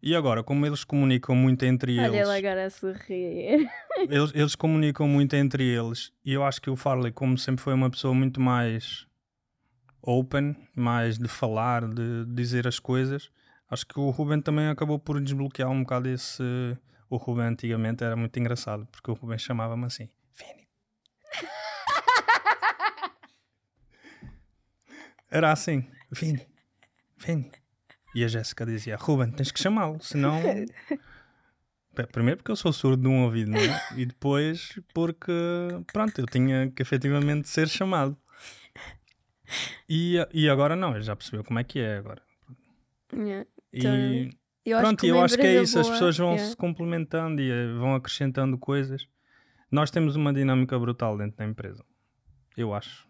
E 0.00 0.14
agora, 0.14 0.42
como 0.44 0.64
eles 0.64 0.84
comunicam 0.84 1.34
muito 1.34 1.64
entre 1.64 1.98
Olha 1.98 2.06
ele 2.06 2.16
eles, 2.18 2.28
agora 2.28 2.66
a 2.66 2.70
sorrir. 2.70 3.68
eles, 4.08 4.32
eles 4.34 4.54
comunicam 4.54 5.08
muito 5.08 5.34
entre 5.34 5.64
eles, 5.64 6.12
e 6.24 6.32
eu 6.32 6.44
acho 6.44 6.62
que 6.62 6.70
o 6.70 6.76
Farley, 6.76 7.10
como 7.12 7.36
sempre 7.36 7.62
foi 7.62 7.74
uma 7.74 7.90
pessoa 7.90 8.14
muito 8.14 8.40
mais 8.40 9.06
open, 10.00 10.56
mais 10.74 11.18
de 11.18 11.26
falar, 11.28 11.86
de 11.88 12.24
dizer 12.26 12.66
as 12.68 12.78
coisas, 12.78 13.30
acho 13.68 13.84
que 13.86 13.98
o 13.98 14.10
Ruben 14.10 14.40
também 14.40 14.68
acabou 14.68 14.98
por 14.98 15.20
desbloquear 15.20 15.68
um 15.70 15.80
bocado 15.82 16.08
esse. 16.08 16.42
O 17.10 17.16
Ruben 17.16 17.46
antigamente 17.46 18.04
era 18.04 18.14
muito 18.16 18.38
engraçado, 18.38 18.86
porque 18.92 19.10
o 19.10 19.14
Ruben 19.14 19.38
chamava-me 19.38 19.86
assim: 19.86 20.08
Vini. 20.34 20.68
Era 25.30 25.52
assim: 25.52 25.88
Vini, 26.10 26.46
Vini. 27.16 27.50
E 28.14 28.24
a 28.24 28.28
Jéssica 28.28 28.64
dizia: 28.66 28.96
Ruben, 28.96 29.30
tens 29.30 29.50
que 29.50 29.60
chamá-lo, 29.60 30.02
senão. 30.02 30.40
Primeiro 32.12 32.36
porque 32.38 32.52
eu 32.52 32.56
sou 32.56 32.72
surdo 32.72 33.02
de 33.02 33.08
um 33.08 33.24
ouvido, 33.24 33.50
não 33.50 33.58
é? 33.58 33.88
E 33.96 34.06
depois 34.06 34.78
porque, 34.94 35.32
pronto, 35.92 36.20
eu 36.20 36.26
tinha 36.26 36.70
que 36.70 36.80
efetivamente 36.80 37.48
ser 37.48 37.68
chamado. 37.68 38.16
E, 39.88 40.16
e 40.32 40.48
agora 40.48 40.76
não, 40.76 41.00
já 41.00 41.16
percebeu 41.16 41.42
como 41.42 41.58
é 41.58 41.64
que 41.64 41.80
é 41.80 41.96
agora. 41.96 42.22
Yeah. 43.12 43.48
E 43.72 43.78
Então, 43.78 44.38
Eu 44.70 44.78
acho 44.78 44.86
pronto, 44.86 45.00
que 45.00 45.08
eu 45.08 45.20
acho 45.22 45.34
que 45.36 45.40
é 45.42 45.44
empresa 45.54 45.62
isso, 45.64 45.78
as 45.78 45.86
boa- 45.86 45.92
pessoas 45.94 46.18
vão 46.18 46.32
yeah. 46.32 46.50
se 46.50 46.56
complementando 46.56 47.40
e 47.40 47.50
eh, 47.50 47.72
vão 47.78 47.94
acrescentando 47.94 48.58
coisas. 48.58 49.06
Nós 49.70 49.90
temos 49.90 50.16
uma 50.16 50.32
dinâmica 50.32 50.78
brutal 50.78 51.16
dentro 51.16 51.36
da 51.36 51.44
empresa. 51.44 51.84
Eu 52.56 52.74
acho. 52.74 53.06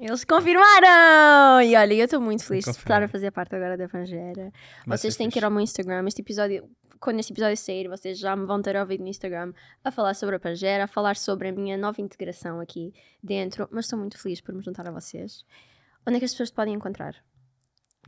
Eles 0.00 0.24
confirmaram! 0.24 1.62
E 1.62 1.76
olha, 1.76 1.94
eu 1.94 2.04
estou 2.04 2.20
muito 2.20 2.44
feliz 2.44 2.64
de 2.64 2.70
estar 2.70 3.02
a 3.02 3.06
fazer 3.08 3.30
parte 3.30 3.54
agora 3.54 3.76
da 3.76 3.88
Pangera. 3.88 4.52
Vai 4.84 4.98
Vocês 4.98 5.16
têm 5.16 5.28
que 5.28 5.34
ir 5.34 5.40
fixe. 5.40 5.44
ao 5.44 5.50
meu 5.52 5.60
Instagram. 5.60 6.04
Este 6.08 6.20
episódio, 6.20 6.68
quando 6.98 7.20
este 7.20 7.32
episódio 7.32 7.56
sair, 7.56 7.86
vocês 7.88 8.18
já 8.18 8.34
me 8.34 8.44
vão 8.44 8.60
ter 8.60 8.74
ouvido 8.76 9.02
no 9.02 9.08
Instagram 9.08 9.52
a 9.84 9.92
falar 9.92 10.14
sobre 10.14 10.34
a 10.34 10.40
Pangera, 10.40 10.84
a 10.84 10.88
falar 10.88 11.14
sobre 11.16 11.48
a 11.48 11.52
minha 11.52 11.76
nova 11.78 12.00
integração 12.00 12.58
aqui 12.58 12.92
dentro. 13.22 13.68
Mas 13.70 13.84
estou 13.84 13.98
muito 13.98 14.18
feliz 14.20 14.40
por 14.40 14.52
me 14.52 14.62
juntar 14.64 14.88
a 14.88 14.90
vocês. 14.90 15.44
Onde 16.04 16.16
é 16.16 16.18
que 16.18 16.24
as 16.24 16.32
pessoas 16.32 16.50
te 16.50 16.54
podem 16.56 16.74
encontrar? 16.74 17.14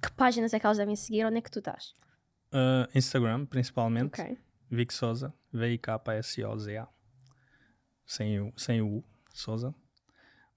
Que 0.01 0.12
páginas 0.12 0.53
é 0.55 0.61
que 0.61 0.66
elas 0.66 0.78
devem 0.78 0.97
seguir? 0.97 1.24
Onde 1.24 1.38
é 1.38 1.40
que 1.40 1.51
tu 1.51 1.59
estás? 1.59 1.94
Ah, 2.53 2.88
Instagram, 2.94 3.47
principalmente. 3.47 4.20
Ok. 4.20 4.38
Vic 4.70 4.92
Souza, 4.92 5.32
V-I-K-S-O-Z-A. 5.53 6.88
Sem 8.05 8.40
o, 8.40 8.53
sem 8.57 8.80
o 8.80 8.99
U, 8.99 9.05
Souza. 9.32 9.74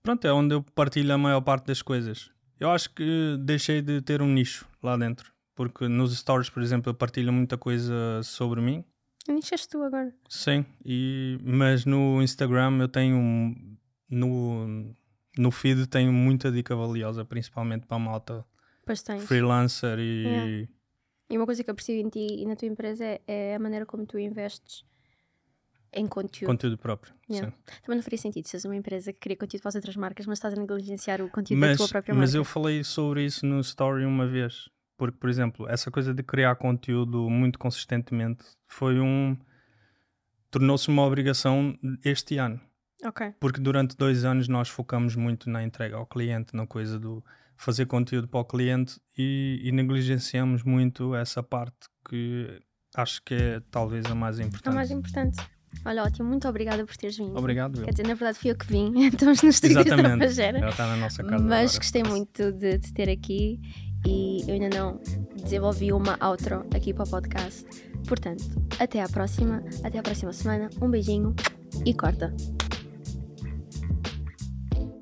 Pronto, 0.02 0.26
é 0.26 0.32
onde 0.32 0.56
eu 0.56 0.64
partilho 0.64 1.14
a 1.14 1.18
maior 1.18 1.42
parte 1.42 1.68
das 1.68 1.82
coisas. 1.82 2.32
Eu 2.60 2.70
acho 2.72 2.94
que 2.94 3.38
deixei 3.40 3.82
de 3.82 4.02
ter 4.02 4.22
um 4.22 4.28
nicho 4.28 4.68
lá 4.82 4.98
dentro. 4.98 5.34
Porque 5.56 5.88
nos 5.88 6.18
stories, 6.18 6.50
por 6.50 6.64
exemplo, 6.64 6.90
eu 6.90 6.94
partilho 6.94 7.34
muita 7.34 7.58
coisa 7.58 8.24
sobre 8.24 8.62
mim. 8.62 8.84
Iniciaste 9.28 9.68
tu 9.68 9.84
agora. 9.84 10.14
Sim, 10.28 10.66
e, 10.84 11.38
mas 11.44 11.86
no 11.86 12.22
Instagram 12.22 12.78
eu 12.80 12.88
tenho. 12.88 13.54
No, 14.10 14.96
no 15.38 15.52
feed 15.52 15.86
tenho 15.88 16.12
muita 16.12 16.52
dica 16.52 16.76
valiosa, 16.76 17.26
principalmente 17.26 17.86
para 17.86 17.98
a 17.98 18.00
malta 18.00 18.46
Pois 18.90 19.04
tens. 19.04 19.24
freelancer 19.26 20.00
e, 20.00 20.24
Yeah. 20.24 20.68
E 21.30 21.38
uma 21.38 21.46
coisa 21.46 21.64
que 21.64 21.70
eu 21.70 21.76
percebo 21.76 22.00
em 22.00 22.10
ti 22.10 22.42
e 22.42 22.46
na 22.48 22.56
tua 22.56 22.68
empresa 22.68 23.06
é, 23.06 23.22
é 23.28 23.56
a 23.56 23.60
maneira 23.60 23.86
como 23.86 24.04
tu 24.04 24.18
investes 24.18 24.84
em 25.94 26.08
conteúdo. 26.08 26.48
Conteúdo 26.50 26.76
próprio. 26.76 27.14
Yeah. 27.30 27.52
Sim. 27.52 27.58
Também 27.84 27.98
não 27.98 28.02
faria 28.04 28.18
sentido 28.18 28.48
se 28.48 28.56
és 28.56 28.66
uma 28.66 28.76
empresa 28.76 29.14
que 29.14 29.20
cria 29.20 29.38
conteúdo 29.38 29.62
para 29.62 29.70
as 29.70 29.76
outras 29.76 29.96
marcas, 29.96 30.26
mas 30.26 30.40
estás 30.40 30.56
a 30.56 30.58
negligenciar 30.58 31.22
o 31.22 31.30
conteúdo 31.30 31.60
Mas, 31.60 31.78
da 31.78 31.78
tua 31.78 31.88
própria 31.88 32.16
marca. 32.16 32.22
mas 32.26 32.34
eu 32.34 32.44
falei 32.44 32.84
sobre 32.84 33.24
isso 33.26 33.46
no 33.46 33.60
story 33.60 34.06
uma 34.06 34.26
vez. 34.26 34.70
Porque, 34.98 35.20
por 35.20 35.30
exemplo, 35.30 35.70
essa 35.70 35.92
coisa 35.92 36.12
de 36.12 36.24
criar 36.24 36.56
conteúdo 36.56 37.30
muito 37.30 37.60
consistentemente 37.60 38.44
foi 38.68 39.00
um. 39.00 39.38
tornou-se 40.50 40.90
uma 40.90 41.04
obrigação 41.06 41.78
este 42.04 42.38
ano. 42.38 42.60
Ok. 43.06 43.36
Porque 43.40 43.62
durante 43.62 43.96
dois 43.96 44.26
anos 44.26 44.48
nós 44.48 44.68
focamos 44.68 45.16
muito 45.16 45.48
na 45.48 45.64
entrega 45.64 45.96
ao 45.96 46.08
cliente, 46.08 46.56
na 46.56 46.66
coisa 46.66 47.00
do 47.00 47.24
fazer 47.60 47.86
conteúdo 47.86 48.26
para 48.26 48.40
o 48.40 48.46
cliente 48.46 49.00
e, 49.18 49.60
e 49.64 49.72
negligenciamos 49.74 50.64
muito 50.64 51.14
essa 51.14 51.44
parte 51.44 51.76
que 52.10 52.48
acho 52.96 53.22
que 53.22 53.34
é 53.34 53.62
talvez 53.70 54.06
a 54.06 54.16
mais 54.16 54.40
É 54.40 54.44
importante. 54.44 54.74
mais 54.74 54.90
importante. 54.90 55.38
Olha, 55.84 56.04
ótimo, 56.04 56.30
muito 56.30 56.48
obrigada 56.48 56.84
por 56.86 56.96
teres 56.96 57.18
vindo. 57.18 57.38
Obrigado. 57.38 57.84
Quer 57.84 57.92
dizer, 57.92 58.08
na 58.08 58.14
verdade 58.14 58.40
fui 58.40 58.52
eu 58.52 58.56
que 58.56 58.66
vim, 58.66 58.94
estamos 59.14 59.42
no 59.44 59.50
estúdio 59.50 59.76
da 59.76 59.82
Exatamente. 59.82 60.20
Pajera. 60.26 60.58
Ela 60.58 60.70
está 60.70 60.88
na 60.88 60.96
nossa 60.96 61.22
casa. 61.22 61.44
Mas 61.44 61.72
agora. 61.72 61.78
gostei 61.80 62.04
muito 62.04 62.52
de 62.54 62.80
te 62.80 62.94
ter 62.94 63.10
aqui 63.10 63.60
e 64.08 64.42
eu 64.48 64.54
ainda 64.54 64.70
não 64.70 65.02
desenvolvi 65.44 65.92
uma 65.92 66.18
outro 66.30 66.66
aqui 66.74 66.94
para 66.94 67.04
o 67.04 67.10
podcast. 67.10 67.66
Portanto, 68.08 68.46
até 68.80 69.04
à 69.04 69.10
próxima, 69.10 69.62
até 69.84 70.00
à 70.00 70.02
próxima 70.02 70.32
semana. 70.32 70.70
Um 70.82 70.90
beijinho 70.90 71.36
e 71.86 71.94
corta. 71.94 72.34